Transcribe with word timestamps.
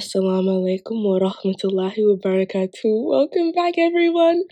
Assalamu 0.00 0.64
alaikum 0.64 1.04
wa 1.04 1.18
rahmatullahi 1.20 1.98
wa 2.08 2.16
barakatuh. 2.24 3.04
Welcome 3.04 3.52
back, 3.52 3.74
everyone. 3.76 4.44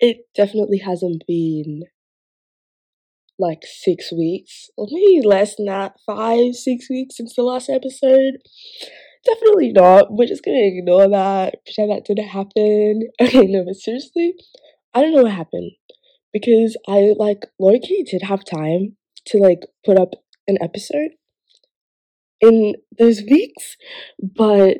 It 0.00 0.28
definitely 0.34 0.78
hasn't 0.78 1.24
been 1.28 1.82
like 3.38 3.64
six 3.66 4.10
weeks, 4.10 4.70
or 4.78 4.86
maybe 4.90 5.20
less 5.26 5.56
than 5.56 5.66
that, 5.66 5.96
five, 6.06 6.54
six 6.54 6.88
weeks 6.88 7.18
since 7.18 7.36
the 7.36 7.42
last 7.42 7.68
episode. 7.68 8.38
Definitely 9.26 9.72
not. 9.72 10.06
We're 10.10 10.26
just 10.26 10.42
gonna 10.42 10.64
ignore 10.64 11.06
that, 11.06 11.56
pretend 11.66 11.90
that 11.90 12.06
didn't 12.06 12.28
happen. 12.28 13.10
Okay, 13.20 13.44
no, 13.44 13.66
but 13.66 13.76
seriously, 13.76 14.36
I 14.94 15.02
don't 15.02 15.14
know 15.14 15.24
what 15.24 15.32
happened 15.32 15.72
because 16.32 16.78
I 16.88 17.12
like 17.18 17.44
low 17.60 17.78
key 17.78 18.04
did 18.10 18.22
have 18.22 18.42
time 18.46 18.96
to 19.26 19.36
like 19.36 19.66
put 19.84 19.98
up 19.98 20.14
an 20.48 20.56
episode 20.62 21.10
in 22.42 22.74
those 22.98 23.22
weeks, 23.22 23.76
but 24.20 24.78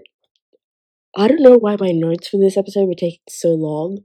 I 1.17 1.29
don't 1.29 1.43
know 1.43 1.57
why 1.59 1.77
my 1.79 1.91
notes 1.91 2.29
for 2.29 2.39
this 2.39 2.57
episode 2.57 2.87
were 2.87 2.95
taking 2.95 3.21
so 3.29 3.49
long, 3.51 3.99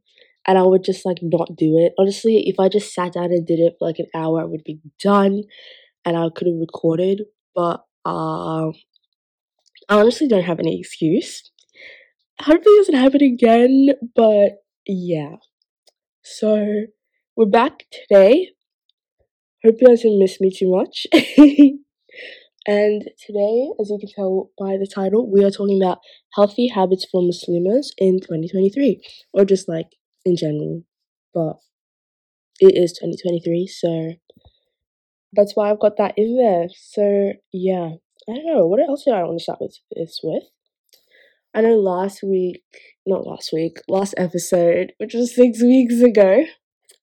and 0.45 0.57
I 0.57 0.63
would 0.63 0.83
just 0.83 1.05
like 1.05 1.19
not 1.21 1.55
do 1.55 1.77
it. 1.77 1.93
Honestly, 1.97 2.47
if 2.47 2.59
I 2.59 2.69
just 2.69 2.93
sat 2.93 3.13
down 3.13 3.25
and 3.31 3.45
did 3.47 3.59
it 3.59 3.75
for 3.79 3.87
like 3.87 3.99
an 3.99 4.07
hour, 4.13 4.41
I 4.41 4.45
would 4.45 4.63
be 4.63 4.79
done, 5.01 5.43
and 6.05 6.17
I 6.17 6.29
could 6.35 6.47
have 6.47 6.57
recorded. 6.59 7.23
But 7.55 7.85
um, 8.05 8.73
I 9.89 9.99
honestly 9.99 10.27
don't 10.27 10.43
have 10.43 10.59
any 10.59 10.79
excuse. 10.79 11.51
Hopefully, 12.41 12.75
it 12.75 12.79
doesn't 12.79 12.95
happen 13.01 13.23
again. 13.23 13.89
But 14.15 14.63
yeah, 14.87 15.37
so 16.23 16.85
we're 17.35 17.45
back 17.47 17.85
today. 17.91 18.51
Hope 19.63 19.75
you 19.81 19.87
guys 19.87 20.01
didn't 20.01 20.19
miss 20.19 20.41
me 20.41 20.51
too 20.51 20.71
much. 20.71 21.07
And 22.67 23.03
today, 23.25 23.71
as 23.79 23.89
you 23.89 23.97
can 23.97 24.09
tell 24.13 24.51
by 24.59 24.75
the 24.77 24.91
title, 24.93 25.31
we 25.31 25.41
are 25.45 25.49
talking 25.49 25.81
about 25.81 25.99
healthy 26.35 26.67
habits 26.67 27.07
for 27.09 27.21
Muslims 27.21 27.93
in 27.97 28.19
2023, 28.19 29.01
or 29.31 29.45
just 29.45 29.69
like 29.69 29.87
in 30.25 30.35
general. 30.35 30.83
But 31.33 31.55
it 32.59 32.75
is 32.75 32.91
2023, 32.91 33.67
so 33.67 34.13
that's 35.31 35.55
why 35.55 35.71
I've 35.71 35.79
got 35.79 35.95
that 35.97 36.15
in 36.17 36.37
there. 36.37 36.67
So 36.75 37.33
yeah, 37.53 37.91
I 38.29 38.33
don't 38.33 38.45
know. 38.45 38.65
What 38.65 38.81
else 38.81 39.05
do 39.05 39.11
I 39.11 39.23
want 39.23 39.39
to 39.39 39.43
start 39.43 39.61
with 39.61 39.77
this 39.95 40.19
with? 40.21 40.43
I 41.55 41.61
know 41.61 41.75
last 41.75 42.21
week, 42.21 42.63
not 43.05 43.25
last 43.25 43.51
week, 43.53 43.77
last 43.87 44.13
episode, 44.17 44.91
which 44.97 45.13
was 45.13 45.33
six 45.33 45.61
weeks 45.63 46.01
ago, 46.01 46.43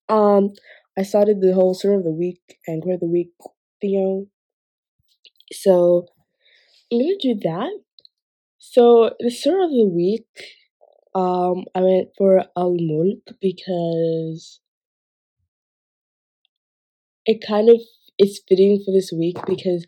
um, 0.09 0.51
I 0.95 1.01
started 1.01 1.41
the 1.41 1.55
whole 1.55 1.73
sort 1.73 1.95
of 1.95 2.03
the 2.03 2.11
week 2.11 2.59
anchor 2.69 2.93
of 2.93 2.99
the 2.99 3.07
week 3.07 3.31
thing 3.81 4.27
so 5.51 6.07
I'm 6.91 6.99
gonna 6.99 7.15
do 7.21 7.35
that. 7.43 7.71
So 8.59 9.11
the 9.19 9.31
start 9.31 9.63
of 9.63 9.71
the 9.71 9.87
week, 9.87 10.27
um, 11.13 11.65
I 11.73 11.81
went 11.81 12.09
for 12.17 12.45
Al 12.57 12.75
Mulk 12.79 13.37
because 13.41 14.59
it 17.25 17.45
kind 17.45 17.69
of 17.69 17.79
is 18.17 18.41
fitting 18.47 18.81
for 18.83 18.91
this 18.91 19.11
week 19.11 19.37
because 19.45 19.85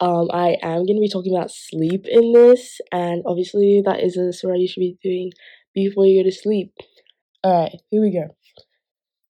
um 0.00 0.28
I 0.32 0.56
am 0.62 0.86
gonna 0.86 1.00
be 1.00 1.08
talking 1.08 1.34
about 1.34 1.50
sleep 1.50 2.06
in 2.06 2.32
this, 2.32 2.80
and 2.92 3.22
obviously 3.26 3.82
that 3.84 4.00
is 4.00 4.16
a 4.16 4.32
surah 4.32 4.54
you 4.54 4.68
should 4.68 4.80
be 4.80 4.98
doing 5.02 5.32
before 5.74 6.06
you 6.06 6.22
go 6.22 6.28
to 6.28 6.34
sleep. 6.34 6.72
Alright, 7.44 7.80
here 7.90 8.02
we 8.02 8.12
go. 8.12 8.34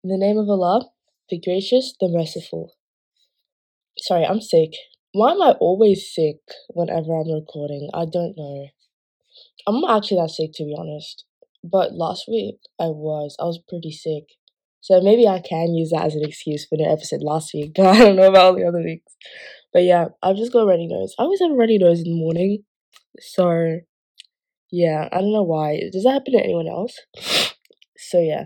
In 0.03 0.11
the 0.11 0.19
name 0.19 0.39
of 0.39 0.49
Allah, 0.49 0.91
the 1.29 1.41
gracious, 1.41 1.95
the 2.01 2.09
merciful. 2.09 2.75
Sorry, 3.99 4.25
I'm 4.25 4.41
sick. 4.41 4.73
Why 5.13 5.33
am 5.33 5.43
I 5.43 5.53
always 5.53 6.13
sick 6.13 6.37
whenever 6.69 7.15
I'm 7.15 7.33
recording? 7.33 7.89
I 7.95 8.05
don't 8.05 8.35
know. 8.37 8.69
I'm 9.67 9.81
not 9.81 9.99
actually 9.99 10.21
that 10.21 10.31
sick 10.31 10.53
to 10.55 10.65
be 10.65 10.77
honest. 10.79 11.25
But 11.65 11.93
last 11.93 12.25
week 12.29 12.57
I 12.79 12.87
was. 12.87 13.37
I 13.41 13.45
was 13.45 13.61
pretty 13.69 13.91
sick. 13.91 14.25
So 14.81 15.01
maybe 15.01 15.27
I 15.27 15.41
can 15.41 15.75
use 15.75 15.91
that 15.91 16.05
as 16.05 16.15
an 16.15 16.25
excuse 16.25 16.67
for 16.67 16.79
the 16.79 16.85
episode 16.85 17.23
last 17.23 17.53
week, 17.53 17.73
but 17.77 17.87
I 17.87 17.99
don't 17.99 18.17
know 18.17 18.29
about 18.29 18.45
all 18.45 18.55
the 18.55 18.67
other 18.67 18.83
weeks. 18.83 19.17
But 19.73 19.83
yeah, 19.85 20.09
I've 20.23 20.37
just 20.37 20.53
got 20.53 20.61
a 20.61 20.67
runny 20.67 20.87
nose. 20.87 21.15
I 21.19 21.25
always 21.25 21.41
have 21.41 21.51
a 21.51 21.55
runny 21.55 21.79
nose 21.79 21.99
in 21.99 22.05
the 22.05 22.19
morning. 22.19 22.65
So 23.21 23.81
yeah, 24.71 25.09
I 25.11 25.21
don't 25.21 25.33
know 25.33 25.43
why. 25.43 25.81
Does 25.93 26.05
that 26.05 26.13
happen 26.13 26.35
to 26.35 26.45
anyone 26.45 26.69
else? 26.69 26.97
So 28.01 28.21
yeah. 28.21 28.45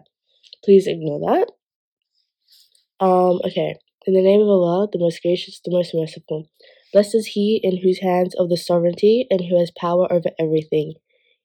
Please 0.65 0.87
ignore 0.87 1.21
that. 1.21 3.05
Um, 3.05 3.41
okay. 3.45 3.77
In 4.05 4.15
the 4.15 4.23
name 4.23 4.41
of 4.41 4.49
Allah, 4.49 4.89
the 4.91 4.99
most 4.99 5.23
gracious, 5.23 5.61
the 5.65 5.71
most 5.71 5.95
merciful. 5.95 6.49
Blessed 6.93 7.15
is 7.15 7.27
he 7.27 7.61
in 7.63 7.77
whose 7.77 8.01
hands 8.01 8.35
of 8.35 8.49
the 8.49 8.57
sovereignty 8.57 9.29
and 9.31 9.43
who 9.43 9.57
has 9.61 9.71
power 9.71 10.13
over 10.13 10.31
everything. 10.41 10.95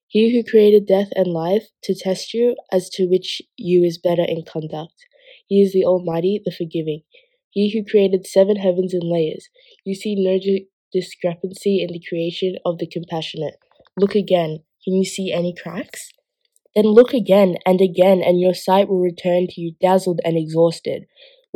He 0.07 0.33
who 0.33 0.49
created 0.49 0.87
death 0.87 1.09
and 1.15 1.27
life 1.27 1.67
to 1.83 1.93
test 1.93 2.33
you 2.33 2.55
as 2.71 2.89
to 2.91 3.05
which 3.05 3.43
you 3.57 3.83
is 3.83 3.99
better 3.99 4.25
in 4.27 4.43
conduct. 4.43 4.95
He 5.47 5.61
is 5.61 5.71
the 5.71 5.85
Almighty, 5.85 6.41
the 6.43 6.51
forgiving. 6.51 7.03
He 7.51 7.69
who 7.69 7.85
created 7.87 8.25
seven 8.25 8.55
heavens 8.55 8.91
in 8.91 9.01
layers. 9.03 9.49
You 9.85 9.93
see 9.93 10.15
no 10.15 10.39
discrepancy 10.91 11.83
in 11.83 11.93
the 11.93 12.01
creation 12.09 12.55
of 12.65 12.79
the 12.79 12.87
compassionate. 12.87 13.57
Look 13.99 14.15
again. 14.15 14.63
Can 14.83 14.95
you 14.95 15.05
see 15.05 15.31
any 15.31 15.53
cracks? 15.53 16.09
Then 16.75 16.85
look 16.85 17.13
again 17.13 17.57
and 17.67 17.81
again, 17.81 18.23
and 18.23 18.39
your 18.39 18.55
sight 18.55 18.89
will 18.89 18.99
return 18.99 19.45
to 19.47 19.61
you 19.61 19.75
dazzled 19.79 20.21
and 20.25 20.35
exhausted. 20.35 21.03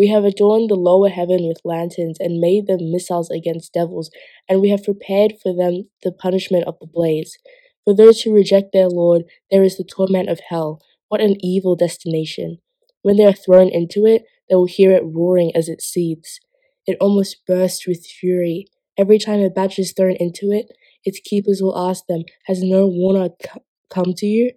We 0.01 0.07
have 0.07 0.25
adorned 0.25 0.71
the 0.71 0.75
lower 0.75 1.09
heaven 1.09 1.47
with 1.47 1.61
lanterns 1.63 2.17
and 2.19 2.39
made 2.39 2.65
them 2.65 2.89
missiles 2.89 3.29
against 3.29 3.73
devils, 3.73 4.09
and 4.49 4.59
we 4.59 4.69
have 4.69 4.83
prepared 4.83 5.33
for 5.39 5.53
them 5.53 5.91
the 6.01 6.11
punishment 6.11 6.65
of 6.65 6.79
the 6.79 6.87
blaze. 6.87 7.37
For 7.85 7.93
those 7.93 8.21
who 8.21 8.33
reject 8.33 8.73
their 8.73 8.89
Lord, 8.89 9.25
there 9.51 9.63
is 9.63 9.77
the 9.77 9.83
torment 9.83 10.27
of 10.27 10.39
hell. 10.49 10.81
What 11.09 11.21
an 11.21 11.35
evil 11.45 11.75
destination! 11.75 12.57
When 13.03 13.17
they 13.17 13.25
are 13.25 13.31
thrown 13.31 13.69
into 13.69 14.07
it, 14.07 14.25
they 14.49 14.55
will 14.55 14.65
hear 14.65 14.91
it 14.91 15.03
roaring 15.05 15.55
as 15.55 15.69
it 15.69 15.83
seethes. 15.83 16.39
It 16.87 16.97
almost 16.99 17.45
bursts 17.45 17.85
with 17.85 18.03
fury. 18.03 18.65
Every 18.97 19.19
time 19.19 19.41
a 19.41 19.51
batch 19.51 19.77
is 19.77 19.93
thrown 19.93 20.15
into 20.15 20.51
it, 20.51 20.65
its 21.05 21.19
keepers 21.23 21.61
will 21.61 21.77
ask 21.77 22.07
them, 22.07 22.23
Has 22.47 22.63
no 22.63 22.87
warner 22.87 23.29
come 23.91 24.15
to 24.15 24.25
you? 24.25 24.53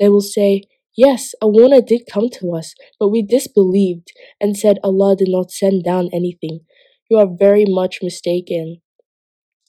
They 0.00 0.08
will 0.08 0.22
say, 0.22 0.62
Yes, 0.96 1.34
a 1.40 1.46
warner 1.48 1.80
did 1.80 2.06
come 2.06 2.28
to 2.30 2.52
us, 2.54 2.74
but 2.98 3.08
we 3.08 3.22
disbelieved 3.22 4.12
and 4.40 4.56
said 4.56 4.78
Allah 4.82 5.14
did 5.14 5.28
not 5.28 5.50
send 5.52 5.84
down 5.84 6.08
anything. 6.12 6.60
You 7.10 7.18
are 7.18 7.26
very 7.28 7.64
much 7.66 8.00
mistaken. 8.02 8.80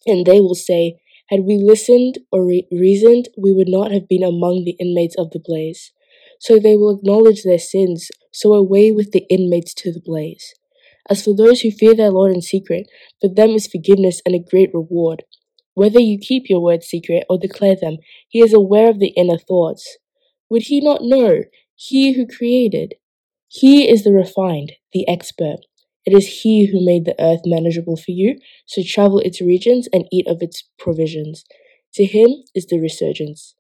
And 0.07 0.25
they 0.25 0.41
will 0.41 0.55
say, 0.55 0.97
Had 1.29 1.41
we 1.41 1.57
listened 1.57 2.19
or 2.31 2.45
re- 2.45 2.67
reasoned, 2.71 3.29
we 3.37 3.51
would 3.53 3.69
not 3.69 3.91
have 3.91 4.07
been 4.07 4.23
among 4.23 4.63
the 4.63 4.77
inmates 4.79 5.15
of 5.17 5.31
the 5.31 5.39
blaze. 5.39 5.91
So 6.39 6.59
they 6.59 6.75
will 6.77 6.97
acknowledge 6.97 7.43
their 7.43 7.59
sins, 7.59 8.11
so 8.31 8.53
away 8.53 8.91
with 8.91 9.11
the 9.11 9.25
inmates 9.29 9.73
to 9.75 9.91
the 9.91 10.01
blaze. 10.01 10.53
As 11.09 11.23
for 11.23 11.35
those 11.35 11.61
who 11.61 11.71
fear 11.71 11.95
their 11.95 12.11
Lord 12.11 12.33
in 12.33 12.41
secret, 12.41 12.87
for 13.21 13.29
them 13.29 13.51
is 13.51 13.67
forgiveness 13.67 14.21
and 14.25 14.35
a 14.35 14.39
great 14.39 14.73
reward. 14.73 15.23
Whether 15.75 15.99
you 15.99 16.17
keep 16.19 16.49
your 16.49 16.61
words 16.61 16.87
secret 16.87 17.25
or 17.29 17.37
declare 17.37 17.75
them, 17.75 17.97
He 18.29 18.39
is 18.41 18.53
aware 18.53 18.89
of 18.89 18.99
the 18.99 19.13
inner 19.17 19.37
thoughts. 19.37 19.97
Would 20.49 20.63
he 20.63 20.79
not 20.79 21.03
know, 21.03 21.43
he 21.75 22.13
who 22.13 22.27
created? 22.27 22.95
He 23.47 23.89
is 23.89 24.03
the 24.03 24.11
refined, 24.11 24.73
the 24.93 25.07
expert. 25.07 25.59
It 26.05 26.13
is 26.13 26.41
he 26.41 26.65
who 26.67 26.85
made 26.85 27.05
the 27.05 27.15
earth 27.19 27.41
manageable 27.45 27.97
for 27.97 28.11
you, 28.11 28.37
so 28.65 28.83
travel 28.83 29.19
its 29.19 29.41
regions 29.41 29.87
and 29.91 30.05
eat 30.11 30.27
of 30.27 30.41
its 30.41 30.63
provisions. 30.77 31.45
To 31.95 32.05
him 32.05 32.43
is 32.53 32.67
the 32.67 32.79
resurgence. 32.79 33.55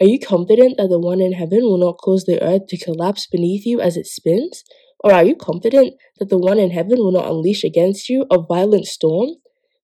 Are 0.00 0.06
you 0.06 0.18
confident 0.18 0.78
that 0.78 0.88
the 0.88 0.98
one 0.98 1.20
in 1.20 1.32
heaven 1.34 1.62
will 1.62 1.78
not 1.78 1.98
cause 1.98 2.24
the 2.24 2.42
earth 2.42 2.66
to 2.68 2.78
collapse 2.78 3.26
beneath 3.26 3.66
you 3.66 3.80
as 3.80 3.96
it 3.96 4.06
spins? 4.06 4.64
Or 5.04 5.12
are 5.12 5.24
you 5.24 5.34
confident 5.36 5.94
that 6.18 6.28
the 6.30 6.38
one 6.38 6.58
in 6.58 6.70
heaven 6.70 6.98
will 6.98 7.12
not 7.12 7.28
unleash 7.30 7.64
against 7.64 8.08
you 8.08 8.26
a 8.30 8.40
violent 8.40 8.86
storm? 8.86 9.36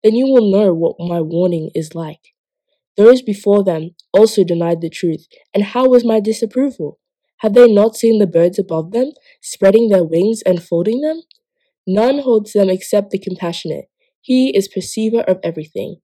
Then 0.02 0.14
you 0.14 0.26
will 0.26 0.50
know 0.50 0.72
what 0.72 0.96
my 0.98 1.20
warning 1.20 1.70
is 1.74 1.94
like. 1.94 2.35
Those 2.96 3.22
before 3.22 3.62
them 3.62 3.90
also 4.12 4.42
denied 4.44 4.80
the 4.80 4.90
truth, 4.90 5.26
and 5.54 5.64
how 5.64 5.88
was 5.88 6.04
my 6.04 6.20
disapproval? 6.20 6.98
Have 7.38 7.52
they 7.52 7.70
not 7.70 7.96
seen 7.96 8.18
the 8.18 8.26
birds 8.26 8.58
above 8.58 8.92
them, 8.92 9.12
spreading 9.42 9.88
their 9.88 10.04
wings 10.04 10.42
and 10.42 10.62
folding 10.62 11.02
them? 11.02 11.22
None 11.86 12.20
holds 12.20 12.52
them 12.52 12.70
except 12.70 13.10
the 13.10 13.18
compassionate. 13.18 13.86
He 14.20 14.56
is 14.56 14.66
perceiver 14.66 15.20
of 15.20 15.38
everything. 15.44 15.96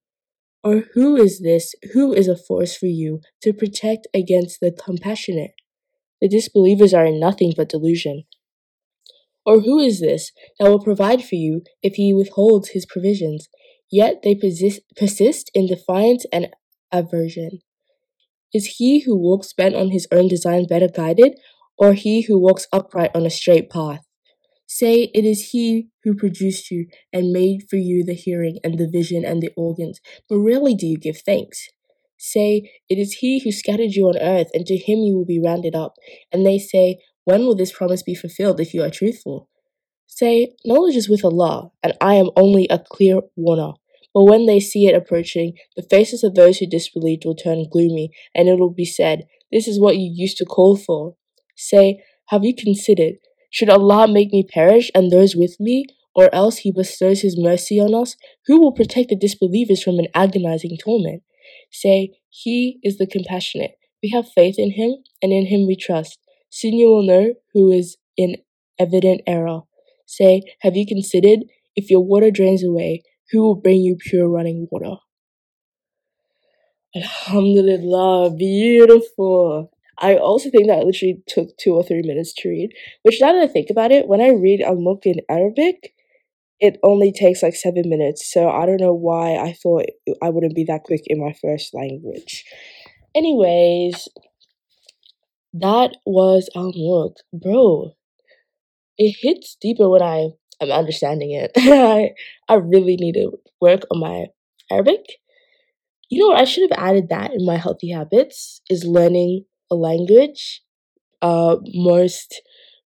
Or 0.62 0.84
who 0.94 1.16
is 1.16 1.40
this, 1.40 1.74
who 1.92 2.12
is 2.12 2.28
a 2.28 2.36
force 2.36 2.76
for 2.76 2.86
you 2.86 3.20
to 3.42 3.52
protect 3.52 4.06
against 4.14 4.60
the 4.60 4.70
compassionate? 4.70 5.52
The 6.20 6.28
disbelievers 6.28 6.94
are 6.94 7.06
in 7.06 7.18
nothing 7.18 7.52
but 7.56 7.68
delusion. 7.68 8.24
Or 9.44 9.60
who 9.60 9.80
is 9.80 10.00
this 10.00 10.30
that 10.60 10.68
will 10.68 10.78
provide 10.78 11.24
for 11.24 11.34
you 11.34 11.62
if 11.82 11.94
he 11.94 12.14
withholds 12.14 12.70
his 12.70 12.86
provisions? 12.86 13.48
Yet 13.90 14.22
they 14.22 14.36
persist, 14.36 14.82
persist 14.96 15.50
in 15.52 15.66
defiance 15.66 16.24
and 16.32 16.54
aversion. 16.92 17.60
Is 18.54 18.76
he 18.78 19.00
who 19.00 19.16
walks 19.16 19.52
bent 19.52 19.74
on 19.74 19.90
his 19.90 20.06
own 20.12 20.28
design 20.28 20.66
better 20.66 20.88
guided, 20.88 21.38
or 21.78 21.94
he 21.94 22.22
who 22.22 22.38
walks 22.38 22.66
upright 22.72 23.10
on 23.14 23.26
a 23.26 23.30
straight 23.30 23.70
path? 23.70 24.06
Say 24.66 25.10
it 25.14 25.24
is 25.24 25.50
he 25.50 25.88
who 26.04 26.14
produced 26.14 26.70
you 26.70 26.86
and 27.12 27.32
made 27.32 27.64
for 27.68 27.76
you 27.76 28.04
the 28.04 28.14
hearing 28.14 28.58
and 28.64 28.78
the 28.78 28.88
vision 28.88 29.24
and 29.24 29.42
the 29.42 29.50
organs, 29.56 30.00
but 30.28 30.38
rarely 30.38 30.74
do 30.74 30.86
you 30.86 30.98
give 30.98 31.18
thanks. 31.18 31.68
Say, 32.18 32.70
It 32.88 32.98
is 32.98 33.14
he 33.14 33.40
who 33.40 33.50
scattered 33.50 33.94
you 33.94 34.06
on 34.06 34.16
earth, 34.16 34.48
and 34.54 34.64
to 34.66 34.76
him 34.76 35.00
you 35.00 35.16
will 35.16 35.24
be 35.24 35.40
rounded 35.40 35.74
up. 35.74 35.94
And 36.30 36.46
they 36.46 36.58
say, 36.58 36.98
When 37.24 37.40
will 37.40 37.56
this 37.56 37.72
promise 37.72 38.02
be 38.02 38.14
fulfilled 38.14 38.60
if 38.60 38.72
you 38.72 38.82
are 38.82 38.90
truthful? 38.90 39.48
Say, 40.06 40.54
Knowledge 40.64 40.96
is 40.96 41.08
with 41.08 41.24
Allah, 41.24 41.70
and 41.82 41.94
I 42.00 42.14
am 42.14 42.30
only 42.36 42.68
a 42.70 42.78
clear 42.78 43.22
warner. 43.34 43.72
But 44.14 44.24
when 44.24 44.46
they 44.46 44.60
see 44.60 44.86
it 44.86 44.94
approaching, 44.94 45.54
the 45.76 45.82
faces 45.82 46.22
of 46.22 46.34
those 46.34 46.58
who 46.58 46.66
disbelieved 46.66 47.24
will 47.24 47.34
turn 47.34 47.66
gloomy, 47.70 48.10
and 48.34 48.48
it 48.48 48.58
will 48.58 48.72
be 48.72 48.84
said, 48.84 49.26
This 49.50 49.66
is 49.66 49.80
what 49.80 49.96
you 49.96 50.10
used 50.12 50.36
to 50.38 50.44
call 50.44 50.76
for. 50.76 51.16
Say, 51.56 52.02
Have 52.28 52.44
you 52.44 52.54
considered? 52.54 53.14
Should 53.50 53.70
Allah 53.70 54.08
make 54.08 54.32
me 54.32 54.42
perish 54.42 54.90
and 54.94 55.10
those 55.10 55.34
with 55.36 55.56
me, 55.58 55.86
or 56.14 56.34
else 56.34 56.58
He 56.58 56.72
bestows 56.72 57.22
His 57.22 57.38
mercy 57.38 57.80
on 57.80 57.94
us? 57.94 58.16
Who 58.46 58.60
will 58.60 58.72
protect 58.72 59.08
the 59.08 59.16
disbelievers 59.16 59.82
from 59.82 59.98
an 59.98 60.08
agonizing 60.14 60.76
torment? 60.82 61.22
Say, 61.70 62.12
He 62.28 62.80
is 62.82 62.98
the 62.98 63.06
compassionate. 63.06 63.72
We 64.02 64.10
have 64.10 64.28
faith 64.28 64.56
in 64.58 64.72
Him, 64.72 64.96
and 65.22 65.32
in 65.32 65.46
Him 65.46 65.66
we 65.66 65.76
trust. 65.76 66.18
Soon 66.50 66.74
you 66.74 66.88
will 66.88 67.02
know 67.02 67.34
who 67.54 67.72
is 67.72 67.96
in 68.16 68.36
evident 68.78 69.22
error. 69.26 69.60
Say, 70.06 70.42
Have 70.60 70.76
you 70.76 70.86
considered? 70.86 71.40
If 71.74 71.90
your 71.90 72.04
water 72.04 72.30
drains 72.30 72.62
away, 72.62 73.02
who 73.32 73.42
will 73.42 73.54
bring 73.54 73.80
you 73.80 73.96
pure 73.96 74.28
running 74.28 74.68
water? 74.70 74.96
Alhamdulillah, 76.94 78.34
beautiful. 78.36 79.72
I 79.98 80.16
also 80.16 80.50
think 80.50 80.66
that 80.66 80.84
literally 80.84 81.22
took 81.26 81.56
two 81.56 81.74
or 81.74 81.82
three 81.82 82.02
minutes 82.02 82.34
to 82.34 82.48
read. 82.48 82.70
Which 83.02 83.20
now 83.20 83.32
that 83.32 83.42
I 83.42 83.46
think 83.46 83.70
about 83.70 83.92
it, 83.92 84.06
when 84.08 84.20
I 84.20 84.28
read 84.28 84.60
a 84.60 84.74
book 84.74 85.06
in 85.06 85.20
Arabic, 85.30 85.94
it 86.60 86.78
only 86.82 87.10
takes 87.10 87.42
like 87.42 87.54
seven 87.56 87.88
minutes. 87.88 88.30
So 88.30 88.48
I 88.50 88.66
don't 88.66 88.80
know 88.80 88.94
why 88.94 89.36
I 89.36 89.52
thought 89.54 89.86
I 90.22 90.28
wouldn't 90.28 90.54
be 90.54 90.64
that 90.64 90.84
quick 90.84 91.02
in 91.06 91.18
my 91.20 91.34
first 91.40 91.72
language. 91.74 92.44
Anyways, 93.14 94.08
that 95.54 95.96
was 96.04 96.50
Al 96.54 96.72
Mulk. 96.74 97.16
Bro, 97.32 97.92
it 98.98 99.16
hits 99.20 99.56
deeper 99.60 99.88
when 99.88 100.02
I 100.02 100.30
am 100.62 100.70
understanding 100.72 101.32
it. 101.32 101.52
I 101.56 102.12
I 102.48 102.54
really 102.56 102.96
need 102.96 103.14
to 103.14 103.32
work 103.60 103.82
on 103.90 104.00
my 104.00 104.26
Arabic. 104.70 105.04
You 106.10 106.18
know 106.20 106.28
what? 106.28 106.40
I 106.40 106.44
should 106.44 106.70
have 106.70 106.78
added 106.78 107.08
that 107.08 107.32
in 107.32 107.44
my 107.46 107.56
healthy 107.56 107.90
habits 107.90 108.60
is 108.68 108.84
learning 108.84 109.44
a 109.70 109.74
language, 109.74 110.62
uh, 111.22 111.56
most 111.74 112.42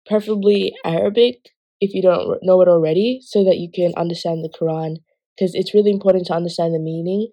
preferably 0.06 0.74
Arabic 0.84 1.50
if 1.80 1.94
you 1.94 2.02
don't 2.02 2.38
know 2.42 2.60
it 2.62 2.68
already, 2.68 3.20
so 3.22 3.44
that 3.44 3.58
you 3.58 3.70
can 3.74 3.92
understand 3.96 4.44
the 4.44 4.50
Quran. 4.50 4.96
Because 5.36 5.54
it's 5.54 5.74
really 5.74 5.90
important 5.92 6.26
to 6.28 6.34
understand 6.34 6.74
the 6.74 6.80
meaning. 6.80 7.28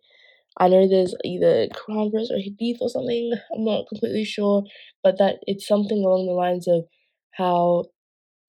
I 0.59 0.69
know 0.69 0.87
there's 0.87 1.15
either 1.25 1.67
Quran 1.69 2.11
verse 2.11 2.31
or 2.31 2.39
Hadith 2.39 2.77
or 2.81 2.89
something. 2.89 3.33
I'm 3.55 3.65
not 3.65 3.87
completely 3.89 4.25
sure, 4.25 4.63
but 5.03 5.17
that 5.19 5.37
it's 5.43 5.67
something 5.67 5.99
along 6.05 6.27
the 6.27 6.33
lines 6.33 6.67
of 6.67 6.85
how 7.33 7.85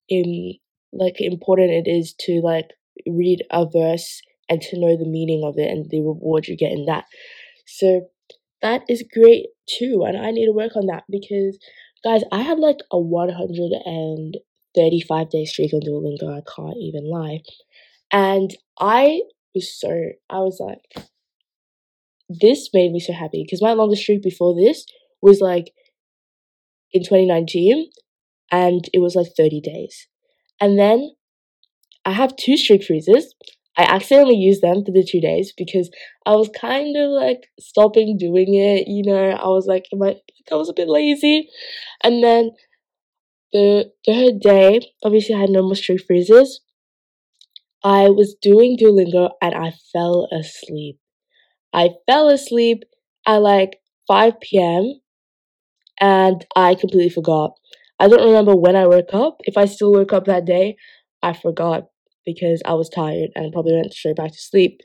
in 0.08 0.54
like 0.96 1.20
important 1.20 1.70
it 1.70 1.86
is 1.90 2.14
to 2.20 2.40
like 2.42 2.70
read 3.06 3.42
a 3.50 3.66
verse 3.68 4.22
and 4.48 4.62
to 4.62 4.78
know 4.78 4.96
the 4.96 5.08
meaning 5.08 5.42
of 5.44 5.58
it 5.58 5.70
and 5.70 5.90
the 5.90 6.00
reward 6.00 6.48
you 6.48 6.56
get 6.56 6.72
in 6.72 6.86
that. 6.86 7.04
So 7.66 8.08
that 8.62 8.82
is 8.88 9.04
great 9.12 9.48
too, 9.68 10.04
and 10.06 10.16
I 10.16 10.30
need 10.30 10.46
to 10.46 10.52
work 10.52 10.76
on 10.76 10.86
that 10.86 11.04
because, 11.10 11.58
guys, 12.02 12.22
I 12.32 12.40
had 12.42 12.58
like 12.58 12.78
a 12.90 12.98
135 12.98 15.30
day 15.30 15.44
streak 15.44 15.74
on 15.74 15.80
Duolingo. 15.80 16.30
I 16.30 16.42
can't 16.54 16.76
even 16.78 17.10
lie, 17.10 17.40
and 18.12 18.54
I 18.78 19.22
was 19.54 19.72
so 19.78 19.90
I 20.30 20.38
was 20.38 20.58
like, 20.60 21.06
this 22.28 22.70
made 22.72 22.92
me 22.92 23.00
so 23.00 23.12
happy 23.12 23.44
because 23.44 23.62
my 23.62 23.72
longest 23.72 24.02
streak 24.02 24.22
before 24.22 24.54
this 24.54 24.84
was 25.20 25.40
like 25.40 25.72
in 26.92 27.02
2019, 27.02 27.90
and 28.50 28.88
it 28.92 29.00
was 29.00 29.14
like 29.14 29.28
30 29.36 29.60
days, 29.60 30.06
and 30.60 30.78
then 30.78 31.12
I 32.04 32.12
have 32.12 32.36
two 32.36 32.56
streak 32.56 32.84
freezes 32.84 33.34
I 33.76 33.82
accidentally 33.82 34.36
used 34.36 34.62
them 34.62 34.84
for 34.84 34.92
the 34.92 35.04
two 35.04 35.20
days 35.20 35.52
because 35.56 35.90
I 36.24 36.36
was 36.36 36.48
kind 36.48 36.96
of 36.96 37.10
like 37.10 37.48
stopping 37.58 38.16
doing 38.16 38.54
it. 38.54 38.86
You 38.86 39.02
know, 39.04 39.30
I 39.30 39.48
was 39.48 39.66
like, 39.66 39.86
I, 39.92 40.16
I 40.52 40.54
was 40.54 40.68
a 40.68 40.74
bit 40.74 40.88
lazy, 40.88 41.48
and 42.02 42.22
then 42.22 42.52
the 43.52 43.90
third 44.06 44.40
day, 44.40 44.80
obviously, 45.02 45.34
I 45.34 45.40
had 45.40 45.50
no 45.50 45.62
more 45.62 45.74
streak 45.74 46.02
freezes. 46.06 46.60
I 47.82 48.08
was 48.08 48.34
doing 48.40 48.78
Duolingo 48.80 49.30
and 49.42 49.54
I 49.54 49.72
fell 49.92 50.26
asleep. 50.32 50.98
I 51.72 51.90
fell 52.06 52.28
asleep 52.28 52.84
at 53.26 53.42
like 53.42 53.80
5 54.08 54.40
p.m. 54.40 55.00
and 56.00 56.46
I 56.56 56.76
completely 56.76 57.10
forgot. 57.10 57.52
I 58.00 58.08
don't 58.08 58.24
remember 58.26 58.56
when 58.56 58.76
I 58.76 58.86
woke 58.86 59.12
up. 59.14 59.38
If 59.44 59.56
I 59.56 59.66
still 59.66 59.92
woke 59.92 60.12
up 60.12 60.24
that 60.26 60.44
day, 60.44 60.76
I 61.22 61.32
forgot 61.32 61.84
because 62.26 62.62
I 62.64 62.74
was 62.74 62.88
tired 62.88 63.30
and 63.34 63.52
probably 63.52 63.74
went 63.74 63.92
straight 63.92 64.16
back 64.16 64.32
to 64.32 64.38
sleep. 64.38 64.80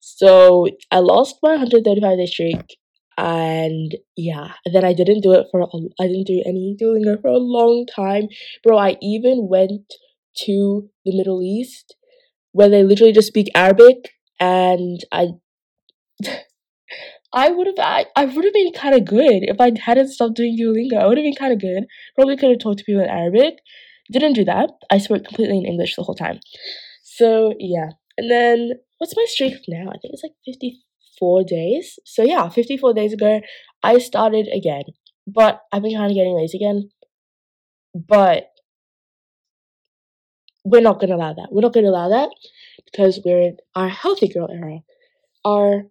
So 0.00 0.66
I 0.90 0.98
lost 1.00 1.36
my 1.42 1.50
135 1.50 2.18
day 2.18 2.26
streak 2.26 2.78
and 3.18 3.96
yeah 4.16 4.52
then 4.72 4.84
i 4.84 4.92
didn't 4.92 5.22
do 5.22 5.32
it 5.32 5.46
for 5.50 5.60
i 6.00 6.06
didn't 6.06 6.28
do 6.28 6.40
any 6.46 6.76
duolingo 6.80 7.20
for 7.20 7.28
a 7.28 7.36
long 7.36 7.84
time 7.84 8.28
bro 8.62 8.78
i 8.78 8.96
even 9.02 9.48
went 9.48 9.92
to 10.36 10.88
the 11.04 11.16
middle 11.16 11.42
east 11.42 11.96
where 12.52 12.68
they 12.68 12.84
literally 12.84 13.12
just 13.12 13.26
speak 13.26 13.48
arabic 13.56 14.10
and 14.38 15.00
i 15.10 15.30
i 17.32 17.50
would 17.50 17.66
have 17.66 17.78
i, 17.78 18.06
I 18.16 18.24
would 18.24 18.44
have 18.44 18.54
been 18.54 18.72
kind 18.72 18.94
of 18.94 19.04
good 19.04 19.42
if 19.42 19.60
i 19.60 19.72
hadn't 19.78 20.08
stopped 20.08 20.36
doing 20.36 20.56
duolingo 20.58 21.00
i 21.00 21.06
would 21.06 21.18
have 21.18 21.24
been 21.24 21.34
kind 21.34 21.52
of 21.52 21.60
good 21.60 21.84
probably 22.14 22.36
could 22.36 22.50
have 22.50 22.60
talked 22.60 22.78
to 22.78 22.84
people 22.84 23.02
in 23.02 23.08
arabic 23.08 23.58
didn't 24.10 24.34
do 24.34 24.44
that. 24.44 24.70
I 24.90 24.98
spoke 24.98 25.24
completely 25.24 25.58
in 25.58 25.66
English 25.66 25.96
the 25.96 26.02
whole 26.02 26.14
time. 26.14 26.40
So 27.02 27.54
yeah. 27.58 27.90
And 28.16 28.30
then 28.30 28.70
what's 28.98 29.16
my 29.16 29.26
streak 29.28 29.54
now? 29.68 29.88
I 29.88 29.98
think 29.98 30.14
it's 30.14 30.22
like 30.22 30.32
54 30.44 31.44
days. 31.44 31.98
So 32.04 32.22
yeah, 32.22 32.48
54 32.48 32.94
days 32.94 33.12
ago, 33.12 33.40
I 33.82 33.98
started 33.98 34.48
again. 34.52 34.84
But 35.26 35.60
I've 35.72 35.82
been 35.82 35.96
kind 35.96 36.10
of 36.10 36.16
getting 36.16 36.34
lazy 36.34 36.58
again. 36.58 36.90
But 37.94 38.50
we're 40.64 40.80
not 40.80 41.00
gonna 41.00 41.16
allow 41.16 41.34
that. 41.34 41.48
We're 41.50 41.62
not 41.62 41.74
gonna 41.74 41.90
allow 41.90 42.08
that 42.08 42.30
because 42.90 43.20
we're 43.24 43.40
in 43.40 43.56
our 43.74 43.88
healthy 43.88 44.28
girl 44.28 44.48
era. 44.50 44.80
Our 45.44 45.84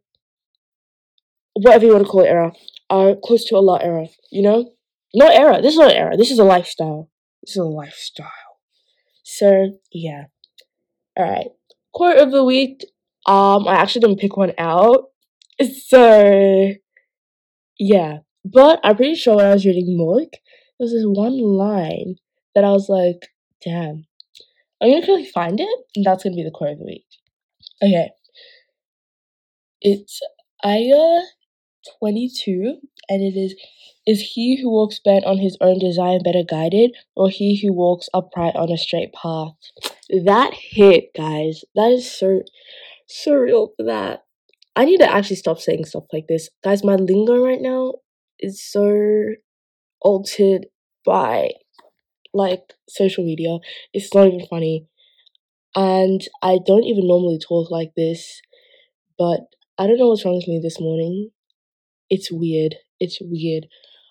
whatever 1.62 1.86
you 1.86 1.94
want 1.94 2.06
to 2.06 2.10
call 2.10 2.22
it 2.22 2.30
era. 2.30 2.52
Our 2.90 3.16
close 3.16 3.44
to 3.46 3.56
Allah 3.56 3.80
era, 3.82 4.08
you 4.32 4.42
know? 4.42 4.72
Not 5.14 5.34
era. 5.34 5.62
This 5.62 5.74
is 5.74 5.80
not 5.80 5.92
era. 5.92 6.16
This 6.18 6.32
is 6.32 6.40
a 6.40 6.44
lifestyle. 6.44 7.10
This 7.42 7.52
is 7.52 7.58
a 7.58 7.64
lifestyle. 7.64 8.32
So 9.24 9.80
yeah. 9.92 10.26
Alright. 11.20 11.48
Quote 11.94 12.18
of 12.18 12.32
the 12.32 12.44
week. 12.44 12.86
Um, 13.26 13.68
I 13.68 13.76
actually 13.76 14.02
didn't 14.02 14.20
pick 14.20 14.38
one 14.38 14.54
out. 14.58 15.06
So 15.88 16.74
yeah. 17.80 18.20
But 18.46 18.80
I'm 18.84 18.96
pretty 18.96 19.16
sure 19.16 19.36
when 19.36 19.46
I 19.46 19.54
was 19.54 19.66
reading 19.66 19.98
Mulk, 19.98 20.32
there 20.32 20.86
was 20.86 20.92
this 20.92 21.04
one 21.06 21.38
line 21.40 22.16
that 22.56 22.64
I 22.64 22.70
was 22.70 22.88
like, 22.90 23.28
damn. 23.64 24.06
I'm 24.80 24.92
gonna 24.92 25.04
quickly 25.04 25.26
find 25.26 25.60
it, 25.60 25.80
and 25.96 26.06
that's 26.06 26.24
gonna 26.24 26.36
be 26.36 26.44
the 26.44 26.52
quote 26.52 26.74
of 26.74 26.80
the 26.80 26.86
week. 26.86 27.06
Okay. 27.82 28.12
It's 29.82 30.22
Ayah 30.64 31.22
22, 32.00 32.80
and 33.10 33.22
it 33.24 33.38
is 33.38 33.56
Is 34.06 34.32
he 34.34 34.62
who 34.62 34.72
walks 34.72 35.00
bent 35.00 35.26
on 35.26 35.38
his 35.40 35.58
own 35.60 35.80
design 35.80 36.22
better 36.24 36.44
guided, 36.44 36.92
or 37.16 37.30
he 37.30 37.60
who 37.62 37.74
walks 37.74 38.10
upright 38.14 38.56
on 38.56 38.72
a 38.72 38.78
straight 38.78 39.14
path? 39.14 39.54
That 40.10 40.54
hit, 40.54 41.14
guys. 41.16 41.64
That 41.76 41.92
is 41.92 42.10
so 42.10 42.44
surreal 43.10 43.70
for 43.76 43.84
that. 43.84 44.24
I 44.76 44.86
need 44.86 45.00
to 45.00 45.12
actually 45.12 45.38
stop 45.38 45.60
saying 45.60 45.86
stuff 45.86 46.06
like 46.14 46.28
this. 46.28 46.50
Guys, 46.64 46.84
my 46.84 46.96
lingo 46.96 47.44
right 47.44 47.62
now 47.62 47.96
is 48.40 48.64
so 48.64 49.34
altered 50.02 50.68
by 51.06 51.52
like 52.34 52.74
social 52.88 53.24
media. 53.26 53.58
It's 53.94 54.14
not 54.14 54.28
even 54.28 54.46
funny. 54.48 54.88
And 55.76 56.22
I 56.42 56.60
don't 56.66 56.86
even 56.86 57.08
normally 57.08 57.40
talk 57.40 57.72
like 57.72 57.94
this, 57.96 58.42
but 59.18 59.42
I 59.78 59.88
don't 59.88 59.98
know 59.98 60.10
what's 60.10 60.26
wrong 60.26 60.36
with 60.36 60.48
me 60.48 60.60
this 60.62 60.80
morning. 60.80 61.32
It's 62.10 62.32
weird. 62.32 62.76
It's 63.00 63.20
weird. 63.22 63.68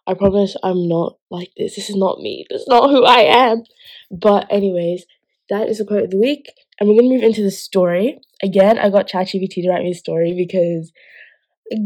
I 0.06 0.14
promise 0.14 0.56
I'm 0.62 0.88
not 0.88 1.18
like 1.30 1.50
this. 1.56 1.76
This 1.76 1.90
is 1.90 1.96
not 1.96 2.20
me. 2.20 2.46
This 2.48 2.62
is 2.62 2.68
not 2.68 2.90
who 2.90 3.04
I 3.04 3.20
am. 3.20 3.64
But 4.10 4.46
anyways, 4.50 5.04
that 5.50 5.68
is 5.68 5.78
the 5.78 5.84
quote 5.84 6.04
of 6.04 6.10
the 6.10 6.18
week. 6.18 6.52
And 6.78 6.88
we're 6.88 6.96
gonna 6.96 7.12
move 7.12 7.22
into 7.22 7.42
the 7.42 7.50
story. 7.50 8.20
Again, 8.42 8.78
I 8.78 8.90
got 8.90 9.08
ChatGPT 9.08 9.62
to 9.62 9.70
write 9.70 9.82
me 9.82 9.90
a 9.90 9.94
story 9.94 10.34
because 10.36 10.92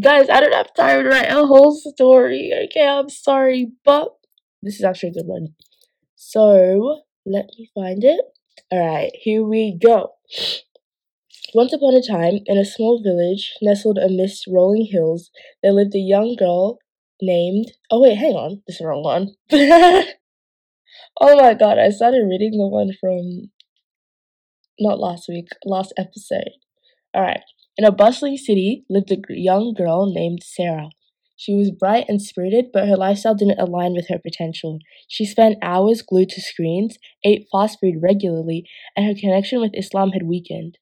guys, 0.00 0.28
I 0.28 0.40
don't 0.40 0.52
have 0.52 0.74
time 0.74 1.04
to 1.04 1.08
write 1.08 1.30
a 1.30 1.46
whole 1.46 1.74
story. 1.74 2.52
Okay, 2.66 2.86
I'm 2.86 3.08
sorry, 3.08 3.72
but 3.84 4.08
this 4.62 4.74
is 4.76 4.84
actually 4.84 5.10
a 5.10 5.14
good 5.14 5.26
one. 5.26 5.54
So 6.16 7.02
let 7.24 7.46
me 7.58 7.70
find 7.74 8.04
it. 8.04 8.20
Alright, 8.72 9.12
here 9.14 9.42
we 9.42 9.78
go. 9.80 10.12
Once 11.52 11.72
upon 11.72 11.94
a 11.94 12.02
time, 12.02 12.38
in 12.46 12.56
a 12.56 12.64
small 12.64 13.02
village 13.02 13.54
nestled 13.60 13.98
amidst 13.98 14.46
rolling 14.46 14.86
hills, 14.86 15.30
there 15.62 15.72
lived 15.72 15.94
a 15.96 15.98
young 15.98 16.36
girl 16.38 16.78
named. 17.20 17.72
Oh, 17.90 18.02
wait, 18.02 18.16
hang 18.16 18.34
on. 18.34 18.62
This 18.66 18.76
is 18.76 18.78
the 18.78 18.86
wrong 18.86 19.02
one. 19.02 19.34
oh 21.20 21.36
my 21.36 21.54
god, 21.54 21.76
I 21.78 21.90
started 21.90 22.28
reading 22.28 22.52
the 22.52 22.68
one 22.68 22.92
from. 23.00 23.50
Not 24.78 25.00
last 25.00 25.28
week, 25.28 25.48
last 25.64 25.92
episode. 25.98 26.50
Alright. 27.14 27.42
In 27.76 27.84
a 27.84 27.92
bustling 27.92 28.36
city 28.36 28.84
lived 28.88 29.10
a 29.10 29.18
young 29.30 29.74
girl 29.76 30.10
named 30.12 30.42
Sarah. 30.44 30.90
She 31.36 31.54
was 31.54 31.70
bright 31.70 32.04
and 32.08 32.22
spirited, 32.22 32.66
but 32.72 32.86
her 32.86 32.96
lifestyle 32.96 33.34
didn't 33.34 33.58
align 33.58 33.94
with 33.94 34.08
her 34.08 34.18
potential. 34.18 34.78
She 35.08 35.24
spent 35.24 35.58
hours 35.62 36.02
glued 36.02 36.28
to 36.30 36.40
screens, 36.40 36.98
ate 37.24 37.48
fast 37.50 37.78
food 37.80 37.96
regularly, 38.02 38.66
and 38.94 39.06
her 39.06 39.18
connection 39.18 39.60
with 39.60 39.72
Islam 39.74 40.10
had 40.10 40.22
weakened. 40.22 40.78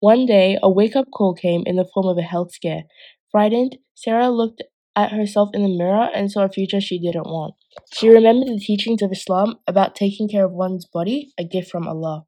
One 0.00 0.24
day, 0.26 0.58
a 0.62 0.70
wake 0.70 0.96
up 0.96 1.10
call 1.10 1.34
came 1.34 1.62
in 1.66 1.76
the 1.76 1.84
form 1.84 2.06
of 2.06 2.16
a 2.18 2.22
health 2.22 2.52
scare. 2.52 2.84
Frightened, 3.30 3.78
Sarah 3.94 4.30
looked 4.30 4.62
at 4.96 5.12
herself 5.12 5.50
in 5.52 5.62
the 5.62 5.68
mirror 5.68 6.08
and 6.14 6.30
saw 6.30 6.44
a 6.44 6.48
future 6.48 6.80
she 6.80 6.98
didn't 6.98 7.28
want. 7.28 7.54
She 7.92 8.08
remembered 8.08 8.48
the 8.48 8.58
teachings 8.58 9.02
of 9.02 9.12
Islam 9.12 9.58
about 9.66 9.94
taking 9.94 10.28
care 10.28 10.46
of 10.46 10.52
one's 10.52 10.86
body, 10.86 11.32
a 11.38 11.44
gift 11.44 11.70
from 11.70 11.86
Allah. 11.86 12.24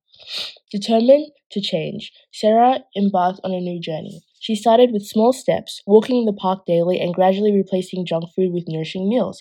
Determined 0.71 1.33
to 1.52 1.61
change, 1.61 2.12
Sarah 2.33 2.85
embarked 2.97 3.41
on 3.43 3.52
a 3.52 3.61
new 3.61 3.81
journey. 3.81 4.21
She 4.41 4.55
started 4.55 4.93
with 4.93 5.07
small 5.07 5.33
steps, 5.33 5.81
walking 5.87 6.19
in 6.19 6.25
the 6.26 6.33
park 6.33 6.67
daily 6.67 7.00
and 7.00 7.14
gradually 7.14 7.52
replacing 7.52 8.05
junk 8.07 8.25
food 8.37 8.52
with 8.52 8.64
nourishing 8.69 9.09
meals. 9.09 9.41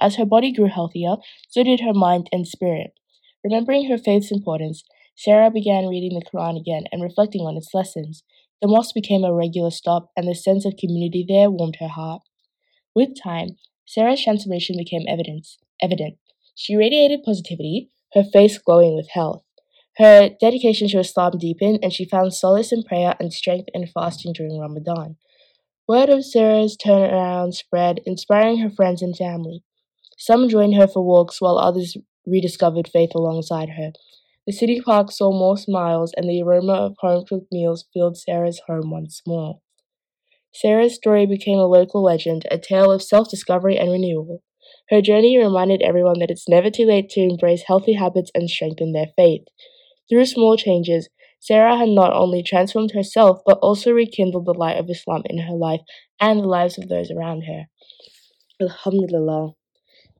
As 0.00 0.16
her 0.16 0.24
body 0.24 0.52
grew 0.52 0.68
healthier, 0.68 1.16
so 1.48 1.62
did 1.62 1.80
her 1.80 1.94
mind 1.94 2.28
and 2.32 2.46
spirit. 2.46 2.92
Remembering 3.44 3.88
her 3.88 3.98
faith's 3.98 4.32
importance, 4.32 4.82
Sarah 5.18 5.50
began 5.50 5.88
reading 5.88 6.16
the 6.16 6.24
Quran 6.24 6.56
again 6.56 6.84
and 6.92 7.02
reflecting 7.02 7.40
on 7.40 7.56
its 7.56 7.74
lessons. 7.74 8.22
The 8.62 8.68
mosque 8.68 8.94
became 8.94 9.24
a 9.24 9.34
regular 9.34 9.72
stop, 9.72 10.12
and 10.16 10.28
the 10.28 10.34
sense 10.36 10.64
of 10.64 10.76
community 10.78 11.24
there 11.26 11.50
warmed 11.50 11.78
her 11.80 11.88
heart. 11.88 12.22
With 12.94 13.20
time, 13.20 13.56
Sarah's 13.84 14.22
transformation 14.22 14.76
became 14.78 15.02
evidence, 15.08 15.58
evident. 15.82 16.18
She 16.54 16.76
radiated 16.76 17.24
positivity, 17.24 17.90
her 18.14 18.22
face 18.22 18.58
glowing 18.58 18.94
with 18.94 19.08
health. 19.10 19.42
Her 19.96 20.30
dedication 20.40 20.88
to 20.90 21.00
Islam 21.00 21.32
deepened, 21.36 21.80
and 21.82 21.92
she 21.92 22.04
found 22.04 22.32
solace 22.32 22.70
in 22.70 22.84
prayer 22.84 23.16
and 23.18 23.32
strength 23.32 23.68
in 23.74 23.88
fasting 23.88 24.34
during 24.34 24.60
Ramadan. 24.60 25.16
Word 25.88 26.10
of 26.10 26.24
Sarah's 26.24 26.76
turnaround 26.76 27.54
spread, 27.54 28.02
inspiring 28.06 28.58
her 28.58 28.70
friends 28.70 29.02
and 29.02 29.16
family. 29.16 29.64
Some 30.16 30.48
joined 30.48 30.76
her 30.76 30.86
for 30.86 31.02
walks, 31.04 31.40
while 31.40 31.58
others 31.58 31.96
rediscovered 32.24 32.86
faith 32.86 33.16
alongside 33.16 33.70
her. 33.70 33.90
The 34.48 34.54
city 34.54 34.80
park 34.80 35.12
saw 35.12 35.30
more 35.30 35.58
smiles, 35.58 36.14
and 36.16 36.26
the 36.26 36.40
aroma 36.40 36.72
of 36.72 36.96
home 37.00 37.26
cooked 37.26 37.52
meals 37.52 37.84
filled 37.92 38.16
Sarah's 38.16 38.62
home 38.66 38.90
once 38.90 39.20
more. 39.26 39.60
Sarah's 40.54 40.94
story 40.94 41.26
became 41.26 41.58
a 41.58 41.66
local 41.66 42.02
legend, 42.02 42.46
a 42.50 42.56
tale 42.56 42.90
of 42.90 43.02
self 43.02 43.28
discovery 43.28 43.76
and 43.76 43.92
renewal. 43.92 44.42
Her 44.88 45.02
journey 45.02 45.36
reminded 45.36 45.82
everyone 45.82 46.18
that 46.20 46.30
it's 46.30 46.48
never 46.48 46.70
too 46.70 46.86
late 46.86 47.10
to 47.10 47.20
embrace 47.20 47.64
healthy 47.66 47.92
habits 47.92 48.30
and 48.34 48.48
strengthen 48.48 48.92
their 48.94 49.08
faith. 49.16 49.42
Through 50.08 50.24
small 50.24 50.56
changes, 50.56 51.10
Sarah 51.40 51.76
had 51.76 51.90
not 51.90 52.14
only 52.14 52.42
transformed 52.42 52.92
herself 52.92 53.42
but 53.44 53.58
also 53.58 53.92
rekindled 53.92 54.46
the 54.46 54.54
light 54.54 54.78
of 54.78 54.88
Islam 54.88 55.24
in 55.26 55.40
her 55.40 55.56
life 55.56 55.82
and 56.18 56.40
the 56.40 56.48
lives 56.48 56.78
of 56.78 56.88
those 56.88 57.10
around 57.10 57.42
her. 57.42 57.66
Alhamdulillah. 58.62 59.52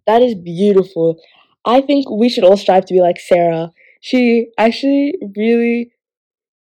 That 0.07 0.23
is 0.23 0.35
beautiful. 0.35 1.19
I 1.65 1.81
think 1.81 2.11
we 2.11 2.29
should 2.29 2.45
all 2.45 2.57
strive 2.59 2.87
to 2.87 2.95
be 2.95 3.01
like 3.01 3.21
Sarah 3.21 3.73
she 4.01 4.49
actually 4.59 5.15
really 5.37 5.93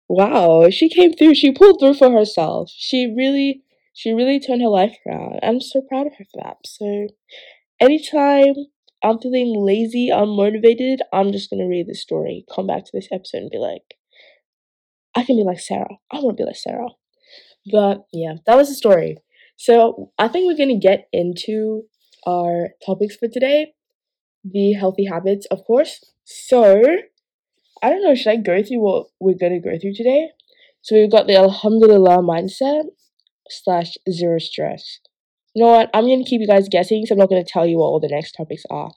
wow 0.08 0.68
she 0.70 0.88
came 0.88 1.12
through 1.12 1.34
she 1.34 1.52
pulled 1.52 1.80
through 1.80 1.94
for 1.94 2.10
herself. 2.12 2.70
She 2.76 3.06
really 3.06 3.62
she 3.94 4.12
really 4.12 4.40
turned 4.40 4.62
her 4.62 4.68
life 4.68 4.96
around. 5.06 5.40
I'm 5.42 5.60
so 5.60 5.82
proud 5.82 6.06
of 6.06 6.14
her 6.18 6.24
for 6.32 6.42
that. 6.44 6.58
So 6.66 7.08
anytime 7.80 8.54
i'm 9.02 9.18
feeling 9.18 9.54
lazy 9.56 10.10
unmotivated 10.12 10.98
i'm 11.12 11.32
just 11.32 11.50
gonna 11.50 11.68
read 11.68 11.86
this 11.86 12.02
story 12.02 12.44
come 12.54 12.66
back 12.66 12.84
to 12.84 12.90
this 12.92 13.08
episode 13.12 13.42
and 13.42 13.50
be 13.50 13.58
like 13.58 13.94
i 15.14 15.22
can 15.22 15.36
be 15.36 15.44
like 15.44 15.60
sarah. 15.60 15.96
I 16.10 16.20
want 16.20 16.36
to 16.36 16.42
be 16.42 16.46
like 16.46 16.56
sarah. 16.56 16.88
But 17.70 18.04
yeah 18.12 18.34
that 18.46 18.56
was 18.56 18.68
the 18.68 18.74
story. 18.74 19.18
So 19.56 20.12
i 20.18 20.28
think 20.28 20.46
we're 20.46 20.58
gonna 20.58 20.78
get 20.78 21.08
into 21.12 21.84
our 22.26 22.70
topics 22.84 23.16
for 23.16 23.28
today. 23.28 23.74
The 24.44 24.72
healthy 24.74 25.06
habits 25.06 25.46
of 25.50 25.64
course. 25.66 26.04
So 26.24 26.82
I 27.82 27.90
don't 27.90 28.02
know, 28.02 28.14
should 28.14 28.30
I 28.30 28.36
go 28.36 28.62
through 28.62 28.80
what 28.80 29.06
we're 29.20 29.38
going 29.38 29.60
to 29.60 29.68
go 29.68 29.78
through 29.78 29.94
today? 29.94 30.28
So 30.82 30.96
we've 30.96 31.10
got 31.10 31.26
the 31.26 31.36
Alhamdulillah 31.36 32.18
mindset 32.18 32.84
slash 33.50 33.94
zero 34.10 34.38
stress. 34.38 35.00
You 35.54 35.64
know 35.64 35.72
what? 35.72 35.90
I'm 35.92 36.04
going 36.04 36.22
to 36.22 36.28
keep 36.28 36.40
you 36.40 36.46
guys 36.46 36.68
guessing, 36.68 37.04
so 37.04 37.14
I'm 37.14 37.18
not 37.18 37.28
going 37.28 37.44
to 37.44 37.50
tell 37.50 37.66
you 37.66 37.78
what 37.78 37.86
all 37.86 38.00
the 38.00 38.08
next 38.08 38.32
topics 38.32 38.62
are. 38.70 38.90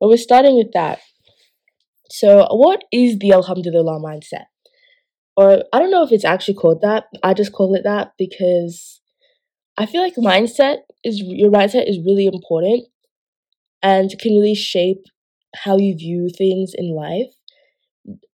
But 0.00 0.08
we're 0.08 0.16
starting 0.16 0.56
with 0.56 0.72
that. 0.74 1.00
So, 2.10 2.46
what 2.50 2.82
is 2.92 3.18
the 3.18 3.32
Alhamdulillah 3.32 4.00
mindset? 4.00 4.46
Or 5.36 5.64
I 5.72 5.78
don't 5.78 5.90
know 5.90 6.02
if 6.02 6.12
it's 6.12 6.24
actually 6.24 6.54
called 6.54 6.82
that. 6.82 7.04
I 7.22 7.34
just 7.34 7.52
call 7.52 7.74
it 7.74 7.84
that 7.84 8.12
because 8.18 9.00
I 9.78 9.86
feel 9.86 10.02
like 10.02 10.14
mindset 10.16 10.78
is 11.04 11.20
your 11.24 11.50
mindset 11.50 11.88
is 11.88 11.98
really 12.04 12.26
important 12.26 12.84
and 13.82 14.10
can 14.20 14.34
really 14.34 14.54
shape 14.54 15.04
how 15.54 15.78
you 15.78 15.96
view 15.96 16.28
things 16.36 16.72
in 16.74 16.94
life 16.94 17.32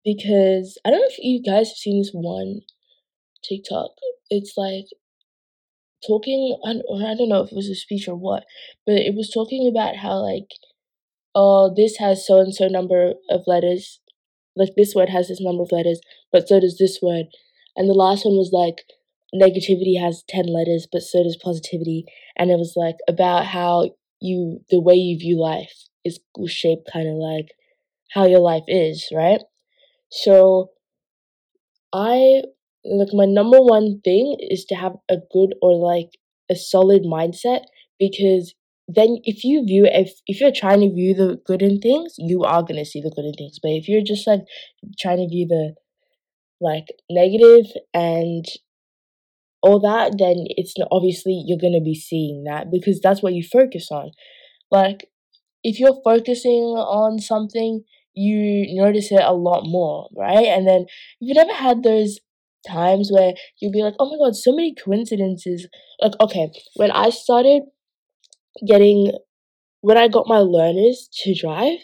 because 0.04 0.78
I 0.86 0.90
don't 0.90 1.00
know 1.00 1.08
if 1.10 1.20
you 1.20 1.42
guys 1.42 1.70
have 1.70 1.78
seen 1.78 2.00
this 2.00 2.12
one 2.14 2.62
TikTok. 3.44 3.92
It's 4.30 4.54
like 4.58 4.86
talking, 6.06 6.58
or 6.64 7.02
I 7.02 7.16
don't 7.16 7.30
know 7.30 7.44
if 7.44 7.52
it 7.52 7.56
was 7.56 7.70
a 7.70 7.76
speech 7.76 8.08
or 8.08 8.16
what, 8.16 8.44
but 8.86 8.96
it 8.96 9.16
was 9.16 9.32
talking 9.32 9.68
about 9.68 9.98
how 9.98 10.24
like, 10.24 10.50
oh, 11.36 11.74
this 11.76 11.98
has 11.98 12.26
so 12.26 12.40
and 12.40 12.54
so 12.54 12.68
number 12.68 13.14
of 13.30 13.42
letters, 13.48 14.00
like 14.56 14.70
this 14.76 14.96
word 14.96 15.10
has 15.10 15.28
this 15.28 15.42
number 15.42 15.64
of 15.64 15.72
letters, 15.72 16.02
but 16.32 16.48
so 16.48 16.60
does 16.60 16.78
this 16.78 17.00
word, 17.02 17.26
and 17.76 17.90
the 17.90 17.94
last 17.94 18.26
one 18.26 18.36
was 18.36 18.52
like 18.52 18.84
negativity 19.36 20.00
has 20.00 20.24
10 20.30 20.46
letters 20.48 20.88
but 20.92 21.02
so 21.02 21.24
does 21.24 21.38
positivity. 21.38 22.06
And 22.38 22.50
it 22.50 22.58
was 22.58 22.74
like 22.76 22.96
about 23.08 23.46
how 23.46 23.90
you 24.22 24.62
the 24.70 24.80
way 24.80 24.96
you 24.96 25.18
view 25.20 25.40
life 25.40 25.74
is 26.04 26.20
shaped 26.48 26.90
kind 26.92 27.08
of 27.08 27.16
like 27.16 27.50
how 28.14 28.26
your 28.26 28.40
life 28.40 28.64
is 28.68 29.08
right 29.14 29.42
so 30.10 30.72
I 31.94 32.44
like 32.86 33.10
my 33.14 33.26
number 33.26 33.60
one 33.60 34.02
thing 34.04 34.38
is 34.40 34.66
to 34.66 34.76
have 34.76 34.94
a 35.10 35.18
good 35.32 35.56
or 35.62 35.76
like 35.76 36.12
a 36.50 36.56
solid 36.56 37.04
mindset 37.04 37.62
because 38.00 38.54
then 38.88 39.18
if 39.24 39.44
you 39.44 39.66
view 39.66 39.86
if 39.86 40.14
if 40.28 40.40
you're 40.40 40.52
trying 40.52 40.82
to 40.82 40.94
view 40.94 41.14
the 41.14 41.42
good 41.46 41.62
in 41.62 41.80
things, 41.80 42.16
you 42.18 42.44
are 42.44 42.64
gonna 42.64 42.86
see 42.86 43.02
the 43.02 43.12
good 43.12 43.26
in 43.26 43.34
things. 43.34 43.60
But 43.62 43.72
if 43.72 43.88
you're 43.90 44.04
just 44.04 44.26
like 44.26 44.42
trying 45.00 45.18
to 45.18 45.28
view 45.28 45.48
the 45.48 45.76
like 46.62 46.88
negative 47.10 47.66
and 47.94 48.46
all 49.62 49.80
that, 49.82 50.18
then 50.18 50.46
it's 50.50 50.76
obviously 50.92 51.44
you're 51.46 51.60
gonna 51.60 51.84
be 51.84 51.96
seeing 51.96 52.46
that 52.46 52.72
because 52.72 53.02
that's 53.02 53.22
what 53.22 53.34
you 53.34 53.44
focus 53.44 53.90
on. 53.92 54.12
Like 54.72 55.10
if 55.64 55.80
you're 55.80 56.00
focusing 56.04 56.78
on 56.78 57.20
something 57.20 57.84
you 58.18 58.82
notice 58.82 59.12
it 59.12 59.22
a 59.24 59.34
lot 59.34 59.64
more, 59.66 60.10
right? 60.16 60.48
And 60.48 60.68
then 60.68 60.86
you've 61.20 61.38
never 61.38 61.54
had 61.54 61.84
those 61.84 62.20
times 62.68 63.10
where 63.12 63.34
you'll 63.60 63.72
be 63.72 63.84
like, 63.84 63.94
oh 64.00 64.10
my 64.10 64.18
god, 64.26 64.36
so 64.36 64.52
many 64.52 64.74
coincidences. 64.74 65.68
Like, 66.02 66.14
okay, 66.20 66.52
when 66.76 66.92
I 66.92 67.10
started 67.10 67.64
getting, 68.68 69.14
when 69.82 69.98
I 69.98 70.08
got 70.08 70.28
my 70.28 70.40
learners 70.40 71.08
to 71.24 71.36
drive, 71.36 71.80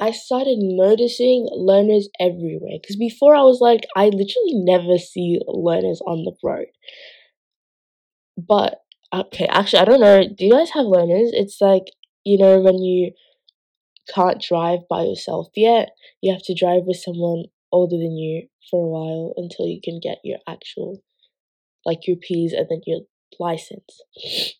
I 0.00 0.10
started 0.10 0.58
noticing 0.58 1.48
learners 1.52 2.08
everywhere. 2.20 2.78
Because 2.80 2.96
before 2.96 3.34
I 3.34 3.42
was 3.42 3.60
like, 3.60 3.82
I 3.96 4.06
literally 4.06 4.54
never 4.54 4.98
see 4.98 5.40
learners 5.46 6.00
on 6.06 6.24
the 6.24 6.32
road. 6.42 6.66
But, 8.36 8.80
okay, 9.12 9.46
actually, 9.46 9.80
I 9.80 9.84
don't 9.84 10.00
know. 10.00 10.22
Do 10.22 10.44
you 10.44 10.52
guys 10.52 10.70
have 10.70 10.86
learners? 10.86 11.30
It's 11.32 11.60
like, 11.60 11.84
you 12.24 12.38
know, 12.38 12.60
when 12.60 12.78
you 12.82 13.12
can't 14.12 14.42
drive 14.42 14.80
by 14.88 15.02
yourself 15.02 15.48
yet. 15.54 15.90
You 16.20 16.32
have 16.32 16.42
to 16.44 16.54
drive 16.54 16.82
with 16.86 16.98
someone 16.98 17.44
older 17.72 17.96
than 17.96 18.16
you 18.16 18.48
for 18.70 18.84
a 18.84 18.88
while 18.88 19.34
until 19.36 19.66
you 19.66 19.80
can 19.82 20.00
get 20.02 20.18
your 20.24 20.38
actual, 20.48 21.02
like 21.84 22.06
your 22.06 22.16
P's 22.16 22.52
and 22.52 22.66
then 22.68 22.80
your 22.86 23.00
license. 23.38 24.00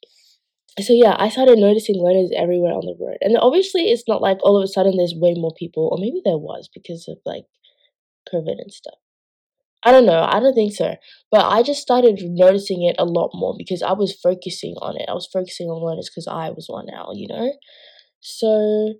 So 0.81 0.93
yeah, 0.93 1.17
I 1.19 1.29
started 1.29 1.59
noticing 1.59 1.97
learners 1.97 2.31
everywhere 2.37 2.71
on 2.71 2.87
the 2.87 2.95
road. 3.05 3.19
And 3.21 3.37
obviously 3.37 3.91
it's 3.91 4.05
not 4.07 4.23
like 4.23 4.39
all 4.45 4.57
of 4.57 4.63
a 4.63 4.69
sudden 4.69 4.97
there's 4.97 5.13
way 5.13 5.35
more 5.37 5.53
people, 5.59 5.89
or 5.91 5.99
maybe 5.99 6.23
there 6.25 6.39
was 6.39 6.71
because 6.73 7.09
of 7.09 7.19
like 7.27 7.47
COVID 8.33 8.63
and 8.63 8.73
stuff. 8.73 8.95
I 9.85 9.93
don't 9.93 10.07
know. 10.07 10.23
I 10.23 10.41
don't 10.41 10.55
think 10.55 10.75
so. 10.75 10.95
But 11.31 11.47
I 11.47 11.63
just 11.63 11.83
started 11.83 12.21
noticing 12.23 12.85
it 12.85 12.97
a 12.99 13.05
lot 13.05 13.31
more 13.35 13.55
because 13.57 13.83
I 13.83 13.93
was 13.93 14.13
focusing 14.13 14.75
on 14.81 14.97
it. 14.97 15.07
I 15.09 15.15
was 15.15 15.29
focusing 15.33 15.69
on 15.69 15.85
learners 15.85 16.11
because 16.11 16.27
I 16.27 16.51
was 16.51 16.67
one 16.69 16.87
now, 16.87 17.11
you 17.13 17.29
know? 17.29 17.53
So 18.21 18.95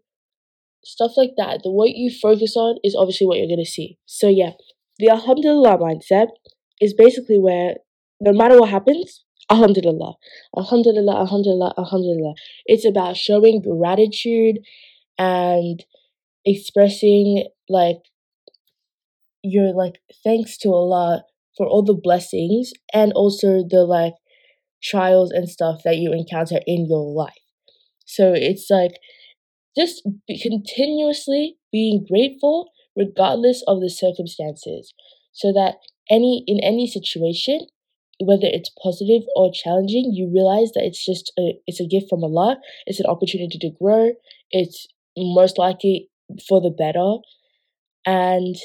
stuff 0.89 1.13
like 1.19 1.33
that. 1.37 1.61
The 1.63 1.71
what 1.71 1.91
you 1.91 2.11
focus 2.11 2.57
on 2.57 2.79
is 2.83 2.97
obviously 2.97 3.27
what 3.27 3.39
you're 3.39 3.49
gonna 3.49 3.67
see. 3.67 3.99
So 4.07 4.29
yeah, 4.29 4.53
the 4.99 5.11
Alhamdulillah 5.11 5.77
mindset 5.77 6.29
is 6.81 6.95
basically 6.95 7.39
where 7.39 7.75
no 8.21 8.33
matter 8.33 8.59
what 8.59 8.71
happens, 8.71 9.25
Alhamdulillah, 9.51 10.15
Alhamdulillah, 10.57 11.21
Alhamdulillah, 11.21 11.75
Alhamdulillah. 11.77 12.35
It's 12.65 12.87
about 12.87 13.17
showing 13.17 13.61
gratitude 13.61 14.61
and 15.19 15.85
expressing 16.45 17.49
like 17.69 17.99
your 19.43 19.75
like 19.75 20.01
thanks 20.25 20.57
to 20.59 20.71
Allah 20.71 21.25
for 21.57 21.67
all 21.67 21.83
the 21.83 21.95
blessings 21.95 22.73
and 22.95 23.13
also 23.13 23.63
the 23.69 23.85
like 23.85 24.15
trials 24.83 25.31
and 25.33 25.49
stuff 25.49 25.83
that 25.85 25.99
you 25.99 26.13
encounter 26.13 26.61
in 26.67 26.87
your 26.89 27.13
life. 27.13 27.45
So 28.07 28.33
it's 28.33 28.69
like 28.71 28.93
just 29.79 30.07
be 30.27 30.41
continuously 30.41 31.57
being 31.71 32.05
grateful 32.09 32.71
regardless 32.97 33.63
of 33.67 33.81
the 33.81 33.91
circumstances 33.91 34.93
so 35.33 35.53
that 35.53 35.77
any 36.11 36.45
in 36.47 36.59
any 36.63 36.87
situation 36.87 37.67
whether 38.21 38.49
it's 38.51 38.71
positive 38.83 39.23
or 39.37 39.53
challenging 39.53 40.11
you 40.13 40.31
realize 40.35 40.73
that 40.73 40.83
it's 40.85 41.05
just 41.05 41.33
a 41.39 41.53
it's 41.67 41.81
a 41.81 41.87
gift 41.87 42.07
from 42.09 42.25
Allah 42.25 42.57
it's 42.87 43.01
an 43.01 43.07
opportunity 43.07 43.59
to 43.59 43.71
grow 43.81 44.13
it's 44.51 44.87
most 45.17 45.59
likely 45.59 46.09
for 46.47 46.61
the 46.61 46.71
better. 46.71 47.17
And 48.05 48.57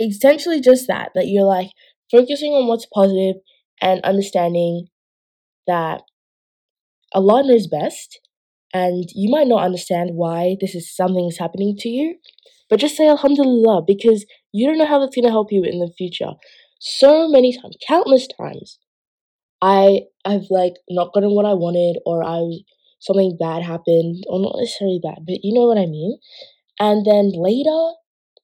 essentially 0.00 0.60
just 0.60 0.86
that 0.88 1.10
that 1.14 1.28
you're 1.28 1.44
like 1.44 1.70
focusing 2.10 2.52
on 2.52 2.66
what's 2.66 2.86
positive 2.86 3.36
and 3.80 4.00
understanding 4.02 4.86
that 5.66 6.02
Allah 7.12 7.46
knows 7.46 7.66
best 7.66 8.20
and 8.74 9.04
you 9.14 9.30
might 9.30 9.46
not 9.48 9.62
understand 9.64 10.10
why 10.14 10.56
this 10.60 10.74
is 10.74 10.94
something 10.94 11.26
is 11.28 11.38
happening 11.38 11.76
to 11.78 11.88
you 11.88 12.16
but 12.68 12.80
just 12.80 12.96
say 12.96 13.08
alhamdulillah 13.08 13.82
because 13.86 14.26
you 14.52 14.66
don't 14.66 14.78
know 14.78 14.86
how 14.86 14.98
that's 14.98 15.14
going 15.14 15.24
to 15.24 15.30
help 15.30 15.48
you 15.52 15.62
in 15.62 15.78
the 15.78 15.92
future. 15.96 16.32
So 16.80 17.28
many 17.28 17.52
times 17.52 17.76
countless 17.86 18.26
times 18.28 18.78
i 19.62 20.00
i've 20.24 20.46
like 20.50 20.74
not 20.90 21.12
gotten 21.14 21.30
what 21.34 21.46
i 21.46 21.54
wanted 21.54 21.98
or 22.04 22.22
i 22.24 22.40
something 23.00 23.36
bad 23.38 23.62
happened 23.62 24.24
or 24.28 24.40
not 24.40 24.56
necessarily 24.58 25.00
bad 25.02 25.18
but 25.26 25.38
you 25.42 25.54
know 25.54 25.66
what 25.66 25.78
i 25.78 25.86
mean? 25.86 26.18
And 26.80 27.06
then 27.06 27.32
later 27.34 27.94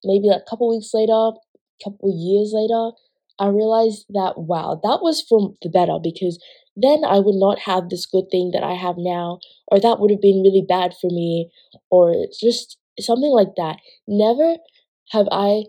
maybe 0.04 0.28
like 0.28 0.42
a 0.46 0.50
couple 0.50 0.68
weeks 0.70 0.90
later 0.94 1.12
a 1.12 1.84
couple 1.84 2.10
years 2.14 2.52
later 2.54 2.92
i 3.38 3.46
realized 3.48 4.06
that 4.10 4.34
wow 4.36 4.80
that 4.82 5.00
was 5.02 5.22
for 5.22 5.54
the 5.62 5.68
better 5.68 5.98
because 6.02 6.38
then 6.76 7.04
I 7.04 7.18
would 7.18 7.36
not 7.36 7.60
have 7.60 7.88
this 7.88 8.06
good 8.06 8.26
thing 8.30 8.50
that 8.54 8.62
I 8.64 8.74
have 8.74 8.96
now, 8.98 9.40
or 9.68 9.80
that 9.80 9.98
would 10.00 10.10
have 10.10 10.20
been 10.22 10.42
really 10.42 10.64
bad 10.66 10.94
for 11.00 11.08
me, 11.10 11.50
or 11.90 12.26
just 12.40 12.78
something 13.00 13.30
like 13.30 13.54
that. 13.56 13.76
Never 14.08 14.56
have 15.10 15.28
I 15.32 15.64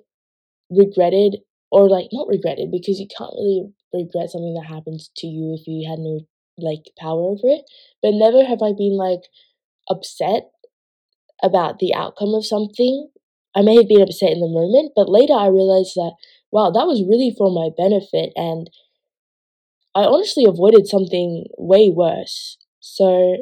regretted, 0.70 1.38
or 1.72 1.90
like 1.90 2.10
not 2.14 2.28
regretted, 2.28 2.72
because 2.72 3.00
you 3.00 3.08
can't 3.18 3.34
really 3.36 3.70
regret 3.94 4.32
something 4.32 4.54
that 4.56 4.68
happens 4.68 5.12
to 5.18 5.28
you 5.28 5.56
if 5.60 5.68
you 5.68 5.90
had 5.90 6.00
no 6.00 6.22
like 6.58 6.84
power 7.00 7.22
over 7.22 7.48
it, 7.48 7.64
but 8.02 8.14
never 8.14 8.44
have 8.46 8.62
I 8.62 8.74
been 8.74 8.98
like 8.98 9.22
upset 9.90 10.52
about 11.44 11.80
the 11.80 11.94
outcome 11.94 12.34
of 12.34 12.46
something. 12.46 13.10
I 13.56 13.62
may 13.62 13.76
have 13.76 13.88
been 13.88 14.02
upset 14.02 14.32
in 14.32 14.40
the 14.40 14.48
moment, 14.48 14.94
but 14.96 15.10
later 15.10 15.34
I 15.34 15.48
realized 15.48 15.94
that, 15.96 16.14
wow, 16.52 16.72
that 16.72 16.88
was 16.88 17.04
really 17.04 17.34
for 17.38 17.52
my 17.52 17.70
benefit 17.76 18.32
and 18.36 18.70
I 19.96 20.06
honestly 20.06 20.46
avoided 20.46 20.88
something 20.88 21.46
way 21.58 21.90
worse. 21.90 22.58
So, 22.80 23.38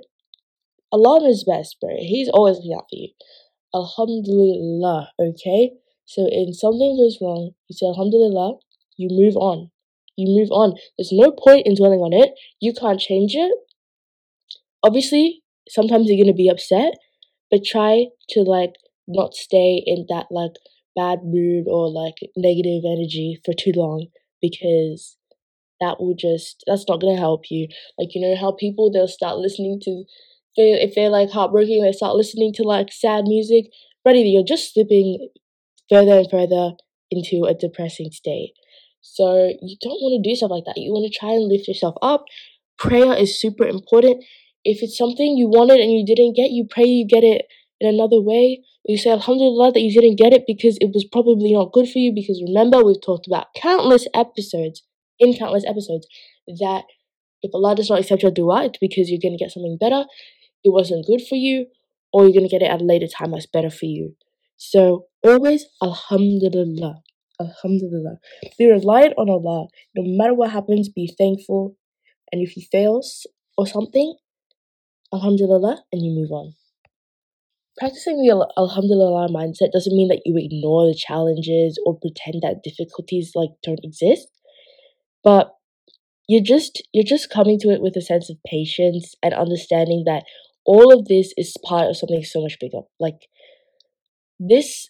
Allah 0.91 1.21
knows 1.21 1.43
best, 1.43 1.77
bro. 1.79 1.95
He's 1.99 2.29
always 2.29 2.57
looking 2.57 2.73
out 2.75 2.85
for 2.89 2.95
you. 2.95 3.09
Alhamdulillah, 3.73 5.11
okay? 5.19 5.71
So, 6.05 6.27
if 6.29 6.55
something 6.57 6.97
goes 6.97 7.17
wrong, 7.21 7.51
you 7.69 7.75
say 7.75 7.85
Alhamdulillah, 7.87 8.57
you 8.97 9.07
move 9.11 9.37
on. 9.37 9.71
You 10.17 10.27
move 10.37 10.51
on. 10.51 10.75
There's 10.97 11.13
no 11.13 11.31
point 11.31 11.65
in 11.65 11.75
dwelling 11.75 12.01
on 12.01 12.13
it. 12.13 12.31
You 12.59 12.73
can't 12.73 12.99
change 12.99 13.33
it. 13.35 13.51
Obviously, 14.83 15.43
sometimes 15.69 16.07
you're 16.09 16.23
gonna 16.23 16.35
be 16.35 16.49
upset, 16.49 16.93
but 17.49 17.63
try 17.63 18.07
to 18.29 18.41
like 18.41 18.73
not 19.07 19.33
stay 19.33 19.81
in 19.85 20.05
that 20.09 20.27
like 20.31 20.55
bad 20.95 21.19
mood 21.23 21.65
or 21.67 21.89
like 21.89 22.15
negative 22.35 22.83
energy 22.85 23.39
for 23.45 23.53
too 23.53 23.71
long 23.75 24.07
because 24.41 25.17
that 25.81 25.99
will 25.99 26.15
just 26.17 26.63
that's 26.67 26.85
not 26.87 27.01
gonna 27.01 27.19
help 27.19 27.51
you. 27.51 27.67
Like 27.99 28.15
you 28.15 28.21
know 28.21 28.35
how 28.39 28.53
people 28.53 28.91
they'll 28.91 29.07
start 29.07 29.37
listening 29.37 29.79
to 29.83 30.03
if 30.57 30.95
they're 30.95 31.09
like 31.09 31.29
heartbroken 31.29 31.81
they 31.81 31.91
start 31.91 32.15
listening 32.15 32.53
to 32.53 32.63
like 32.63 32.91
sad 32.91 33.25
music. 33.25 33.65
Ready, 34.05 34.21
you're 34.21 34.43
just 34.43 34.73
slipping 34.73 35.29
further 35.89 36.19
and 36.19 36.29
further 36.31 36.71
into 37.11 37.45
a 37.45 37.53
depressing 37.53 38.11
state. 38.11 38.53
So 39.01 39.51
you 39.61 39.75
don't 39.81 40.01
want 40.01 40.23
to 40.23 40.29
do 40.29 40.35
stuff 40.35 40.51
like 40.51 40.63
that. 40.65 40.77
You 40.77 40.91
want 40.91 41.11
to 41.11 41.19
try 41.19 41.31
and 41.31 41.47
lift 41.47 41.67
yourself 41.67 41.95
up. 42.01 42.25
Prayer 42.77 43.13
is 43.13 43.39
super 43.39 43.67
important. 43.67 44.23
If 44.63 44.81
it's 44.81 44.97
something 44.97 45.37
you 45.37 45.47
wanted 45.47 45.79
and 45.79 45.91
you 45.91 46.05
didn't 46.05 46.35
get, 46.35 46.51
you 46.51 46.65
pray 46.69 46.85
you 46.85 47.05
get 47.05 47.23
it 47.23 47.45
in 47.79 47.93
another 47.93 48.21
way. 48.21 48.63
You 48.85 48.97
say 48.97 49.11
Alhamdulillah 49.11 49.73
that 49.73 49.81
you 49.81 49.91
didn't 49.91 50.17
get 50.17 50.33
it 50.33 50.43
because 50.47 50.77
it 50.81 50.91
was 50.93 51.05
probably 51.05 51.53
not 51.53 51.71
good 51.71 51.89
for 51.89 51.99
you. 51.99 52.11
Because 52.13 52.41
remember, 52.45 52.83
we've 52.83 53.01
talked 53.01 53.27
about 53.27 53.53
countless 53.55 54.07
episodes 54.13 54.83
in 55.21 55.37
countless 55.37 55.63
episodes 55.65 56.07
that 56.59 56.83
if 57.41 57.51
Allah 57.53 57.75
does 57.75 57.89
not 57.89 57.99
accept 57.99 58.23
your 58.23 58.31
dua, 58.31 58.65
it's 58.65 58.79
because 58.79 59.09
you're 59.09 59.21
going 59.21 59.37
to 59.37 59.43
get 59.43 59.51
something 59.51 59.77
better, 59.79 60.03
it 60.63 60.73
wasn't 60.73 61.05
good 61.05 61.21
for 61.21 61.35
you, 61.35 61.67
or 62.11 62.23
you're 62.23 62.33
going 62.33 62.47
to 62.47 62.51
get 62.51 62.61
it 62.61 62.71
at 62.71 62.81
a 62.81 62.83
later 62.83 63.07
time 63.07 63.31
that's 63.31 63.45
better 63.45 63.69
for 63.69 63.85
you. 63.85 64.15
So 64.57 65.05
always, 65.23 65.65
Alhamdulillah. 65.81 67.01
Alhamdulillah. 67.39 68.17
Be 68.57 68.69
reliant 68.69 69.15
on 69.17 69.29
Allah. 69.29 69.67
No 69.95 70.03
matter 70.05 70.33
what 70.33 70.51
happens, 70.51 70.89
be 70.89 71.13
thankful. 71.17 71.75
And 72.31 72.41
if 72.41 72.55
you 72.55 72.63
fail 72.71 73.01
or 73.57 73.67
something, 73.67 74.15
Alhamdulillah, 75.13 75.83
and 75.91 76.01
you 76.05 76.11
move 76.11 76.31
on. 76.31 76.53
Practicing 77.79 78.17
the 78.17 78.47
Alhamdulillah 78.57 79.29
mindset 79.29 79.71
doesn't 79.71 79.95
mean 79.95 80.09
that 80.09 80.21
you 80.25 80.35
ignore 80.37 80.85
the 80.85 80.93
challenges 80.93 81.79
or 81.85 81.97
pretend 81.97 82.43
that 82.43 82.61
difficulties 82.63 83.31
like 83.33 83.49
don't 83.63 83.79
exist 83.83 84.27
but 85.23 85.55
you're 86.27 86.43
just 86.43 86.81
you're 86.93 87.03
just 87.03 87.29
coming 87.29 87.59
to 87.59 87.69
it 87.69 87.81
with 87.81 87.95
a 87.95 88.01
sense 88.01 88.29
of 88.29 88.37
patience 88.45 89.15
and 89.21 89.33
understanding 89.33 90.03
that 90.05 90.23
all 90.65 90.93
of 90.97 91.07
this 91.07 91.33
is 91.37 91.55
part 91.65 91.89
of 91.89 91.97
something 91.97 92.23
so 92.23 92.41
much 92.41 92.57
bigger. 92.59 92.81
Like 92.99 93.27
this 94.39 94.89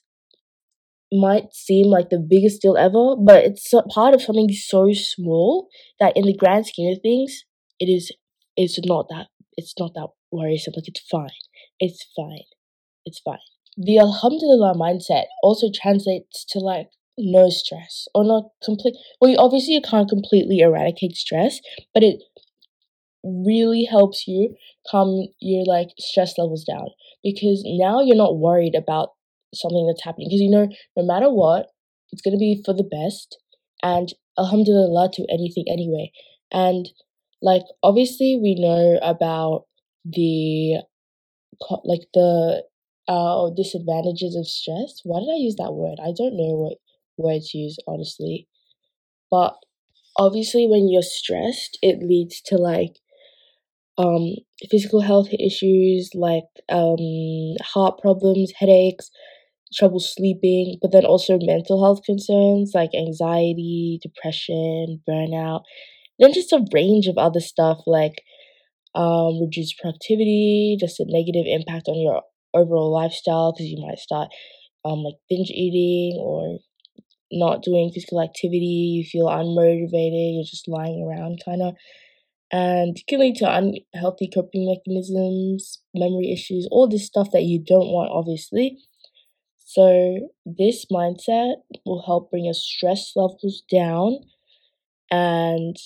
might 1.14 1.54
seem 1.54 1.88
like 1.88 2.10
the 2.10 2.20
biggest 2.20 2.62
deal 2.62 2.78
ever 2.78 3.18
but 3.18 3.44
it's 3.44 3.74
part 3.94 4.14
of 4.14 4.22
something 4.22 4.48
so 4.50 4.94
small 4.94 5.68
that 6.00 6.16
in 6.16 6.26
the 6.26 6.34
grand 6.34 6.66
scheme 6.66 6.90
of 6.90 7.02
things 7.02 7.44
it 7.82 7.88
is 7.88 8.14
it's 8.56 8.80
not 8.86 9.08
that 9.10 9.28
it's 9.58 9.74
not 9.78 9.94
that 9.96 10.08
worrisome. 10.32 10.74
Like 10.76 10.88
it's 10.88 11.00
fine. 11.00 11.30
It's 11.80 12.06
fine. 12.16 12.46
It's 13.06 13.20
fine. 13.20 13.40
The 13.78 14.00
alhamdulillah 14.00 14.76
mindset 14.76 15.26
also 15.44 15.68
translates 15.74 16.46
to 16.50 16.60
like 16.60 16.90
no 17.18 17.50
stress. 17.50 18.08
Or 18.16 18.24
not 18.24 18.46
complete 18.64 18.96
well 19.20 19.32
you 19.32 19.38
obviously 19.38 19.74
you 19.74 19.82
can't 19.82 20.10
completely 20.10 20.60
eradicate 20.60 21.16
stress 21.16 21.60
but 21.94 22.04
it 22.04 22.22
really 23.24 23.86
helps 23.86 24.28
you 24.28 24.56
calm 24.90 25.28
your 25.40 25.66
like 25.66 25.90
stress 26.00 26.38
levels 26.38 26.64
down. 26.64 26.88
Because 27.24 27.64
now 27.66 28.02
you're 28.02 28.16
not 28.16 28.38
worried 28.38 28.76
about 28.76 29.10
something 29.54 29.88
that's 29.88 30.04
happening. 30.04 30.28
Because 30.30 30.42
you 30.42 30.50
know 30.50 30.68
no 30.98 31.04
matter 31.06 31.30
what 31.30 31.68
it's 32.12 32.22
going 32.22 32.34
to 32.34 32.40
be 32.40 32.62
for 32.66 32.74
the 32.74 32.84
best 32.84 33.38
and 33.84 34.14
alhamdulillah 34.38 35.10
to 35.14 35.26
anything 35.30 35.66
anyway. 35.70 36.12
And 36.52 36.90
like 37.42 37.64
obviously 37.84 38.40
we 38.42 38.56
know 38.56 39.00
about 39.02 39.66
the 40.04 40.82
like 41.84 42.08
the 42.14 42.64
uh 43.08 43.50
disadvantages 43.56 44.36
of 44.36 44.48
stress. 44.48 45.02
Why 45.04 45.20
did 45.20 45.30
i 45.30 45.38
use 45.38 45.56
that 45.58 45.74
word? 45.74 46.00
I 46.02 46.12
don't 46.16 46.38
know 46.38 46.56
what 46.58 46.78
words 47.22 47.54
used, 47.54 47.82
honestly. 47.88 48.48
But 49.32 49.56
obviously, 50.18 50.68
when 50.68 50.90
you're 50.90 51.04
stressed, 51.04 51.80
it 51.82 52.04
leads 52.04 52.42
to 52.44 52.58
like 52.58 52.98
um 53.98 54.34
physical 54.70 55.02
health 55.02 55.30
issues 55.40 56.12
like 56.16 56.46
um 56.70 57.56
heart 57.62 58.00
problems, 58.02 58.52
headaches, 58.58 59.10
trouble 59.74 60.00
sleeping, 60.00 60.78
but 60.82 60.92
then 60.92 61.06
also 61.06 61.40
mental 61.42 61.84
health 61.84 62.04
concerns 62.06 62.74
like 62.76 62.92
anxiety, 62.96 64.00
depression, 64.04 65.02
burnout, 65.10 65.64
then 66.20 66.34
just 66.34 66.54
a 66.54 66.66
range 66.74 67.08
of 67.08 67.18
other 67.18 67.42
stuff 67.42 67.80
like 67.88 68.24
um 68.96 69.40
reduced 69.42 69.78
productivity, 69.80 70.78
just 70.80 71.00
a 71.00 71.06
negative 71.08 71.46
impact 71.48 71.88
on 71.88 72.00
your 72.02 72.24
overall 72.54 72.92
lifestyle 72.94 73.54
because 73.54 73.68
you 73.68 73.86
might 73.86 74.00
start 74.00 74.30
um 74.86 75.00
like 75.04 75.16
binge 75.30 75.52
eating 75.52 76.20
or 76.22 76.60
not 77.32 77.64
doing 77.64 77.92
physical 77.94 78.22
activity, 78.22 78.66
you 79.00 79.04
feel 79.06 79.28
unmotivated, 79.28 80.36
you're 80.36 80.44
just 80.44 80.68
lying 80.68 81.04
around 81.08 81.42
kind 81.46 81.62
of. 81.62 81.76
and 82.52 82.98
it 82.98 83.08
can 83.08 83.20
lead 83.20 83.36
to 83.38 83.46
unhealthy 83.50 84.30
coping 84.34 84.66
mechanisms, 84.68 85.80
memory 85.96 86.32
issues, 86.34 86.68
all 86.72 86.88
this 86.88 87.06
stuff 87.08 87.30
that 87.34 87.44
you 87.44 87.60
don't 87.60 87.90
want, 87.92 88.12
obviously. 88.12 88.78
So, 89.66 90.30
this 90.46 90.86
mindset 90.92 91.56
will 91.86 92.04
help 92.06 92.32
bring 92.32 92.46
your 92.46 92.54
stress 92.54 93.14
levels 93.16 93.64
down, 93.72 94.20
and 95.12 95.78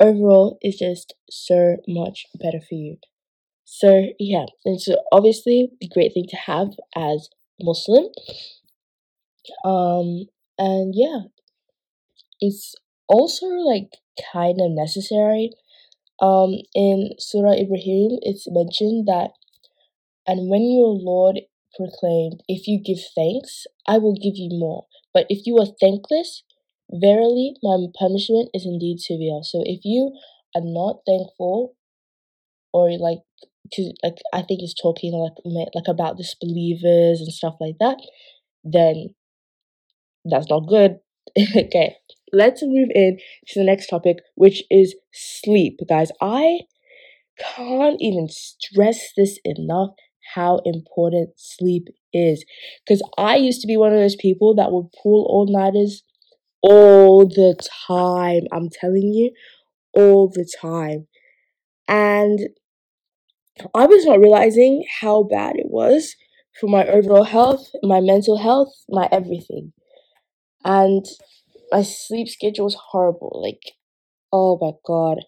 overall, 0.00 0.58
it's 0.60 0.78
just 0.78 1.14
so 1.30 1.76
much 1.88 2.26
better 2.40 2.60
for 2.60 2.74
you. 2.74 2.96
So, 3.64 4.08
yeah, 4.18 4.46
so 4.78 4.96
obviously, 5.12 5.70
a 5.82 5.88
great 5.88 6.14
thing 6.14 6.26
to 6.30 6.36
have 6.36 6.68
as 6.96 7.28
Muslim. 7.60 8.06
Um, 9.64 10.26
and 10.58 10.94
yeah, 10.96 11.20
it's 12.40 12.74
also 13.08 13.46
like 13.46 13.90
kind 14.32 14.60
of 14.60 14.70
necessary. 14.70 15.50
Um, 16.20 16.56
in 16.74 17.10
Surah 17.18 17.54
Ibrahim, 17.54 18.18
it's 18.22 18.46
mentioned 18.50 19.06
that, 19.08 19.30
and 20.26 20.50
when 20.50 20.62
your 20.70 20.94
Lord 20.94 21.40
proclaimed, 21.76 22.42
If 22.48 22.68
you 22.68 22.80
give 22.80 23.00
thanks, 23.16 23.66
I 23.86 23.98
will 23.98 24.14
give 24.14 24.34
you 24.36 24.50
more. 24.52 24.86
But 25.14 25.26
if 25.30 25.46
you 25.46 25.58
are 25.58 25.68
thankless, 25.80 26.44
verily 26.90 27.56
my 27.62 27.86
punishment 27.98 28.50
is 28.54 28.66
indeed 28.66 29.00
severe. 29.00 29.40
So 29.42 29.62
if 29.66 29.80
you 29.84 30.12
are 30.56 30.62
not 30.64 31.00
thankful, 31.06 31.74
or 32.72 32.90
like, 32.98 33.20
cause 33.74 33.92
like 34.02 34.18
I 34.32 34.42
think 34.42 34.60
it's 34.62 34.74
talking 34.74 35.12
like 35.12 35.34
like 35.74 35.88
about 35.88 36.16
disbelievers 36.16 37.20
and 37.20 37.32
stuff 37.32 37.56
like 37.60 37.76
that, 37.80 37.98
then 38.64 39.14
that's 40.24 40.48
not 40.48 40.66
good. 40.68 40.98
okay, 41.56 41.96
let's 42.32 42.62
move 42.62 42.90
in 42.94 43.18
to 43.48 43.60
the 43.60 43.64
next 43.64 43.88
topic, 43.88 44.18
which 44.34 44.62
is 44.70 44.94
sleep, 45.12 45.80
guys. 45.88 46.10
I 46.20 46.60
can't 47.38 48.00
even 48.00 48.28
stress 48.28 49.12
this 49.16 49.38
enough 49.44 49.90
how 50.34 50.60
important 50.64 51.30
sleep 51.36 51.88
is. 52.12 52.44
Because 52.86 53.02
I 53.18 53.36
used 53.36 53.60
to 53.62 53.66
be 53.66 53.76
one 53.76 53.92
of 53.92 53.98
those 53.98 54.16
people 54.16 54.54
that 54.56 54.72
would 54.72 54.88
pull 55.02 55.26
all 55.26 55.46
nighters 55.48 56.02
all 56.62 57.26
the 57.26 57.56
time. 57.88 58.42
I'm 58.52 58.68
telling 58.70 59.12
you, 59.12 59.32
all 59.94 60.28
the 60.28 60.48
time. 60.60 61.06
And 61.88 62.40
I 63.74 63.86
was 63.86 64.04
not 64.04 64.20
realizing 64.20 64.84
how 65.00 65.22
bad 65.24 65.56
it 65.56 65.70
was 65.70 66.16
for 66.58 66.68
my 66.68 66.86
overall 66.86 67.24
health, 67.24 67.70
my 67.82 68.00
mental 68.00 68.38
health, 68.38 68.72
my 68.88 69.08
everything. 69.12 69.72
And 70.64 71.06
my 71.72 71.82
sleep 71.82 72.28
schedule 72.28 72.64
was 72.66 72.76
horrible. 72.92 73.40
Like, 73.42 73.74
oh 74.32 74.58
my 74.60 74.72
god. 74.86 75.26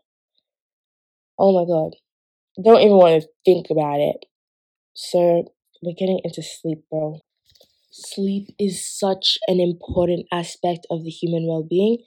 Oh 1.39 1.53
my 1.53 1.65
god. 1.67 1.97
Don't 2.63 2.81
even 2.83 2.97
want 2.99 3.23
to 3.23 3.29
think 3.45 3.69
about 3.71 4.01
it. 4.01 4.27
So, 4.95 5.45
we're 5.83 5.95
getting 5.99 6.21
into 6.25 6.43
sleep, 6.43 6.85
bro. 6.91 7.21
Sleep 7.91 8.51
is 8.59 8.85
such 8.87 9.39
an 9.49 9.61
important 9.61 10.27
aspect 10.33 10.87
of 10.91 11.05
the 11.05 11.11
human 11.11 11.47
well 11.49 11.65
being. 11.65 11.99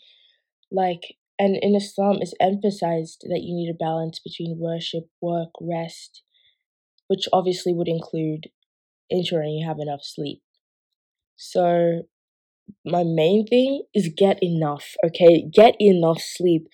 Like, 0.71 1.17
and 1.39 1.57
in 1.57 1.75
Islam, 1.75 2.19
it's 2.21 2.33
emphasized 2.39 3.25
that 3.29 3.41
you 3.43 3.55
need 3.55 3.69
a 3.71 3.75
balance 3.77 4.19
between 4.19 4.59
worship, 4.59 5.09
work, 5.21 5.51
rest, 5.61 6.23
which 7.07 7.27
obviously 7.33 7.73
would 7.73 7.89
include 7.89 8.49
ensuring 9.09 9.53
you 9.53 9.67
have 9.67 9.79
enough 9.79 10.01
sleep. 10.03 10.41
So, 11.37 12.03
my 12.85 13.03
main 13.03 13.45
thing 13.47 13.83
is 13.93 14.09
get 14.15 14.39
enough, 14.41 14.95
okay? 15.05 15.45
Get 15.53 15.75
enough 15.79 16.21
sleep. 16.21 16.67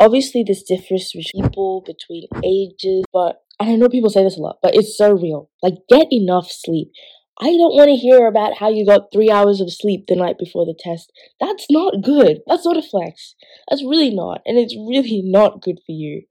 Obviously, 0.00 0.44
this 0.44 0.62
differs 0.62 1.12
between 1.14 1.44
people, 1.44 1.82
between 1.84 2.28
ages, 2.44 3.04
but 3.12 3.42
I 3.60 3.74
know 3.76 3.88
people 3.88 4.10
say 4.10 4.22
this 4.22 4.38
a 4.38 4.40
lot, 4.40 4.58
but 4.62 4.74
it's 4.74 4.96
so 4.96 5.12
real. 5.12 5.50
Like, 5.62 5.74
get 5.88 6.06
enough 6.12 6.50
sleep. 6.50 6.92
I 7.40 7.46
don't 7.46 7.74
want 7.74 7.88
to 7.88 7.96
hear 7.96 8.26
about 8.26 8.58
how 8.58 8.68
you 8.68 8.84
got 8.84 9.12
three 9.12 9.30
hours 9.30 9.60
of 9.60 9.72
sleep 9.72 10.06
the 10.06 10.16
night 10.16 10.38
before 10.38 10.66
the 10.66 10.74
test. 10.76 11.12
That's 11.40 11.66
not 11.70 12.02
good. 12.02 12.40
That's 12.46 12.64
not 12.64 12.76
a 12.76 12.82
flex. 12.82 13.36
That's 13.68 13.82
really 13.82 14.12
not. 14.12 14.40
And 14.44 14.58
it's 14.58 14.74
really 14.74 15.22
not 15.24 15.62
good 15.62 15.78
for 15.86 15.92
you. 15.92 16.22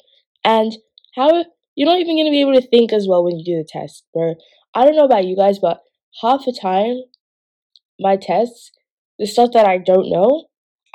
And 0.43 0.73
how 1.15 1.45
you're 1.75 1.87
not 1.87 1.99
even 1.99 2.15
going 2.15 2.25
to 2.25 2.31
be 2.31 2.41
able 2.41 2.53
to 2.53 2.67
think 2.67 2.91
as 2.91 3.07
well 3.07 3.23
when 3.23 3.37
you 3.37 3.45
do 3.45 3.57
the 3.57 3.67
test, 3.67 4.03
bro. 4.13 4.35
I 4.73 4.83
don't 4.83 4.95
know 4.95 5.05
about 5.05 5.25
you 5.25 5.35
guys, 5.35 5.59
but 5.59 5.81
half 6.21 6.45
the 6.45 6.57
time, 6.59 6.97
my 7.99 8.17
tests, 8.17 8.71
the 9.19 9.27
stuff 9.27 9.51
that 9.53 9.65
I 9.65 9.77
don't 9.77 10.09
know, 10.09 10.45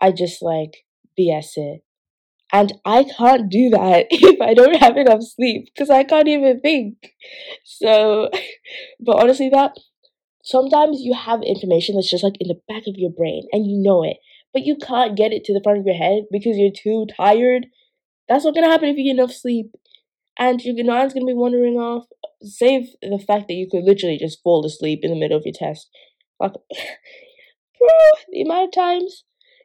I 0.01 0.13
just 0.13 0.43
like 0.43 0.85
BS 1.19 1.53
it. 1.57 1.83
And 2.53 2.73
I 2.85 3.05
can't 3.05 3.51
do 3.51 3.71
that 3.71 4.07
if 4.11 4.41
I 4.41 4.55
don't 4.55 4.77
have 4.77 4.97
enough 4.97 5.23
sleep 5.23 5.71
because 5.73 5.91
I 5.91 6.05
can't 6.05 6.29
even 6.29 6.61
think. 6.61 6.97
So, 7.65 8.31
but 9.01 9.23
honestly, 9.23 9.49
that 9.51 9.77
sometimes 10.45 11.01
you 11.01 11.15
have 11.15 11.43
information 11.43 11.95
that's 11.97 12.11
just 12.11 12.25
like 12.25 12.37
in 12.41 12.49
the 12.49 12.61
back 12.69 12.85
of 12.87 12.97
your 12.97 13.11
brain 13.11 13.47
and 13.53 13.67
you 13.67 13.81
know 13.83 14.03
it, 14.05 14.19
but 14.53 14.63
you 14.65 14.77
can't 14.77 15.17
get 15.17 15.33
it 15.33 15.45
to 15.45 15.55
the 15.55 15.61
front 15.63 15.79
of 15.79 15.87
your 15.87 15.97
head 15.97 16.25
because 16.31 16.57
you're 16.57 16.71
too 16.71 17.07
tired. 17.17 17.67
That's 18.29 18.45
not 18.45 18.55
gonna 18.55 18.71
happen 18.71 18.89
if 18.89 18.97
you 18.97 19.05
get 19.05 19.19
enough 19.21 19.33
sleep. 19.33 19.73
And 20.39 20.63
your 20.63 20.85
mind's 20.85 21.15
gonna 21.15 21.27
be 21.27 21.35
wandering 21.35 21.77
off. 21.77 22.07
Save 22.43 22.89
the 23.03 23.19
fact 23.19 23.49
that 23.49 23.55
you 23.55 23.69
could 23.71 23.85
literally 23.85 24.19
just 24.19 24.43
fall 24.43 24.65
asleep 24.67 25.01
in 25.03 25.11
the 25.11 25.19
middle 25.19 25.37
of 25.39 25.45
your 25.45 25.55
test. 25.55 25.89
Like, 26.41 26.53
the 28.31 28.43
amount 28.43 28.69
of 28.69 28.75
times 28.75 29.25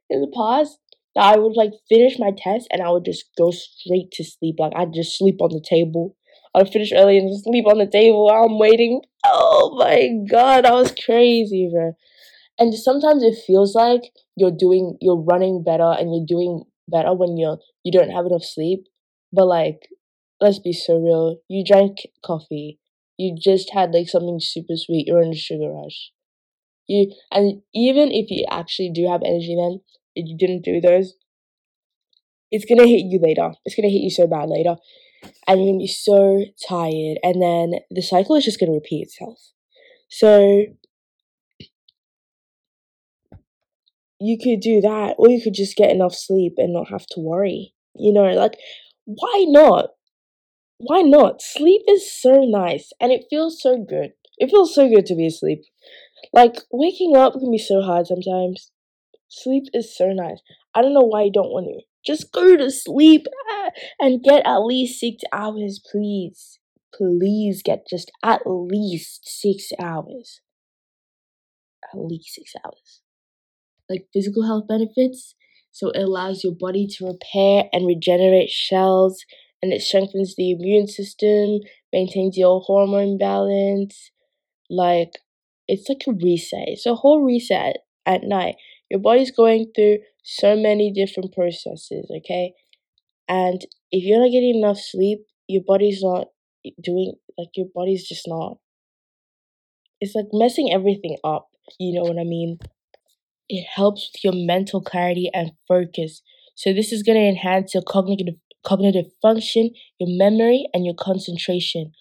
in 0.09 0.21
the 0.21 0.31
past 0.35 0.79
that 1.15 1.33
I 1.33 1.37
would 1.37 1.55
like 1.55 1.71
finish 1.89 2.19
my 2.19 2.31
test 2.35 2.67
and 2.71 2.81
I 2.81 2.89
would 2.91 3.05
just 3.05 3.25
go 3.37 3.51
straight 3.51 4.11
to 4.13 4.23
sleep. 4.23 4.55
Like 4.59 4.73
I'd 4.75 4.93
just 4.93 5.17
sleep 5.17 5.41
on 5.41 5.49
the 5.49 5.63
table. 5.67 6.15
I'd 6.55 6.71
finish 6.71 6.91
early 6.93 7.17
and 7.17 7.29
just 7.29 7.43
sleep 7.43 7.65
on 7.67 7.77
the 7.77 7.87
table 7.87 8.25
while 8.25 8.45
I'm 8.45 8.59
waiting. 8.59 9.01
Oh 9.25 9.75
my 9.77 10.09
god, 10.29 10.63
that 10.63 10.73
was 10.73 10.93
crazy, 11.05 11.69
bro. 11.71 11.93
And 12.59 12.73
sometimes 12.73 13.23
it 13.23 13.35
feels 13.45 13.75
like 13.75 14.01
you're 14.35 14.55
doing 14.57 14.97
you're 15.01 15.21
running 15.21 15.63
better 15.63 15.91
and 15.97 16.13
you're 16.13 16.25
doing 16.27 16.63
better 16.87 17.13
when 17.13 17.37
you're 17.37 17.57
you 17.83 17.91
don't 17.91 18.11
have 18.11 18.25
enough 18.25 18.43
sleep. 18.43 18.85
But 19.33 19.47
like 19.47 19.89
let's 20.39 20.59
be 20.59 20.73
so 20.73 20.97
real. 20.97 21.37
You 21.47 21.63
drank 21.65 21.97
coffee. 22.25 22.79
You 23.17 23.35
just 23.39 23.71
had 23.73 23.93
like 23.93 24.09
something 24.09 24.39
super 24.39 24.75
sweet. 24.75 25.07
You're 25.07 25.21
in 25.21 25.33
a 25.33 25.35
sugar 25.35 25.71
rush. 25.71 26.11
You 26.87 27.13
and 27.31 27.61
even 27.73 28.11
if 28.11 28.31
you 28.31 28.45
actually 28.49 28.91
do 28.93 29.07
have 29.07 29.21
energy 29.23 29.55
then, 29.55 29.81
if 30.15 30.27
you 30.27 30.37
didn't 30.37 30.63
do 30.63 30.81
those, 30.81 31.13
it's 32.51 32.65
gonna 32.65 32.87
hit 32.87 33.05
you 33.05 33.19
later. 33.21 33.51
It's 33.65 33.75
gonna 33.75 33.89
hit 33.89 34.01
you 34.01 34.09
so 34.09 34.27
bad 34.27 34.49
later. 34.49 34.75
And 35.47 35.59
you're 35.59 35.69
gonna 35.73 35.79
be 35.79 35.87
so 35.87 36.45
tired. 36.67 37.19
And 37.23 37.41
then 37.41 37.79
the 37.91 38.01
cycle 38.01 38.35
is 38.35 38.45
just 38.45 38.59
gonna 38.59 38.73
repeat 38.73 39.03
itself. 39.03 39.39
So 40.09 40.65
you 44.19 44.37
could 44.37 44.59
do 44.59 44.81
that, 44.81 45.15
or 45.17 45.29
you 45.29 45.41
could 45.41 45.53
just 45.53 45.75
get 45.77 45.91
enough 45.91 46.13
sleep 46.15 46.53
and 46.57 46.73
not 46.73 46.89
have 46.89 47.05
to 47.07 47.19
worry. 47.19 47.73
You 47.95 48.13
know, 48.13 48.31
like 48.33 48.57
why 49.05 49.45
not? 49.47 49.89
Why 50.79 51.01
not? 51.01 51.41
Sleep 51.41 51.81
is 51.87 52.11
so 52.11 52.41
nice 52.43 52.91
and 53.01 53.11
it 53.11 53.25
feels 53.29 53.61
so 53.61 53.77
good. 53.77 54.13
It 54.37 54.51
feels 54.51 54.75
so 54.75 54.89
good 54.89 55.05
to 55.07 55.15
be 55.15 55.27
asleep. 55.27 55.63
Like 56.33 56.55
waking 56.71 57.15
up 57.15 57.33
can 57.33 57.51
be 57.51 57.57
so 57.57 57.81
hard 57.81 58.07
sometimes. 58.07 58.71
Sleep 59.29 59.63
is 59.73 59.95
so 59.95 60.11
nice. 60.13 60.39
I 60.73 60.81
don't 60.81 60.93
know 60.93 61.01
why 61.01 61.23
you 61.23 61.31
don't 61.31 61.51
want 61.51 61.67
to. 61.67 61.81
Just 62.05 62.31
go 62.31 62.55
to 62.55 62.71
sleep 62.71 63.25
ah, 63.51 63.71
and 63.99 64.23
get 64.23 64.45
at 64.45 64.59
least 64.59 64.99
six 64.99 65.23
hours, 65.33 65.81
please. 65.91 66.59
Please 66.93 67.61
get 67.61 67.85
just 67.89 68.11
at 68.23 68.41
least 68.45 69.27
six 69.27 69.71
hours. 69.79 70.41
At 71.93 71.99
least 71.99 72.33
six 72.33 72.53
hours. 72.65 73.01
Like 73.89 74.07
physical 74.13 74.45
health 74.45 74.67
benefits, 74.67 75.35
so 75.71 75.89
it 75.91 76.01
allows 76.01 76.43
your 76.43 76.53
body 76.53 76.87
to 76.87 77.07
repair 77.07 77.65
and 77.71 77.85
regenerate 77.85 78.49
cells, 78.49 79.23
and 79.61 79.71
it 79.73 79.81
strengthens 79.81 80.35
the 80.35 80.51
immune 80.51 80.87
system, 80.87 81.59
maintains 81.93 82.37
your 82.37 82.61
hormone 82.61 83.17
balance. 83.17 84.11
Like, 84.69 85.19
it's 85.67 85.89
like 85.89 86.03
a 86.07 86.13
reset. 86.13 86.67
It's 86.67 86.85
a 86.85 86.95
whole 86.95 87.23
reset 87.23 87.77
at 88.05 88.23
night. 88.23 88.55
Your 88.89 88.99
body's 88.99 89.31
going 89.31 89.71
through 89.75 89.99
so 90.23 90.55
many 90.55 90.91
different 90.91 91.33
processes, 91.33 92.09
okay? 92.17 92.53
And 93.27 93.61
if 93.91 94.03
you're 94.03 94.21
not 94.21 94.31
getting 94.31 94.57
enough 94.57 94.79
sleep, 94.79 95.19
your 95.47 95.63
body's 95.65 96.01
not 96.01 96.27
doing, 96.81 97.13
like, 97.37 97.49
your 97.55 97.67
body's 97.73 98.07
just 98.07 98.27
not. 98.27 98.57
It's 99.99 100.15
like 100.15 100.27
messing 100.31 100.71
everything 100.71 101.17
up, 101.23 101.49
you 101.79 101.93
know 101.93 102.03
what 102.03 102.19
I 102.19 102.23
mean? 102.23 102.59
It 103.49 103.65
helps 103.65 104.09
with 104.13 104.23
your 104.23 104.45
mental 104.45 104.81
clarity 104.81 105.29
and 105.33 105.51
focus. 105.67 106.21
So, 106.55 106.73
this 106.73 106.91
is 106.91 107.03
going 107.03 107.17
to 107.17 107.27
enhance 107.27 107.73
your 107.73 107.83
cognitive 107.83 108.35
cognitive 108.65 109.05
function, 109.21 109.71
your 109.99 110.09
memory, 110.17 110.67
and 110.73 110.85
your 110.85 110.95
concentration. 110.95 111.91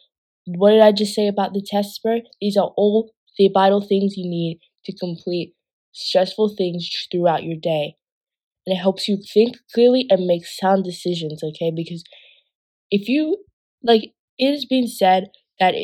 What 0.46 0.72
did 0.72 0.80
I 0.80 0.92
just 0.92 1.14
say 1.14 1.28
about 1.28 1.52
the 1.52 1.62
test, 1.64 2.02
bro? 2.02 2.20
These 2.40 2.56
are 2.56 2.72
all 2.76 3.12
the 3.38 3.48
vital 3.52 3.80
things 3.80 4.16
you 4.16 4.28
need 4.28 4.60
to 4.84 4.92
complete 4.96 5.54
stressful 5.92 6.50
things 6.56 6.88
throughout 7.10 7.44
your 7.44 7.56
day. 7.58 7.96
and 8.66 8.74
it 8.76 8.80
helps 8.80 9.08
you 9.08 9.16
think 9.34 9.56
clearly 9.74 10.06
and 10.10 10.26
make 10.26 10.46
sound 10.46 10.84
decisions, 10.84 11.42
okay? 11.44 11.72
Because 11.74 12.04
if 12.90 13.08
you, 13.08 13.38
like, 13.82 14.12
it 14.38 14.50
has 14.52 14.64
been 14.64 14.88
said 14.88 15.30
that 15.60 15.74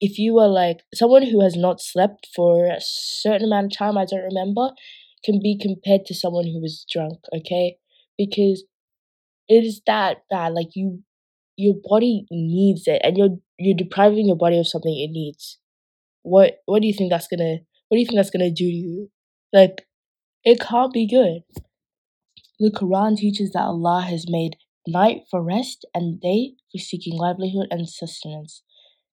if 0.00 0.18
you 0.18 0.38
are 0.38 0.48
like 0.48 0.80
someone 0.94 1.22
who 1.24 1.42
has 1.42 1.56
not 1.56 1.80
slept 1.80 2.28
for 2.34 2.66
a 2.66 2.80
certain 2.80 3.46
amount 3.48 3.72
of 3.72 3.78
time, 3.78 3.96
I 3.98 4.04
don't 4.04 4.22
remember, 4.22 4.70
can 5.24 5.40
be 5.42 5.56
compared 5.58 6.06
to 6.06 6.14
someone 6.14 6.46
who 6.46 6.62
is 6.64 6.84
drunk, 6.90 7.18
okay? 7.36 7.76
Because 8.18 8.64
it 9.48 9.64
is 9.64 9.80
that 9.86 10.18
bad. 10.30 10.52
Like 10.54 10.70
you 10.74 11.02
your 11.56 11.76
body 11.84 12.26
needs 12.30 12.88
it 12.88 13.00
and 13.04 13.16
you're 13.18 13.38
you're 13.58 13.76
depriving 13.76 14.26
your 14.26 14.36
body 14.36 14.58
of 14.58 14.68
something 14.68 14.94
it 14.98 15.10
needs. 15.12 15.58
What 16.24 16.56
what 16.64 16.80
do 16.80 16.88
you 16.88 16.94
think 16.94 17.12
that's 17.12 17.28
gonna 17.28 17.58
what 17.88 17.96
do 17.96 18.00
you 18.00 18.06
think 18.06 18.16
that's 18.16 18.30
gonna 18.30 18.50
do 18.50 18.64
to 18.64 18.76
you? 18.82 19.10
Like 19.52 19.86
it 20.42 20.58
can't 20.58 20.92
be 20.92 21.06
good. 21.06 21.42
The 22.58 22.70
Quran 22.70 23.16
teaches 23.16 23.52
that 23.52 23.62
Allah 23.62 24.06
has 24.08 24.26
made 24.28 24.56
night 24.88 25.22
for 25.30 25.42
rest 25.42 25.84
and 25.94 26.20
day 26.20 26.54
for 26.72 26.78
seeking 26.78 27.16
livelihood 27.16 27.66
and 27.70 27.88
sustenance. 27.88 28.62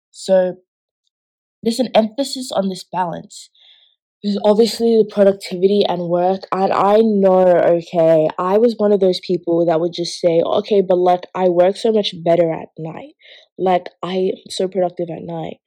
So 0.10 0.58
there's 1.62 1.80
an 1.80 1.90
emphasis 1.94 2.52
on 2.52 2.70
this 2.70 2.84
balance. 2.84 3.50
There's 4.24 4.38
obviously 4.46 4.98
the 4.98 5.10
productivity 5.12 5.84
and 5.88 6.04
work, 6.04 6.42
and 6.52 6.72
I 6.72 6.98
know, 6.98 7.48
okay, 7.48 8.28
I 8.38 8.58
was 8.58 8.76
one 8.78 8.94
of 8.94 9.00
those 9.00 9.20
people 9.20 9.66
that 9.66 9.82
would 9.82 9.94
just 9.94 10.20
say, 10.20 10.42
okay, 10.46 10.82
but 10.82 10.98
like 10.98 11.26
I 11.36 11.50
work 11.50 11.76
so 11.76 11.92
much 11.92 12.14
better 12.24 12.54
at 12.54 12.70
night. 12.78 13.16
Like 13.58 13.88
I 14.04 14.14
am 14.14 14.50
so 14.50 14.68
productive 14.68 15.10
at 15.10 15.24
night. 15.24 15.58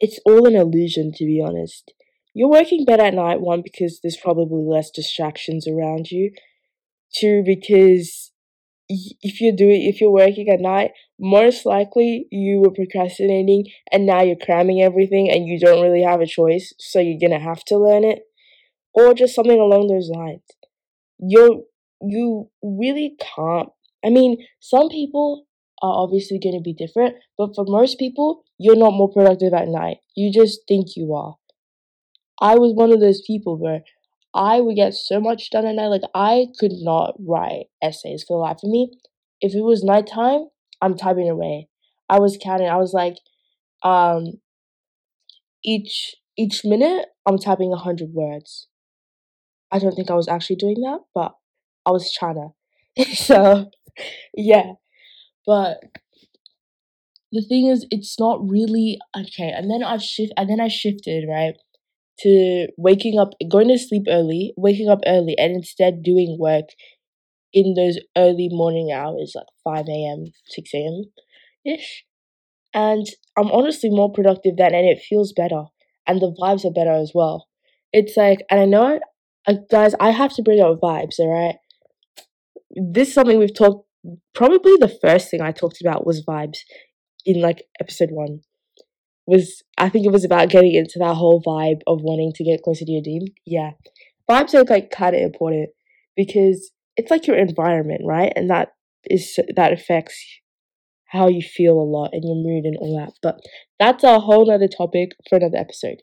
It's 0.00 0.20
all 0.24 0.46
an 0.46 0.56
illusion, 0.56 1.12
to 1.16 1.24
be 1.24 1.42
honest. 1.44 1.92
You're 2.34 2.50
working 2.50 2.84
better 2.84 3.04
at 3.04 3.14
night, 3.14 3.40
one, 3.40 3.62
because 3.62 4.00
there's 4.02 4.18
probably 4.18 4.62
less 4.62 4.90
distractions 4.90 5.66
around 5.66 6.10
you. 6.10 6.32
Two, 7.14 7.42
because 7.44 8.32
if 8.88 9.40
you're 9.40 9.56
doing 9.56 9.82
if 9.82 10.00
you're 10.00 10.10
working 10.10 10.48
at 10.48 10.60
night 10.60 10.92
most 11.18 11.66
likely 11.66 12.26
you 12.30 12.60
were 12.60 12.70
procrastinating 12.70 13.64
and 13.90 14.06
now 14.06 14.22
you're 14.22 14.36
cramming 14.36 14.80
everything 14.80 15.28
and 15.30 15.46
you 15.46 15.58
don't 15.58 15.82
really 15.82 16.02
have 16.02 16.20
a 16.20 16.26
choice 16.26 16.72
so 16.78 17.00
you're 17.00 17.18
gonna 17.20 17.42
have 17.42 17.64
to 17.64 17.76
learn 17.76 18.04
it 18.04 18.20
or 18.94 19.12
just 19.12 19.34
something 19.34 19.58
along 19.58 19.88
those 19.88 20.08
lines 20.08 20.42
you're 21.18 21.62
you 22.00 22.48
really 22.62 23.16
can't 23.18 23.70
i 24.04 24.08
mean 24.08 24.36
some 24.60 24.88
people 24.88 25.46
are 25.82 26.02
obviously 26.02 26.38
going 26.38 26.54
to 26.54 26.62
be 26.62 26.72
different 26.72 27.14
but 27.36 27.54
for 27.54 27.64
most 27.66 27.98
people 27.98 28.44
you're 28.58 28.76
not 28.76 28.92
more 28.92 29.12
productive 29.12 29.52
at 29.52 29.68
night 29.68 29.98
you 30.14 30.32
just 30.32 30.60
think 30.66 30.96
you 30.96 31.14
are 31.14 31.36
i 32.40 32.54
was 32.54 32.72
one 32.74 32.92
of 32.92 33.00
those 33.00 33.22
people 33.26 33.58
where 33.58 33.82
I 34.36 34.60
would 34.60 34.76
get 34.76 34.92
so 34.92 35.18
much 35.18 35.48
done 35.50 35.66
at 35.66 35.74
night. 35.74 35.86
Like 35.86 36.02
I 36.14 36.48
could 36.58 36.72
not 36.74 37.14
write 37.18 37.66
essays 37.82 38.22
for 38.22 38.36
the 38.36 38.42
life 38.42 38.58
of 38.62 38.68
me. 38.68 38.92
If 39.40 39.54
it 39.54 39.62
was 39.62 39.82
nighttime, 39.82 40.48
I'm 40.82 40.96
typing 40.96 41.30
away. 41.30 41.68
I 42.10 42.18
was 42.18 42.38
counting. 42.40 42.68
I 42.68 42.76
was 42.76 42.92
like, 42.92 43.16
um, 43.82 44.40
each 45.64 46.14
each 46.36 46.64
minute 46.64 47.06
I'm 47.26 47.38
typing 47.38 47.72
a 47.72 47.76
hundred 47.76 48.10
words. 48.12 48.68
I 49.72 49.78
don't 49.78 49.94
think 49.94 50.10
I 50.10 50.14
was 50.14 50.28
actually 50.28 50.56
doing 50.56 50.80
that, 50.82 51.00
but 51.14 51.32
I 51.86 51.90
was 51.90 52.12
trying 52.12 52.52
to. 52.98 53.16
so, 53.16 53.70
yeah. 54.36 54.72
But 55.46 55.78
the 57.32 57.42
thing 57.42 57.66
is, 57.68 57.86
it's 57.90 58.18
not 58.18 58.38
really 58.48 58.98
okay. 59.16 59.52
And 59.54 59.70
then 59.70 59.82
I've 59.82 60.02
shift, 60.02 60.32
and 60.36 60.50
then 60.50 60.60
I 60.60 60.68
shifted 60.68 61.24
right 61.28 61.54
to 62.20 62.68
waking 62.76 63.18
up, 63.18 63.34
going 63.50 63.68
to 63.68 63.78
sleep 63.78 64.04
early, 64.08 64.54
waking 64.56 64.88
up 64.88 65.00
early, 65.06 65.36
and 65.38 65.54
instead 65.54 66.02
doing 66.02 66.36
work 66.40 66.70
in 67.52 67.74
those 67.74 67.98
early 68.16 68.48
morning 68.50 68.90
hours, 68.92 69.32
like 69.34 69.46
5 69.64 69.84
a.m., 69.88 70.26
6 70.46 70.70
a.m. 70.74 71.04
ish. 71.64 72.04
And 72.74 73.06
I'm 73.38 73.50
honestly 73.50 73.90
more 73.90 74.12
productive 74.12 74.56
then, 74.56 74.74
and 74.74 74.86
it 74.86 75.02
feels 75.02 75.32
better. 75.32 75.64
And 76.06 76.20
the 76.20 76.34
vibes 76.40 76.64
are 76.64 76.72
better 76.72 76.92
as 76.92 77.12
well. 77.14 77.48
It's 77.92 78.16
like, 78.16 78.44
and 78.50 78.60
I 78.60 78.64
know, 78.66 79.00
guys, 79.70 79.94
I 80.00 80.10
have 80.10 80.34
to 80.34 80.42
bring 80.42 80.60
up 80.60 80.80
vibes, 80.80 81.18
alright? 81.18 81.56
This 82.74 83.08
is 83.08 83.14
something 83.14 83.38
we've 83.38 83.54
talked, 83.54 83.85
probably 84.34 84.76
the 84.78 84.94
first 85.00 85.30
thing 85.30 85.40
I 85.40 85.52
talked 85.52 85.80
about 85.80 86.06
was 86.06 86.24
vibes 86.24 86.58
in 87.24 87.40
like 87.40 87.64
episode 87.80 88.10
one 88.10 88.40
was 89.26 89.62
I 89.76 89.88
think 89.88 90.06
it 90.06 90.12
was 90.12 90.24
about 90.24 90.50
getting 90.50 90.74
into 90.74 90.98
that 90.98 91.14
whole 91.14 91.42
vibe 91.42 91.80
of 91.86 92.00
wanting 92.02 92.32
to 92.36 92.44
get 92.44 92.62
closer 92.62 92.84
to 92.84 92.90
your 92.90 93.02
dream. 93.02 93.22
Yeah. 93.44 93.72
Vibes 94.30 94.54
are 94.54 94.64
like 94.64 94.90
kind 94.90 95.14
of 95.14 95.22
important 95.22 95.70
because 96.16 96.70
it's 96.96 97.10
like 97.10 97.26
your 97.26 97.36
environment, 97.36 98.02
right? 98.04 98.32
And 98.36 98.48
that 98.50 98.68
is 99.04 99.38
that 99.54 99.72
affects 99.72 100.40
how 101.06 101.28
you 101.28 101.42
feel 101.42 101.74
a 101.74 101.82
lot 101.82 102.10
and 102.12 102.24
your 102.24 102.36
mood 102.36 102.64
and 102.64 102.76
all 102.78 102.98
that. 102.98 103.12
But 103.22 103.40
that's 103.78 104.04
a 104.04 104.20
whole 104.20 104.50
other 104.50 104.68
topic 104.68 105.10
for 105.28 105.36
another 105.36 105.58
episode. 105.58 105.98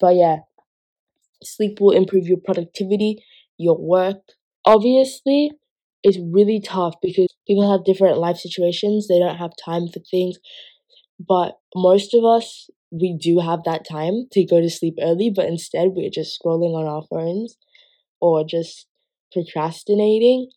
But 0.00 0.16
yeah, 0.16 0.38
sleep 1.42 1.78
will 1.80 1.96
improve 1.96 2.26
your 2.26 2.38
productivity, 2.44 3.24
your 3.58 3.78
work. 3.78 4.22
Obviously, 4.64 5.52
it's 6.02 6.18
really 6.32 6.60
tough 6.60 6.94
because 7.02 7.28
people 7.46 7.70
have 7.70 7.84
different 7.84 8.18
life 8.18 8.36
situations. 8.38 9.08
They 9.08 9.18
don't 9.18 9.36
have 9.36 9.52
time 9.64 9.88
for 9.88 10.00
things 10.00 10.38
but 11.26 11.58
most 11.74 12.14
of 12.14 12.24
us, 12.24 12.68
we 12.90 13.16
do 13.20 13.38
have 13.40 13.60
that 13.64 13.86
time 13.88 14.26
to 14.32 14.44
go 14.44 14.60
to 14.60 14.68
sleep 14.68 14.94
early, 15.00 15.30
but 15.34 15.46
instead 15.46 15.88
we're 15.92 16.10
just 16.10 16.38
scrolling 16.40 16.74
on 16.74 16.86
our 16.86 17.02
phones 17.08 17.56
or 18.20 18.44
just 18.44 18.86
procrastinating. 19.32 20.50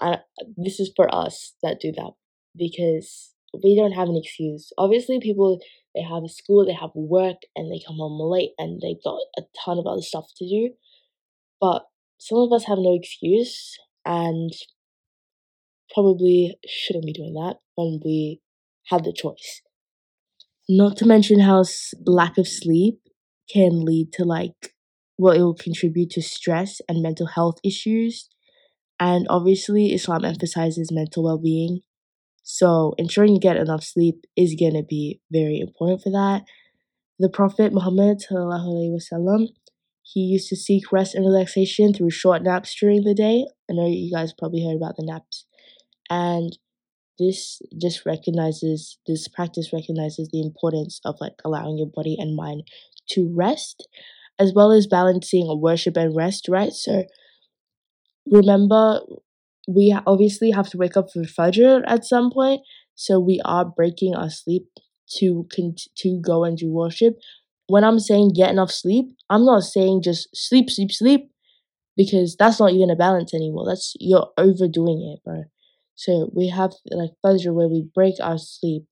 And 0.00 0.20
this 0.56 0.80
is 0.80 0.90
for 0.96 1.12
us 1.14 1.54
that 1.62 1.80
do 1.80 1.92
that 1.92 2.12
because 2.56 3.34
we 3.62 3.76
don't 3.76 3.92
have 3.92 4.08
an 4.08 4.16
excuse. 4.16 4.72
Obviously, 4.78 5.20
people 5.20 5.60
they 5.94 6.02
have 6.02 6.22
a 6.24 6.28
school, 6.28 6.64
they 6.64 6.72
have 6.72 6.90
work, 6.94 7.38
and 7.56 7.70
they 7.70 7.82
come 7.84 7.96
home 7.96 8.18
late, 8.20 8.52
and 8.58 8.80
they've 8.80 9.02
got 9.02 9.18
a 9.36 9.42
ton 9.64 9.76
of 9.76 9.86
other 9.86 10.02
stuff 10.02 10.26
to 10.36 10.48
do. 10.48 10.70
But 11.60 11.86
some 12.18 12.38
of 12.38 12.52
us 12.52 12.64
have 12.64 12.78
no 12.78 12.94
excuse, 12.94 13.76
and 14.10 14.52
probably 15.94 16.58
shouldn't 16.66 17.06
be 17.06 17.12
doing 17.12 17.34
that 17.34 17.58
when 17.76 18.00
we 18.04 18.40
have 18.88 19.04
the 19.04 19.12
choice. 19.12 19.62
Not 20.68 20.96
to 20.98 21.06
mention 21.06 21.38
how 21.38 21.64
lack 22.04 22.36
of 22.36 22.48
sleep 22.48 23.00
can 23.52 23.84
lead 23.84 24.12
to 24.14 24.24
like, 24.24 24.74
well, 25.16 25.34
it 25.34 25.40
will 25.42 25.54
contribute 25.54 26.10
to 26.10 26.22
stress 26.22 26.80
and 26.88 27.02
mental 27.02 27.26
health 27.26 27.58
issues. 27.64 28.28
And 28.98 29.26
obviously, 29.30 29.94
Islam 29.94 30.24
emphasizes 30.24 30.90
mental 30.90 31.24
well 31.24 31.38
being. 31.38 31.80
So, 32.42 32.94
ensuring 32.98 33.34
you 33.34 33.40
get 33.40 33.56
enough 33.56 33.84
sleep 33.84 34.24
is 34.36 34.56
going 34.58 34.74
to 34.74 34.82
be 34.82 35.20
very 35.30 35.60
important 35.60 36.02
for 36.02 36.10
that. 36.10 36.42
The 37.20 37.28
Prophet 37.28 37.72
Muhammad, 37.72 38.18
he 40.12 40.20
used 40.20 40.48
to 40.48 40.56
seek 40.56 40.90
rest 40.92 41.14
and 41.14 41.24
relaxation 41.24 41.94
through 41.94 42.10
short 42.10 42.42
naps 42.42 42.74
during 42.74 43.04
the 43.04 43.14
day. 43.14 43.46
I 43.70 43.74
know 43.74 43.86
you 43.86 44.12
guys 44.12 44.32
probably 44.36 44.64
heard 44.66 44.76
about 44.76 44.96
the 44.96 45.04
naps. 45.06 45.46
And 46.10 46.58
this 47.18 47.60
just 47.80 48.04
recognizes 48.06 48.98
this 49.06 49.28
practice 49.28 49.72
recognizes 49.72 50.28
the 50.32 50.40
importance 50.40 51.00
of 51.04 51.16
like 51.20 51.34
allowing 51.44 51.78
your 51.78 51.86
body 51.86 52.16
and 52.18 52.34
mind 52.34 52.62
to 53.10 53.32
rest 53.36 53.86
as 54.38 54.52
well 54.54 54.72
as 54.72 54.86
balancing 54.86 55.46
worship 55.60 55.96
and 55.96 56.16
rest 56.16 56.48
right 56.48 56.72
so 56.72 57.04
remember 58.26 59.00
we 59.68 59.96
obviously 60.06 60.50
have 60.50 60.68
to 60.68 60.78
wake 60.78 60.96
up 60.96 61.08
for 61.12 61.22
fajr 61.22 61.82
at 61.86 62.04
some 62.04 62.30
point 62.30 62.60
so 62.94 63.18
we 63.20 63.40
are 63.44 63.64
breaking 63.64 64.14
our 64.14 64.30
sleep 64.30 64.66
to 65.08 65.46
con- 65.54 65.74
to 65.96 66.20
go 66.24 66.44
and 66.44 66.56
do 66.58 66.70
worship 66.70 67.18
when 67.70 67.84
i'm 67.84 67.98
saying 67.98 68.30
get 68.34 68.50
enough 68.50 68.70
sleep 68.70 69.06
i'm 69.30 69.44
not 69.44 69.62
saying 69.62 70.02
just 70.02 70.28
sleep 70.34 70.70
sleep 70.70 70.92
sleep 70.92 71.30
because 71.96 72.36
that's 72.38 72.60
not 72.60 72.72
even 72.72 72.90
a 72.90 72.96
balance 72.96 73.34
anymore 73.34 73.66
that's 73.66 73.94
you're 74.00 74.30
overdoing 74.38 75.02
it 75.14 75.24
bro 75.24 75.44
so 75.94 76.30
we 76.34 76.48
have 76.48 76.72
like 76.90 77.10
Fajr 77.24 77.52
where 77.54 77.68
we 77.68 77.88
break 77.94 78.14
our 78.22 78.38
sleep 78.38 78.84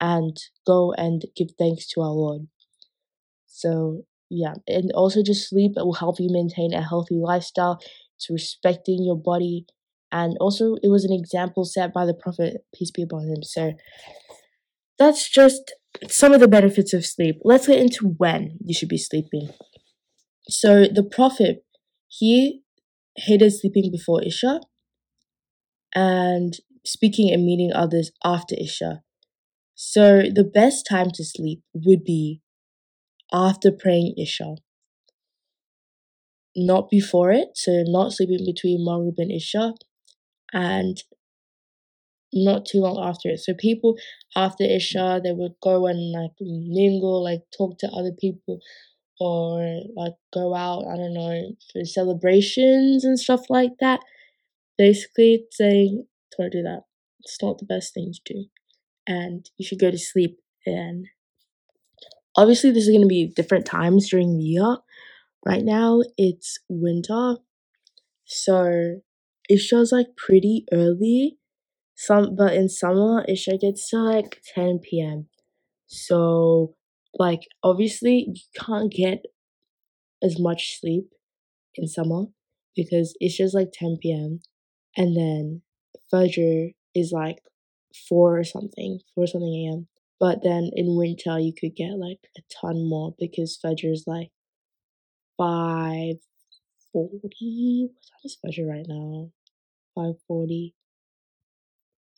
and 0.00 0.36
go 0.66 0.92
and 0.92 1.24
give 1.36 1.48
thanks 1.58 1.86
to 1.88 2.00
our 2.02 2.10
Lord. 2.10 2.48
So 3.46 4.02
yeah, 4.30 4.54
and 4.66 4.90
also 4.92 5.22
just 5.22 5.48
sleep 5.48 5.72
it 5.76 5.84
will 5.84 5.94
help 5.94 6.18
you 6.18 6.28
maintain 6.30 6.72
a 6.72 6.82
healthy 6.86 7.16
lifestyle. 7.16 7.80
It's 8.16 8.30
respecting 8.30 9.04
your 9.04 9.16
body, 9.16 9.66
and 10.10 10.36
also 10.40 10.76
it 10.82 10.88
was 10.88 11.04
an 11.04 11.12
example 11.12 11.64
set 11.64 11.92
by 11.92 12.06
the 12.06 12.14
Prophet 12.14 12.64
peace 12.74 12.90
be 12.90 13.02
upon 13.02 13.28
him. 13.28 13.42
So 13.42 13.72
that's 15.02 15.28
just 15.28 15.74
some 16.08 16.32
of 16.32 16.40
the 16.40 16.48
benefits 16.48 16.92
of 16.94 17.04
sleep. 17.04 17.36
Let's 17.44 17.66
get 17.66 17.78
into 17.78 18.14
when 18.18 18.58
you 18.64 18.74
should 18.74 18.88
be 18.88 18.98
sleeping. 18.98 19.50
So 20.48 20.84
the 20.86 21.02
Prophet 21.02 21.64
he 22.08 22.62
hated 23.16 23.52
sleeping 23.52 23.90
before 23.90 24.22
Isha 24.22 24.60
and 25.94 26.54
speaking 26.84 27.32
and 27.32 27.44
meeting 27.44 27.72
others 27.74 28.10
after 28.24 28.54
Isha. 28.58 29.02
So 29.74 30.22
the 30.34 30.44
best 30.44 30.86
time 30.88 31.10
to 31.14 31.24
sleep 31.24 31.62
would 31.74 32.04
be 32.04 32.40
after 33.32 33.72
praying 33.72 34.14
Isha. 34.18 34.56
not 36.56 36.90
before 36.90 37.30
it, 37.32 37.48
so 37.54 37.82
not 37.86 38.12
sleeping 38.12 38.44
between 38.44 38.84
Maghrib 38.84 39.14
and 39.18 39.32
Isha, 39.32 39.74
and 40.52 41.02
not 42.32 42.66
too 42.66 42.78
long 42.80 42.98
after 43.02 43.28
it. 43.30 43.40
So 43.40 43.54
people 43.54 43.96
after 44.36 44.64
Isha, 44.64 45.20
they 45.24 45.32
would 45.32 45.54
go 45.62 45.86
and 45.86 46.12
like 46.12 46.32
mingle, 46.40 47.22
like 47.22 47.42
talk 47.56 47.78
to 47.78 47.88
other 47.88 48.12
people, 48.18 48.60
or 49.20 49.82
like 49.96 50.14
go 50.32 50.54
out. 50.54 50.86
I 50.86 50.96
don't 50.96 51.14
know 51.14 51.52
for 51.72 51.84
celebrations 51.84 53.04
and 53.04 53.18
stuff 53.18 53.42
like 53.50 53.72
that. 53.80 54.00
Basically, 54.78 55.46
saying 55.52 56.06
don't 56.38 56.52
do 56.52 56.62
that. 56.62 56.82
It's 57.20 57.38
not 57.42 57.58
the 57.58 57.66
best 57.66 57.94
thing 57.94 58.12
to 58.12 58.34
do, 58.34 58.44
and 59.06 59.48
you 59.58 59.66
should 59.66 59.80
go 59.80 59.90
to 59.90 59.98
sleep. 59.98 60.38
And 60.66 61.06
obviously, 62.36 62.70
this 62.70 62.84
is 62.84 62.90
going 62.90 63.02
to 63.02 63.06
be 63.08 63.26
different 63.34 63.66
times 63.66 64.08
during 64.10 64.36
the 64.38 64.44
year. 64.44 64.76
Right 65.46 65.64
now, 65.64 66.02
it's 66.16 66.58
winter, 66.68 67.36
so 68.24 69.00
Isha's 69.50 69.92
like 69.92 70.16
pretty 70.16 70.66
early 70.72 71.38
some 72.02 72.34
but 72.34 72.52
in 72.54 72.68
summer 72.68 73.24
it 73.28 73.36
should 73.36 73.60
get 73.60 73.76
to 73.76 73.98
like 73.98 74.42
10 74.54 74.80
p.m. 74.82 75.28
So 75.86 76.74
like 77.14 77.42
obviously 77.62 78.26
you 78.28 78.42
can't 78.58 78.92
get 78.92 79.24
as 80.22 80.36
much 80.40 80.80
sleep 80.80 81.12
in 81.76 81.86
summer 81.86 82.24
because 82.74 83.14
it's 83.20 83.36
just 83.36 83.54
like 83.54 83.68
10 83.72 83.98
p.m. 84.02 84.40
and 84.96 85.16
then 85.16 85.62
Fajr 86.12 86.74
is 86.94 87.12
like 87.12 87.38
4 88.08 88.38
or 88.38 88.44
something, 88.44 89.00
4 89.14 89.26
something 89.28 89.68
a.m. 89.68 89.86
But 90.18 90.42
then 90.42 90.70
in 90.74 90.96
winter 90.96 91.38
you 91.38 91.52
could 91.58 91.76
get 91.76 91.98
like 91.98 92.18
a 92.36 92.42
ton 92.60 92.88
more 92.88 93.14
because 93.16 93.60
Fajr 93.64 93.92
is 93.92 94.04
like 94.08 94.30
5 95.38 96.16
40. 96.92 97.88
What 97.92 98.02
time 98.10 98.24
is 98.24 98.38
Fajr 98.44 98.68
right 98.68 98.86
now? 98.88 99.30
540 99.94 100.74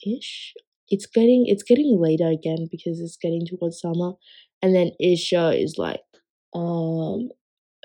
ish. 0.06 0.54
It's 0.88 1.06
getting 1.06 1.44
it's 1.46 1.62
getting 1.62 1.98
later 2.00 2.28
again 2.28 2.68
because 2.70 3.00
it's 3.00 3.16
getting 3.16 3.46
towards 3.46 3.80
summer, 3.80 4.12
and 4.62 4.74
then 4.74 4.92
Isha 5.00 5.52
is 5.52 5.76
like 5.78 6.00
um 6.54 7.30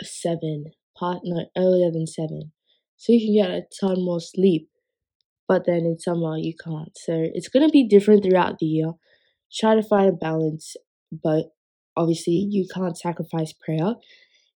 seven 0.02 0.66
part 0.98 1.20
no 1.24 1.46
earlier 1.58 1.92
than 1.92 2.08
seven, 2.08 2.52
so 2.98 3.14
you 3.14 3.20
can 3.20 3.36
get 3.36 3.58
a 3.58 3.64
ton 3.80 4.04
more 4.04 4.20
sleep. 4.22 4.70
But 5.48 5.66
then 5.66 5.80
in 5.80 6.00
summer 6.00 6.38
you 6.38 6.54
can't, 6.62 6.96
so 6.98 7.14
it's 7.34 7.50
gonna 7.50 7.70
be 7.70 7.88
different 7.88 8.24
throughout 8.24 8.60
the 8.60 8.66
year. 8.68 8.94
Try 9.54 9.76
to 9.76 9.84
find 9.84 10.10
a 10.10 10.14
balance, 10.14 10.76
but 11.12 11.46
obviously 11.98 12.48
you 12.50 12.68
can't 12.74 12.98
sacrifice 12.98 13.54
prayer. 13.54 13.96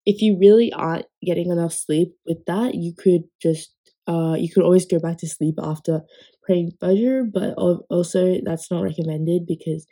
If 0.06 0.22
you 0.22 0.38
really 0.40 0.72
aren't 0.72 1.06
getting 1.24 1.50
enough 1.50 1.72
sleep 1.74 2.14
with 2.26 2.44
that, 2.46 2.74
you 2.74 2.94
could 2.96 3.24
just 3.42 3.72
uh 4.08 4.34
you 4.38 4.50
could 4.52 4.64
always 4.64 4.86
go 4.86 4.98
back 4.98 5.18
to 5.18 5.28
sleep 5.28 5.56
after 5.62 6.02
praying 6.50 6.72
Fajr, 6.82 7.30
but 7.32 7.54
also 7.90 8.38
that's 8.44 8.70
not 8.70 8.82
recommended 8.82 9.46
because 9.46 9.86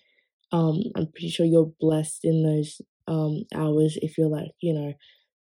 um 0.53 0.83
I'm 0.97 1.09
pretty 1.13 1.31
sure 1.31 1.47
you're 1.47 1.73
blessed 1.81 2.21
in 2.25 2.43
those 2.43 2.81
um 3.07 3.45
hours 3.55 3.99
if 4.03 4.19
you're 4.19 4.29
like, 4.31 4.53
you 4.61 4.75
know, 4.75 4.95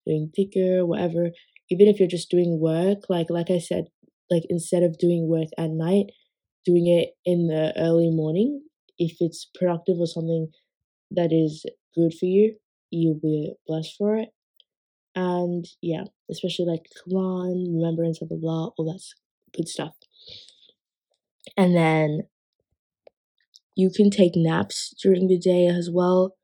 doing 0.06 0.30
dhikr, 0.38 0.86
whatever. 0.86 1.30
Even 1.70 1.88
if 1.88 1.98
you're 1.98 2.08
just 2.08 2.30
doing 2.30 2.60
work, 2.60 2.98
like 3.08 3.28
like 3.30 3.50
I 3.50 3.58
said, 3.58 3.86
like 4.30 4.44
instead 4.50 4.82
of 4.82 4.98
doing 4.98 5.28
work 5.28 5.48
at 5.58 5.70
night, 5.70 6.06
doing 6.64 6.86
it 6.86 7.10
in 7.24 7.48
the 7.48 7.72
early 7.78 8.10
morning, 8.10 8.62
if 8.98 9.16
it's 9.20 9.48
productive 9.58 9.96
or 9.98 10.06
something 10.06 10.48
that 11.12 11.32
is 11.32 11.64
good 11.94 12.14
for 12.14 12.26
you, 12.26 12.56
you'll 12.90 13.20
be 13.20 13.54
blessed 13.66 13.94
for 13.98 14.16
it. 14.16 14.30
And 15.14 15.66
yeah, 15.82 16.04
especially 16.30 16.66
like 16.66 16.86
Quran, 17.06 17.74
remembrance 17.74 18.22
of 18.22 18.30
Allah, 18.32 18.72
all 18.76 18.84
that 18.92 19.02
good 19.56 19.68
stuff. 19.68 19.94
And 21.56 21.74
then 21.74 22.22
you 23.74 23.90
can 23.94 24.10
take 24.10 24.32
naps 24.34 24.94
during 25.02 25.28
the 25.28 25.38
day 25.38 25.66
as 25.66 25.88
well. 25.92 26.34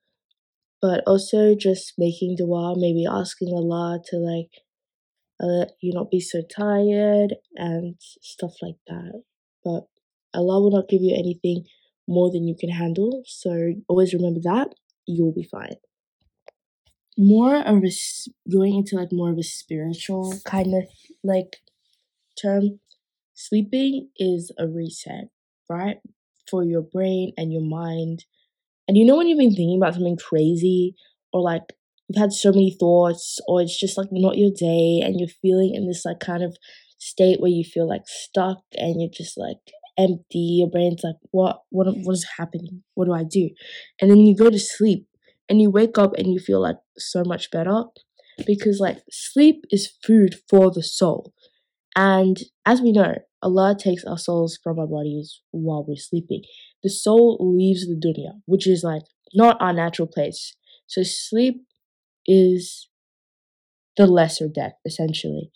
But 0.81 1.03
also 1.07 1.55
just 1.55 1.95
making 1.97 2.37
dua, 2.37 2.75
maybe 2.77 3.07
asking 3.11 3.49
Allah 3.55 4.01
to 4.11 4.17
like 4.17 4.51
let 5.41 5.73
you 5.81 5.93
not 5.93 6.11
be 6.11 6.21
so 6.21 6.43
tired 6.43 7.37
and 7.57 7.97
stuff 8.21 8.53
like 8.63 8.77
that. 8.87 9.23
But 9.65 9.85
Allah 10.35 10.61
will 10.61 10.71
not 10.71 10.89
give 10.89 11.03
you 11.03 11.15
anything 11.15 11.65
more 12.07 12.31
than 12.31 12.47
you 12.47 12.55
can 12.59 12.71
handle. 12.71 13.23
So 13.27 13.75
always 13.89 14.13
remember 14.13 14.41
that. 14.45 14.75
You'll 15.07 15.35
be 15.35 15.49
fine. 15.51 15.77
More 17.17 17.57
of 17.57 17.83
a 17.85 17.91
going 18.51 18.75
into 18.75 18.97
like 18.97 19.13
more 19.13 19.31
of 19.31 19.39
a 19.39 19.43
spiritual 19.43 20.35
kind 20.45 20.75
of 20.75 20.85
like 21.23 21.57
term. 22.41 22.81
Sleeping 23.35 24.09
is 24.19 24.53
a 24.59 24.67
reset, 24.69 25.29
right? 25.69 25.99
For 26.51 26.65
your 26.65 26.83
brain 26.83 27.33
and 27.37 27.53
your 27.53 27.63
mind. 27.63 28.25
And 28.89 28.97
you 28.97 29.05
know 29.05 29.17
when 29.17 29.29
you've 29.29 29.39
been 29.39 29.55
thinking 29.55 29.79
about 29.79 29.95
something 29.95 30.17
crazy 30.17 30.95
or 31.33 31.43
like 31.43 31.75
you've 32.09 32.21
had 32.21 32.33
so 32.33 32.51
many 32.51 32.77
thoughts 32.79 33.41
or 33.49 33.63
it's 33.63 33.79
just 33.79 33.99
like 33.99 34.09
not 34.13 34.39
your 34.39 34.51
day 34.51 35.01
and 35.05 35.19
you're 35.19 35.29
feeling 35.29 35.75
in 35.75 35.87
this 35.89 36.05
like 36.05 36.21
kind 36.21 36.43
of 36.43 36.57
state 36.99 37.41
where 37.41 37.51
you 37.51 37.65
feel 37.65 37.89
like 37.89 38.03
stuck 38.07 38.59
and 38.75 39.01
you're 39.01 39.11
just 39.13 39.37
like 39.39 39.59
empty 39.99 40.59
your 40.61 40.69
brain's 40.71 41.03
like 41.05 41.17
what 41.31 41.63
what 41.71 41.87
what 41.99 42.15
is 42.15 42.27
happening 42.39 42.83
what 42.95 43.05
do 43.07 43.13
i 43.13 43.23
do 43.23 43.51
and 44.01 44.11
then 44.11 44.19
you 44.19 44.35
go 44.37 44.51
to 44.51 44.59
sleep 44.59 45.07
and 45.49 45.61
you 45.61 45.71
wake 45.71 45.99
up 45.99 46.15
and 46.15 46.33
you 46.33 46.39
feel 46.41 46.61
like 46.61 46.77
so 46.99 47.23
much 47.25 47.51
better 47.51 47.85
because 48.47 48.81
like 48.81 48.99
sleep 49.11 49.65
is 49.71 49.93
food 50.05 50.37
for 50.49 50.71
the 50.71 50.83
soul 50.83 51.34
and 51.97 52.39
as 52.67 52.81
we 52.81 52.93
know, 52.93 53.17
Allah 53.43 53.77
takes 53.79 54.05
our 54.05 54.19
souls 54.19 54.59
from 54.63 54.79
our 54.79 54.87
bodies 54.87 55.41
while 55.51 55.85
we're 55.87 55.97
sleeping. 55.97 56.43
The 56.83 56.91
soul 56.91 57.39
leaves 57.41 57.87
the 57.87 57.95
dunya, 57.95 58.41
which 58.47 58.67
is 58.67 58.83
like 58.83 59.03
not 59.35 59.61
our 59.61 59.73
natural 59.73 60.09
place. 60.09 60.55
So 60.87 61.03
sleep 61.03 61.63
is 62.27 62.89
the 63.97 64.07
lesser 64.07 64.49
death, 64.49 64.75
essentially. 64.85 65.51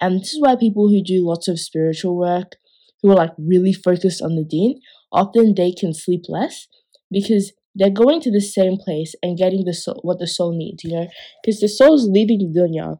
And 0.00 0.20
this 0.20 0.34
is 0.34 0.40
why 0.40 0.56
people 0.56 0.88
who 0.88 1.02
do 1.02 1.26
lots 1.26 1.48
of 1.48 1.58
spiritual 1.58 2.16
work, 2.16 2.56
who 3.02 3.10
are 3.10 3.16
like 3.16 3.32
really 3.38 3.72
focused 3.72 4.22
on 4.22 4.36
the 4.36 4.44
deen, 4.44 4.80
often 5.12 5.54
they 5.54 5.72
can 5.72 5.92
sleep 5.92 6.22
less 6.28 6.68
because 7.10 7.52
they're 7.74 7.90
going 7.90 8.20
to 8.20 8.30
the 8.30 8.40
same 8.40 8.76
place 8.76 9.14
and 9.22 9.38
getting 9.38 9.64
the 9.64 9.74
soul, 9.74 10.00
what 10.02 10.18
the 10.18 10.26
soul 10.26 10.56
needs, 10.56 10.84
you 10.84 10.92
know? 10.92 11.08
Because 11.42 11.60
the 11.60 11.68
soul's 11.68 12.08
leaving 12.08 12.38
the 12.38 12.60
dunya. 12.60 12.98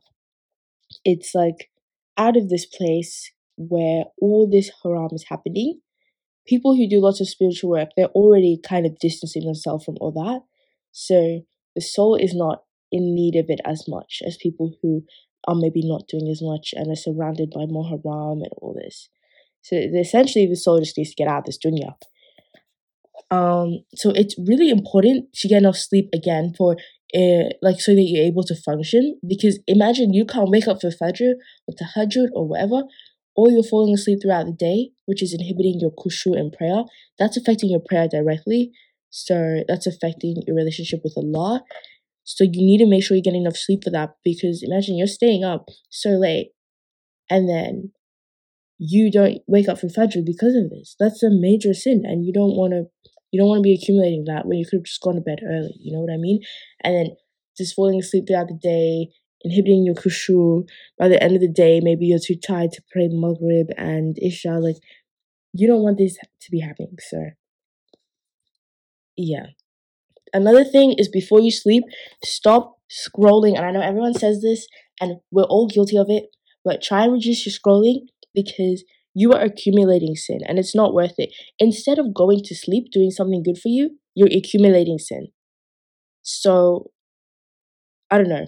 It's 1.04 1.34
like 1.34 1.70
out 2.16 2.36
of 2.36 2.48
this 2.48 2.66
place 2.66 3.30
where 3.56 4.04
all 4.20 4.48
this 4.50 4.70
haram 4.82 5.10
is 5.12 5.26
happening, 5.28 5.80
people 6.46 6.74
who 6.74 6.88
do 6.88 7.00
lots 7.00 7.20
of 7.20 7.28
spiritual 7.28 7.70
work, 7.70 7.90
they're 7.96 8.06
already 8.08 8.58
kind 8.66 8.86
of 8.86 8.98
distancing 8.98 9.44
themselves 9.44 9.84
from 9.84 9.96
all 10.00 10.12
that. 10.12 10.40
So 10.92 11.42
the 11.74 11.80
soul 11.80 12.16
is 12.16 12.34
not 12.34 12.62
in 12.90 13.14
need 13.14 13.36
of 13.36 13.46
it 13.48 13.60
as 13.64 13.84
much 13.86 14.22
as 14.26 14.36
people 14.36 14.74
who 14.82 15.04
are 15.46 15.54
maybe 15.54 15.82
not 15.84 16.08
doing 16.08 16.28
as 16.28 16.42
much 16.42 16.74
and 16.74 16.90
are 16.90 16.96
surrounded 16.96 17.50
by 17.50 17.66
more 17.66 17.88
haram 17.88 18.42
and 18.42 18.50
all 18.58 18.74
this. 18.74 19.08
So 19.62 19.76
essentially, 19.76 20.46
the 20.46 20.56
soul 20.56 20.80
just 20.80 20.96
needs 20.96 21.10
to 21.10 21.16
get 21.16 21.28
out 21.28 21.40
of 21.40 21.44
this 21.44 21.58
dunya. 21.58 21.94
Um, 23.30 23.84
so 23.94 24.10
it's 24.10 24.34
really 24.38 24.70
important 24.70 25.32
to 25.34 25.48
get 25.48 25.58
enough 25.58 25.76
sleep 25.76 26.08
again 26.12 26.54
for 26.56 26.76
uh, 27.14 27.50
like 27.62 27.80
so 27.80 27.94
that 27.94 28.02
you're 28.02 28.24
able 28.24 28.44
to 28.44 28.54
function. 28.54 29.18
Because 29.26 29.58
imagine 29.66 30.12
you 30.12 30.24
can't 30.24 30.50
wake 30.50 30.68
up 30.68 30.80
for 30.80 30.90
Fajr 30.90 31.34
or 31.66 31.74
Tahajjud 31.74 32.28
or 32.34 32.48
whatever, 32.48 32.82
or 33.36 33.50
you're 33.50 33.62
falling 33.62 33.94
asleep 33.94 34.18
throughout 34.22 34.46
the 34.46 34.52
day, 34.52 34.90
which 35.06 35.22
is 35.22 35.34
inhibiting 35.34 35.78
your 35.80 35.92
khushu 35.92 36.38
and 36.38 36.52
prayer. 36.52 36.84
That's 37.18 37.36
affecting 37.36 37.70
your 37.70 37.80
prayer 37.80 38.08
directly. 38.08 38.72
So 39.10 39.62
that's 39.66 39.86
affecting 39.86 40.36
your 40.46 40.56
relationship 40.56 41.00
with 41.02 41.14
Allah. 41.16 41.62
So 42.24 42.44
you 42.44 42.64
need 42.64 42.78
to 42.78 42.86
make 42.86 43.02
sure 43.02 43.16
you 43.16 43.22
get 43.22 43.34
enough 43.34 43.56
sleep 43.56 43.82
for 43.84 43.90
that 43.90 44.10
because 44.24 44.62
imagine 44.62 44.96
you're 44.96 45.06
staying 45.06 45.42
up 45.42 45.68
so 45.88 46.10
late 46.10 46.50
and 47.28 47.48
then 47.48 47.92
you 48.78 49.10
don't 49.10 49.38
wake 49.46 49.68
up 49.68 49.78
for 49.80 49.88
Fajr 49.88 50.24
because 50.24 50.54
of 50.54 50.70
this. 50.70 50.96
That's 50.98 51.22
a 51.22 51.30
major 51.30 51.74
sin 51.74 52.02
and 52.04 52.24
you 52.24 52.32
don't 52.32 52.56
want 52.56 52.72
to 52.72 53.09
you 53.30 53.40
don't 53.40 53.48
want 53.48 53.60
to 53.60 53.62
be 53.62 53.74
accumulating 53.74 54.24
that 54.26 54.46
when 54.46 54.58
you 54.58 54.64
could 54.64 54.78
have 54.78 54.84
just 54.84 55.00
gone 55.00 55.14
to 55.14 55.20
bed 55.20 55.38
early. 55.46 55.74
You 55.78 55.92
know 55.92 56.00
what 56.00 56.12
I 56.12 56.16
mean? 56.16 56.40
And 56.82 56.94
then 56.94 57.16
just 57.56 57.74
falling 57.74 57.98
asleep 57.98 58.24
throughout 58.26 58.48
the 58.48 58.58
day, 58.60 59.08
inhibiting 59.42 59.84
your 59.84 59.94
khushu. 59.94 60.68
By 60.98 61.08
the 61.08 61.22
end 61.22 61.34
of 61.34 61.40
the 61.40 61.52
day, 61.52 61.80
maybe 61.82 62.06
you're 62.06 62.18
too 62.18 62.36
tired 62.36 62.72
to 62.72 62.82
pray 62.92 63.08
Maghrib 63.10 63.68
and 63.76 64.16
Isha. 64.20 64.58
Like, 64.58 64.76
you 65.52 65.66
don't 65.66 65.82
want 65.82 65.98
this 65.98 66.14
to 66.16 66.50
be 66.50 66.60
happening. 66.60 66.96
So, 67.08 67.30
yeah. 69.16 69.46
Another 70.32 70.64
thing 70.64 70.94
is 70.96 71.08
before 71.08 71.40
you 71.40 71.50
sleep, 71.50 71.84
stop 72.24 72.78
scrolling. 72.90 73.56
And 73.56 73.66
I 73.66 73.70
know 73.72 73.80
everyone 73.80 74.14
says 74.14 74.40
this, 74.42 74.66
and 75.00 75.16
we're 75.30 75.44
all 75.44 75.66
guilty 75.66 75.96
of 75.96 76.06
it, 76.08 76.26
but 76.64 76.82
try 76.82 77.04
and 77.04 77.12
reduce 77.12 77.46
your 77.46 77.52
scrolling 77.52 78.06
because 78.34 78.84
you 79.14 79.32
are 79.32 79.42
accumulating 79.42 80.14
sin 80.14 80.40
and 80.46 80.58
it's 80.58 80.74
not 80.74 80.94
worth 80.94 81.14
it. 81.18 81.30
Instead 81.58 81.98
of 81.98 82.14
going 82.14 82.42
to 82.44 82.54
sleep 82.54 82.90
doing 82.92 83.10
something 83.10 83.42
good 83.42 83.58
for 83.58 83.68
you, 83.68 83.98
you're 84.14 84.28
accumulating 84.28 84.98
sin. 84.98 85.28
So, 86.22 86.90
I 88.10 88.18
don't 88.18 88.28
know. 88.28 88.46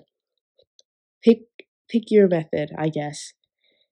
Pick 1.25 1.41
pick 1.89 2.05
your 2.11 2.29
method, 2.29 2.71
I 2.79 2.89
guess. 2.89 3.33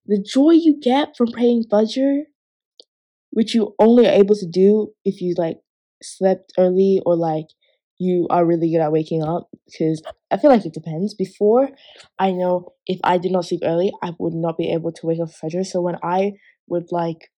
The 0.06 0.22
joy 0.22 0.52
you 0.52 0.78
get 0.80 1.16
from 1.16 1.32
praying 1.32 1.64
Fajr, 1.70 2.22
which 3.30 3.54
you 3.54 3.74
only 3.78 4.06
are 4.06 4.12
able 4.12 4.34
to 4.34 4.46
do 4.46 4.92
if 5.04 5.20
you 5.20 5.34
like 5.36 5.58
slept 6.02 6.52
early 6.58 7.00
or 7.04 7.16
like 7.16 7.46
you 7.98 8.26
are 8.30 8.46
really 8.46 8.70
good 8.72 8.80
at 8.80 8.90
waking 8.90 9.22
up 9.22 9.50
because 9.66 10.02
I 10.30 10.38
feel 10.38 10.50
like 10.50 10.64
it 10.64 10.72
depends. 10.72 11.14
Before, 11.14 11.68
I 12.18 12.32
know 12.32 12.72
if 12.86 12.98
I 13.04 13.18
did 13.18 13.30
not 13.30 13.44
sleep 13.44 13.60
early, 13.62 13.92
I 14.02 14.12
would 14.18 14.32
not 14.32 14.56
be 14.56 14.72
able 14.72 14.90
to 14.92 15.06
wake 15.06 15.20
up 15.20 15.30
for 15.30 15.48
Fajr. 15.48 15.66
So 15.66 15.82
when 15.82 15.96
I 16.02 16.32
would 16.70 16.92
like 16.92 17.30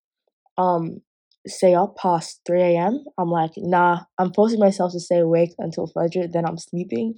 um 0.59 1.01
stay 1.47 1.74
up 1.74 1.97
past 1.97 2.41
3 2.47 2.62
a.m., 2.62 3.05
I'm 3.18 3.30
like, 3.30 3.53
nah, 3.57 4.03
I'm 4.18 4.33
forcing 4.33 4.61
myself 4.61 4.93
to 4.93 5.01
stay 5.01 5.18
awake 5.18 5.51
until 5.59 5.89
Fajr, 5.89 6.30
then 6.33 6.47
I'm 6.47 6.59
sleeping 6.59 7.14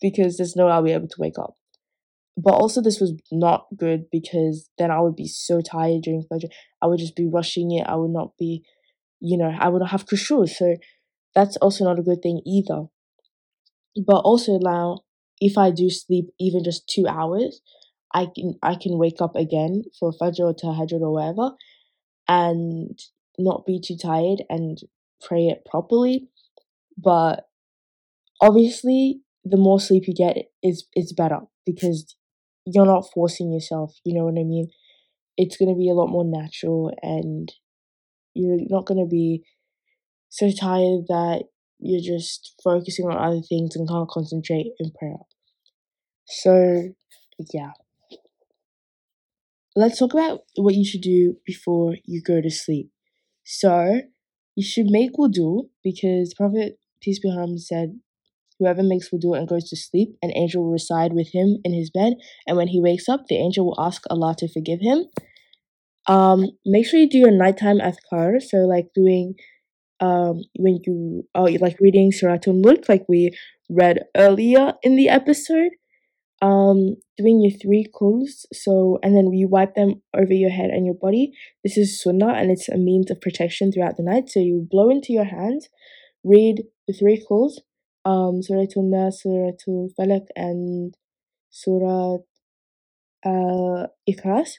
because 0.00 0.36
there's 0.36 0.56
no 0.56 0.66
way 0.66 0.72
I'll 0.72 0.82
be 0.82 0.92
able 0.92 1.08
to 1.08 1.20
wake 1.20 1.38
up. 1.38 1.54
But 2.36 2.54
also, 2.54 2.80
this 2.80 3.00
was 3.00 3.14
not 3.32 3.66
good 3.76 4.04
because 4.12 4.70
then 4.78 4.90
I 4.90 5.00
would 5.00 5.16
be 5.16 5.26
so 5.26 5.60
tired 5.60 6.02
during 6.02 6.24
Fajr. 6.32 6.48
I 6.80 6.86
would 6.86 7.00
just 7.00 7.16
be 7.16 7.26
rushing 7.26 7.72
it. 7.72 7.86
I 7.86 7.96
would 7.96 8.12
not 8.12 8.38
be, 8.38 8.62
you 9.20 9.36
know, 9.36 9.52
I 9.58 9.68
would 9.68 9.80
not 9.80 9.90
have 9.90 10.06
khushu. 10.06 10.48
So 10.48 10.76
that's 11.34 11.56
also 11.58 11.84
not 11.84 11.98
a 11.98 12.02
good 12.02 12.22
thing 12.22 12.40
either. 12.46 12.84
But 14.06 14.20
also 14.20 14.58
now, 14.62 15.00
if 15.40 15.58
I 15.58 15.70
do 15.70 15.90
sleep 15.90 16.26
even 16.38 16.62
just 16.62 16.88
two 16.88 17.06
hours, 17.08 17.60
I 18.14 18.26
can 18.34 18.54
I 18.62 18.74
can 18.74 18.98
wake 18.98 19.20
up 19.20 19.36
again 19.36 19.84
for 19.98 20.12
Fajr 20.12 20.40
or 20.40 20.54
Tahajjud 20.54 21.00
or 21.00 21.12
whatever, 21.12 21.52
and 22.28 22.98
not 23.38 23.66
be 23.66 23.80
too 23.80 23.96
tired 23.96 24.44
and 24.50 24.78
pray 25.22 25.46
it 25.48 25.64
properly. 25.70 26.28
But 26.98 27.48
obviously, 28.40 29.20
the 29.44 29.56
more 29.56 29.80
sleep 29.80 30.04
you 30.06 30.14
get 30.14 30.36
is 30.62 30.86
is 30.96 31.12
better 31.12 31.40
because 31.66 32.16
you're 32.66 32.86
not 32.86 33.10
forcing 33.12 33.52
yourself. 33.52 33.94
You 34.04 34.14
know 34.14 34.24
what 34.24 34.40
I 34.40 34.44
mean? 34.44 34.68
It's 35.36 35.56
gonna 35.56 35.76
be 35.76 35.90
a 35.90 35.94
lot 35.94 36.08
more 36.08 36.24
natural, 36.24 36.92
and 37.02 37.52
you're 38.34 38.60
not 38.70 38.86
gonna 38.86 39.06
be 39.06 39.44
so 40.30 40.50
tired 40.50 41.06
that 41.08 41.44
you're 41.80 42.02
just 42.02 42.54
focusing 42.64 43.06
on 43.06 43.18
other 43.18 43.42
things 43.42 43.76
and 43.76 43.88
can't 43.88 44.08
concentrate 44.10 44.72
in 44.80 44.92
prayer. 44.98 45.18
So, 46.28 46.94
yeah. 47.52 47.72
Let's 49.78 49.98
talk 50.00 50.12
about 50.12 50.40
what 50.56 50.74
you 50.74 50.84
should 50.84 51.02
do 51.02 51.36
before 51.46 51.94
you 52.04 52.20
go 52.20 52.40
to 52.40 52.50
sleep. 52.50 52.90
So, 53.44 53.74
you 54.56 54.64
should 54.70 54.86
make 54.98 55.12
wudu 55.12 55.68
because 55.84 56.34
Prophet, 56.34 56.70
peace 57.00 57.20
be 57.20 57.30
upon 57.30 57.50
him, 57.50 57.58
said, 57.58 57.88
Whoever 58.58 58.82
makes 58.82 59.10
wudu 59.10 59.38
and 59.38 59.46
goes 59.46 59.68
to 59.70 59.76
sleep, 59.76 60.16
an 60.20 60.32
angel 60.34 60.64
will 60.64 60.72
reside 60.72 61.12
with 61.12 61.28
him 61.32 61.58
in 61.64 61.72
his 61.72 61.90
bed, 61.90 62.14
and 62.46 62.56
when 62.56 62.68
he 62.74 62.80
wakes 62.80 63.08
up, 63.08 63.26
the 63.28 63.36
angel 63.36 63.66
will 63.66 63.80
ask 63.88 64.02
Allah 64.10 64.34
to 64.38 64.48
forgive 64.48 64.80
him. 64.80 65.04
Um, 66.08 66.46
make 66.66 66.86
sure 66.86 66.98
you 66.98 67.08
do 67.08 67.18
your 67.18 67.30
nighttime 67.30 67.78
adhkar, 67.78 68.42
so 68.42 68.58
like 68.74 68.88
doing 68.94 69.34
um 70.00 70.42
when 70.58 70.80
you 70.86 71.24
are 71.34 71.50
like 71.66 71.78
reading 71.80 72.10
Suratul 72.12 72.60
Mulk, 72.64 72.88
like 72.88 73.04
we 73.08 73.30
read 73.70 74.00
earlier 74.16 74.74
in 74.82 74.96
the 74.96 75.08
episode. 75.08 75.72
Um, 76.40 76.94
doing 77.16 77.40
your 77.40 77.50
three 77.50 77.84
kuls, 77.92 78.46
so 78.52 79.00
and 79.02 79.16
then 79.16 79.32
you 79.32 79.48
wipe 79.48 79.74
them 79.74 80.02
over 80.14 80.32
your 80.32 80.50
head 80.50 80.70
and 80.70 80.86
your 80.86 80.94
body. 80.94 81.32
This 81.64 81.76
is 81.76 82.00
sunnah 82.00 82.34
and 82.34 82.52
it's 82.52 82.68
a 82.68 82.76
means 82.76 83.10
of 83.10 83.20
protection 83.20 83.72
throughout 83.72 83.96
the 83.96 84.04
night. 84.04 84.28
So 84.28 84.38
you 84.38 84.66
blow 84.70 84.88
into 84.88 85.12
your 85.12 85.24
hands, 85.24 85.68
read 86.22 86.62
the 86.86 86.92
three 86.92 87.24
kuls, 87.26 87.60
um, 88.04 88.40
Suratul 88.40 88.88
Nas, 88.88 89.20
Suratul 89.26 89.88
Falaq, 89.98 90.26
and 90.36 90.94
Surah 91.50 92.18
uh, 93.26 93.88
Ikhlas, 94.08 94.50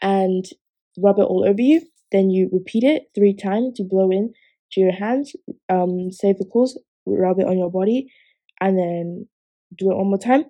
and 0.00 0.44
rub 0.96 1.18
it 1.18 1.22
all 1.22 1.44
over 1.46 1.60
you. 1.60 1.82
Then 2.12 2.30
you 2.30 2.48
repeat 2.50 2.84
it 2.84 3.10
three 3.14 3.34
times 3.34 3.74
to 3.76 3.84
blow 3.84 4.10
in 4.10 4.32
to 4.72 4.80
your 4.80 4.92
hands, 4.92 5.34
um, 5.68 6.10
save 6.10 6.38
the 6.38 6.48
kuls, 6.50 6.78
rub 7.06 7.40
it 7.40 7.46
on 7.46 7.58
your 7.58 7.70
body, 7.70 8.10
and 8.60 8.78
then 8.78 9.28
do 9.76 9.90
it 9.90 9.96
one 9.96 10.08
more 10.08 10.18
time. 10.18 10.44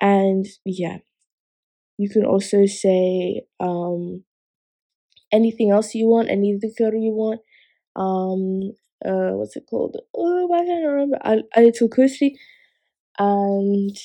And 0.00 0.46
yeah, 0.64 0.98
you 1.98 2.08
can 2.08 2.24
also 2.24 2.66
say 2.66 3.42
um, 3.60 4.24
anything 5.32 5.70
else 5.70 5.94
you 5.94 6.06
want, 6.06 6.30
any 6.30 6.58
dhikr 6.58 6.92
you 7.00 7.12
want. 7.12 7.40
Um, 7.96 8.72
uh, 9.04 9.36
what's 9.36 9.56
it 9.56 9.66
called? 9.70 9.96
Oh, 10.16 10.46
why 10.46 10.60
can't 10.64 10.84
I 10.84 10.88
remember? 10.88 11.18
Ayatul 11.56 11.90
Kursi. 11.90 12.32
And 13.18 13.96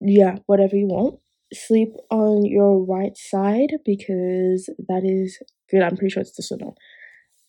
yeah, 0.00 0.38
whatever 0.46 0.76
you 0.76 0.86
want. 0.86 1.20
Sleep 1.54 1.94
on 2.10 2.44
your 2.46 2.84
right 2.84 3.16
side 3.16 3.74
because 3.84 4.70
that 4.88 5.02
is 5.04 5.38
good. 5.70 5.82
I'm 5.82 5.96
pretty 5.96 6.12
sure 6.12 6.22
it's 6.22 6.36
the 6.36 6.42
sunnah. 6.42 6.72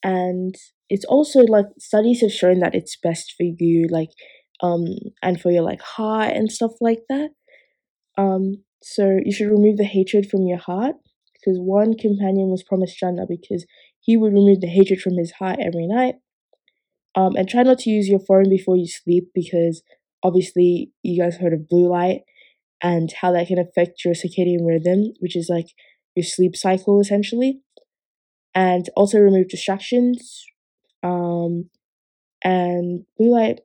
And 0.04 0.56
it's 0.90 1.06
also 1.06 1.42
like 1.42 1.68
studies 1.80 2.22
have 2.22 2.32
shown 2.34 2.60
that 2.60 2.76
it's 2.76 2.98
best 2.98 3.34
for 3.38 3.44
you, 3.44 3.88
like, 3.90 4.12
um, 4.62 4.86
and 5.24 5.42
for 5.42 5.52
your 5.52 5.64
like 5.64 5.82
heart 5.82 6.34
and 6.36 6.52
stuff 6.52 6.74
like 6.82 7.04
that. 7.10 7.32
Um, 8.18 8.64
so 8.82 9.20
you 9.24 9.32
should 9.32 9.50
remove 9.52 9.78
the 9.78 9.84
hatred 9.86 10.30
from 10.30 10.48
your 10.48 10.58
heart 10.58 10.96
because 11.34 11.60
one 11.60 11.96
companion 11.98 12.50
was 12.50 12.64
promised 12.64 12.98
Jannah 13.00 13.26
because 13.28 13.66
he 14.00 14.18
would 14.18 14.34
remove 14.34 14.62
the 14.62 14.68
hatred 14.68 15.02
from 15.02 15.18
his 15.18 15.32
heart 15.34 15.60
every 15.60 15.88
night. 15.88 16.16
Um, 17.16 17.36
and 17.36 17.50
try 17.50 17.64
not 17.64 17.80
to 17.80 17.90
use 17.90 18.08
your 18.08 18.20
phone 18.20 18.50
before 18.50 18.78
you 18.78 18.88
sleep 18.88 19.30
because 19.34 19.82
obviously 20.24 20.92
you 21.04 21.22
guys 21.22 21.38
heard 21.38 21.54
of 21.54 21.68
blue 21.68 21.90
light 21.90 22.22
and 22.82 23.12
how 23.22 23.32
that 23.34 23.48
can 23.48 23.60
affect 23.60 24.06
your 24.06 24.14
circadian 24.16 24.68
rhythm, 24.68 25.14
which 25.20 25.36
is 25.36 25.50
like 25.50 25.68
your 26.16 26.24
sleep 26.26 26.56
cycle 26.56 27.00
essentially. 27.02 27.62
And 28.56 28.90
also 28.96 29.20
remove 29.20 29.50
distractions. 29.50 30.46
Um, 31.04 31.70
and 32.44 33.06
blue 33.18 33.32
light, 33.32 33.62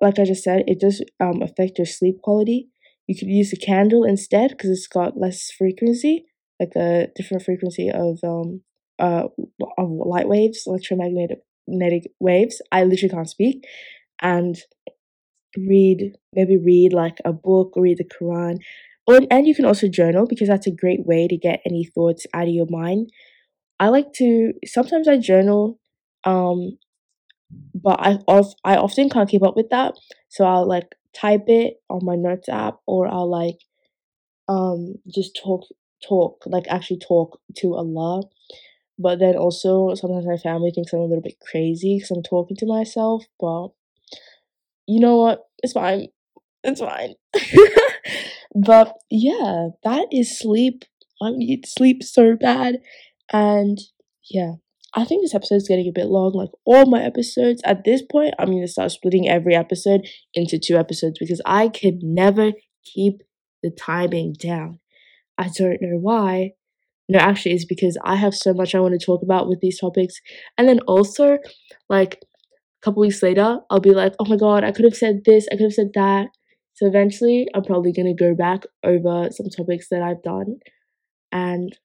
like 0.00 0.18
I 0.18 0.24
just 0.24 0.42
said, 0.42 0.64
it 0.66 0.80
does 0.80 1.02
um, 1.20 1.42
affect 1.42 1.78
your 1.78 1.86
sleep 1.86 2.20
quality. 2.22 2.68
You 3.06 3.16
could 3.16 3.28
use 3.28 3.52
a 3.52 3.56
candle 3.56 4.04
instead 4.04 4.50
because 4.50 4.70
it's 4.70 4.86
got 4.86 5.18
less 5.18 5.50
frequency, 5.50 6.26
like 6.60 6.74
a 6.76 7.08
different 7.16 7.42
frequency 7.42 7.90
of 7.90 8.18
um 8.24 8.62
uh 8.98 9.28
of 9.78 9.90
light 9.90 10.28
waves, 10.28 10.64
electromagnetic 10.66 11.40
magnetic 11.66 12.12
waves. 12.20 12.60
I 12.70 12.84
literally 12.84 13.14
can't 13.14 13.28
speak. 13.28 13.64
And 14.20 14.56
read, 15.56 16.16
maybe 16.32 16.56
read 16.56 16.92
like 16.92 17.18
a 17.24 17.32
book 17.32 17.76
or 17.76 17.82
read 17.82 17.98
the 17.98 18.04
Quran. 18.04 18.58
Or, 19.06 19.20
and 19.30 19.46
you 19.46 19.54
can 19.54 19.64
also 19.64 19.88
journal 19.88 20.26
because 20.26 20.48
that's 20.48 20.66
a 20.66 20.74
great 20.74 21.06
way 21.06 21.26
to 21.28 21.36
get 21.36 21.60
any 21.66 21.84
thoughts 21.84 22.26
out 22.34 22.48
of 22.48 22.54
your 22.54 22.66
mind. 22.70 23.10
I 23.80 23.88
like 23.88 24.12
to, 24.14 24.52
sometimes 24.64 25.08
I 25.08 25.18
journal, 25.18 25.78
um, 26.24 26.78
but 27.74 27.98
I, 28.00 28.18
of, 28.28 28.54
I 28.64 28.76
often 28.76 29.10
can't 29.10 29.28
keep 29.28 29.42
up 29.42 29.56
with 29.56 29.70
that. 29.70 29.94
So 30.28 30.44
I'll 30.44 30.66
like 30.66 30.94
type 31.14 31.44
it 31.48 31.76
on 31.90 32.04
my 32.04 32.16
notes 32.16 32.48
app 32.48 32.78
or 32.86 33.06
I'll 33.08 33.30
like 33.30 33.58
um 34.48 34.96
just 35.08 35.38
talk 35.42 35.62
talk 36.06 36.42
like 36.46 36.66
actually 36.68 36.98
talk 36.98 37.40
to 37.58 37.74
Allah 37.74 38.22
but 38.98 39.18
then 39.18 39.36
also, 39.36 39.94
sometimes 39.94 40.26
my 40.26 40.36
family 40.36 40.70
thinks 40.70 40.92
I'm 40.92 41.00
a 41.00 41.04
little 41.06 41.22
bit 41.22 41.40
crazy 41.40 41.96
because 41.96 42.10
I'm 42.12 42.22
talking 42.22 42.56
to 42.58 42.66
myself. 42.66 43.24
But 43.40 43.70
you 44.86 45.00
know 45.00 45.16
what? 45.16 45.42
It's 45.62 45.72
fine. 45.72 46.08
It's 46.64 46.80
fine. 46.80 47.14
but 48.54 48.94
yeah, 49.10 49.68
that 49.84 50.08
is 50.12 50.38
sleep. 50.38 50.84
I 51.22 51.30
need 51.32 51.66
sleep 51.66 52.02
so 52.02 52.36
bad. 52.36 52.78
And 53.32 53.78
yeah, 54.30 54.54
I 54.94 55.04
think 55.04 55.22
this 55.22 55.34
episode 55.34 55.56
is 55.56 55.68
getting 55.68 55.88
a 55.88 55.92
bit 55.92 56.06
long. 56.06 56.32
Like 56.32 56.50
all 56.64 56.86
my 56.86 57.02
episodes 57.02 57.62
at 57.64 57.84
this 57.84 58.02
point, 58.02 58.34
I'm 58.38 58.48
gonna 58.48 58.68
start 58.68 58.92
splitting 58.92 59.28
every 59.28 59.54
episode 59.54 60.06
into 60.34 60.58
two 60.58 60.76
episodes 60.76 61.18
because 61.18 61.40
I 61.46 61.68
could 61.68 62.02
never 62.02 62.52
keep 62.84 63.22
the 63.62 63.70
timing 63.70 64.34
down. 64.38 64.80
I 65.38 65.48
don't 65.56 65.80
know 65.80 65.98
why, 65.98 66.52
no, 67.08 67.18
actually, 67.18 67.52
it's 67.52 67.64
because 67.64 67.98
I 68.04 68.16
have 68.16 68.34
so 68.34 68.54
much 68.54 68.74
I 68.74 68.80
want 68.80 68.98
to 68.98 69.04
talk 69.04 69.22
about 69.22 69.48
with 69.48 69.60
these 69.60 69.80
topics. 69.80 70.14
And 70.56 70.68
then 70.68 70.80
also, 70.80 71.38
like, 71.88 72.14
a 72.14 72.84
couple 72.84 73.02
weeks 73.02 73.22
later, 73.22 73.58
I'll 73.70 73.80
be 73.80 73.90
like, 73.90 74.14
oh 74.18 74.24
my 74.24 74.36
god, 74.36 74.64
I 74.64 74.72
could 74.72 74.84
have 74.84 74.96
said 74.96 75.22
this, 75.26 75.46
I 75.48 75.56
could 75.56 75.64
have 75.64 75.74
said 75.74 75.90
that. 75.94 76.28
So 76.74 76.86
eventually, 76.86 77.48
I'm 77.54 77.64
probably 77.64 77.92
going 77.92 78.06
to 78.06 78.24
go 78.24 78.34
back 78.34 78.62
over 78.82 79.28
some 79.30 79.48
topics 79.54 79.88
that 79.90 80.02
I've 80.02 80.22
done. 80.22 80.60
And 81.30 81.76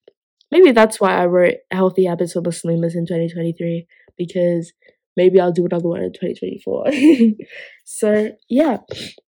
maybe 0.51 0.71
that's 0.71 0.99
why 0.99 1.15
I 1.15 1.25
wrote 1.25 1.55
Healthy 1.71 2.05
Habits 2.05 2.33
for 2.33 2.41
Muslimahs 2.41 2.95
in 2.95 3.05
2023, 3.05 3.87
because 4.17 4.73
maybe 5.15 5.39
I'll 5.39 5.51
do 5.51 5.65
another 5.65 5.87
one 5.87 6.01
in 6.01 6.13
2024. 6.13 7.45
so, 7.85 8.31
yeah. 8.49 8.77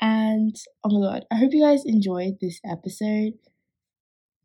And 0.01 0.57
oh 0.85 1.01
my 1.01 1.07
god, 1.07 1.27
I 1.31 1.37
hope 1.37 1.53
you 1.53 1.63
guys 1.63 1.83
enjoyed 1.85 2.35
this 2.41 2.61
episode 2.65 3.35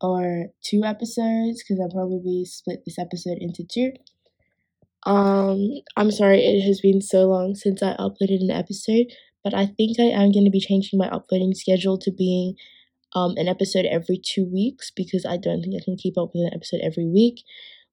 or 0.00 0.48
two 0.62 0.82
episodes 0.84 1.62
because 1.62 1.80
I'll 1.80 1.90
probably 1.90 2.44
split 2.44 2.82
this 2.84 2.98
episode 2.98 3.38
into 3.40 3.64
two. 3.64 3.92
Um, 5.04 5.70
I'm 5.96 6.10
sorry 6.10 6.40
it 6.40 6.66
has 6.66 6.80
been 6.80 7.00
so 7.00 7.26
long 7.26 7.54
since 7.54 7.82
I 7.82 7.94
uploaded 7.94 8.40
an 8.40 8.50
episode, 8.50 9.06
but 9.44 9.54
I 9.54 9.66
think 9.66 9.98
I 10.00 10.04
am 10.04 10.32
going 10.32 10.44
to 10.44 10.50
be 10.50 10.60
changing 10.60 10.98
my 10.98 11.08
uploading 11.08 11.54
schedule 11.54 11.96
to 11.98 12.10
being 12.10 12.56
um, 13.16 13.34
an 13.38 13.48
episode 13.48 13.86
every 13.86 14.18
two 14.18 14.44
weeks 14.44 14.92
because 14.94 15.24
I 15.24 15.38
don't 15.38 15.62
think 15.62 15.74
I 15.74 15.82
can 15.82 15.96
keep 15.96 16.18
up 16.18 16.32
with 16.34 16.44
an 16.44 16.54
episode 16.54 16.80
every 16.82 17.06
week. 17.06 17.42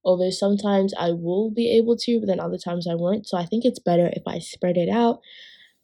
Although 0.04 0.32
sometimes 0.32 0.94
I 1.00 1.12
will 1.12 1.50
be 1.50 1.72
able 1.78 1.96
to, 1.96 2.20
but 2.20 2.28
then 2.28 2.42
other 2.42 2.58
times 2.58 2.88
I 2.88 2.96
won't. 2.96 3.26
So 3.26 3.38
I 3.38 3.46
think 3.46 3.64
it's 3.64 3.80
better 3.80 4.12
if 4.12 4.24
I 4.28 4.40
spread 4.40 4.76
it 4.76 4.90
out. 4.90 5.22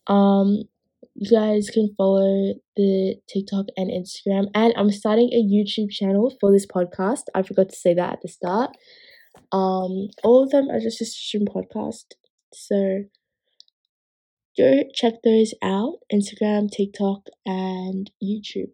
Um, 0.07 0.63
you 1.15 1.31
guys 1.31 1.69
can 1.69 1.95
follow 1.97 2.55
the 2.75 3.15
TikTok 3.29 3.67
and 3.77 3.89
Instagram. 3.89 4.47
And 4.53 4.73
I'm 4.75 4.91
starting 4.91 5.29
a 5.31 5.41
YouTube 5.41 5.89
channel 5.89 6.35
for 6.41 6.51
this 6.51 6.67
podcast. 6.67 7.23
I 7.33 7.43
forgot 7.43 7.69
to 7.69 7.75
say 7.77 7.93
that 7.93 8.13
at 8.13 8.21
the 8.21 8.27
start. 8.27 8.71
Um, 9.53 10.09
all 10.21 10.43
of 10.43 10.49
them 10.49 10.69
are 10.69 10.81
just 10.81 10.99
a 10.99 11.05
stream 11.05 11.45
podcast. 11.45 12.05
So 12.53 13.05
go 14.57 14.83
check 14.93 15.13
those 15.23 15.53
out 15.63 15.99
Instagram, 16.13 16.69
TikTok, 16.69 17.27
and 17.45 18.11
YouTube. 18.21 18.73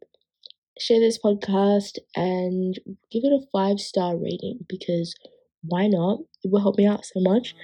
Share 0.78 0.99
this 0.99 1.17
podcast 1.17 1.99
and 2.15 2.76
give 3.11 3.23
it 3.23 3.32
a 3.32 3.47
five 3.51 3.80
star 3.80 4.17
rating 4.17 4.59
because 4.67 5.15
why 5.63 5.88
not? 5.88 6.19
It 6.43 6.51
will 6.51 6.61
help 6.61 6.78
me 6.78 6.86
out 6.86 7.05
so 7.05 7.21
much. 7.21 7.55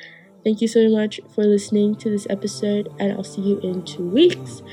Thank 0.44 0.62
you 0.62 0.68
so 0.68 0.90
much 0.90 1.20
for 1.36 1.44
listening 1.44 1.96
to 1.98 2.10
this 2.10 2.26
episode, 2.30 2.90
and 3.00 3.12
I'll 3.12 3.24
see 3.24 3.42
you 3.42 3.60
in 3.60 3.84
two 3.84 4.10
weeks. 4.10 4.64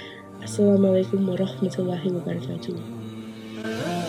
Assalamu 0.41 1.05
alaikum 1.05 1.27
wa 1.27 1.37
rahmatullahi 1.37 2.13
wa 2.13 2.21
barakatuh. 2.25 4.08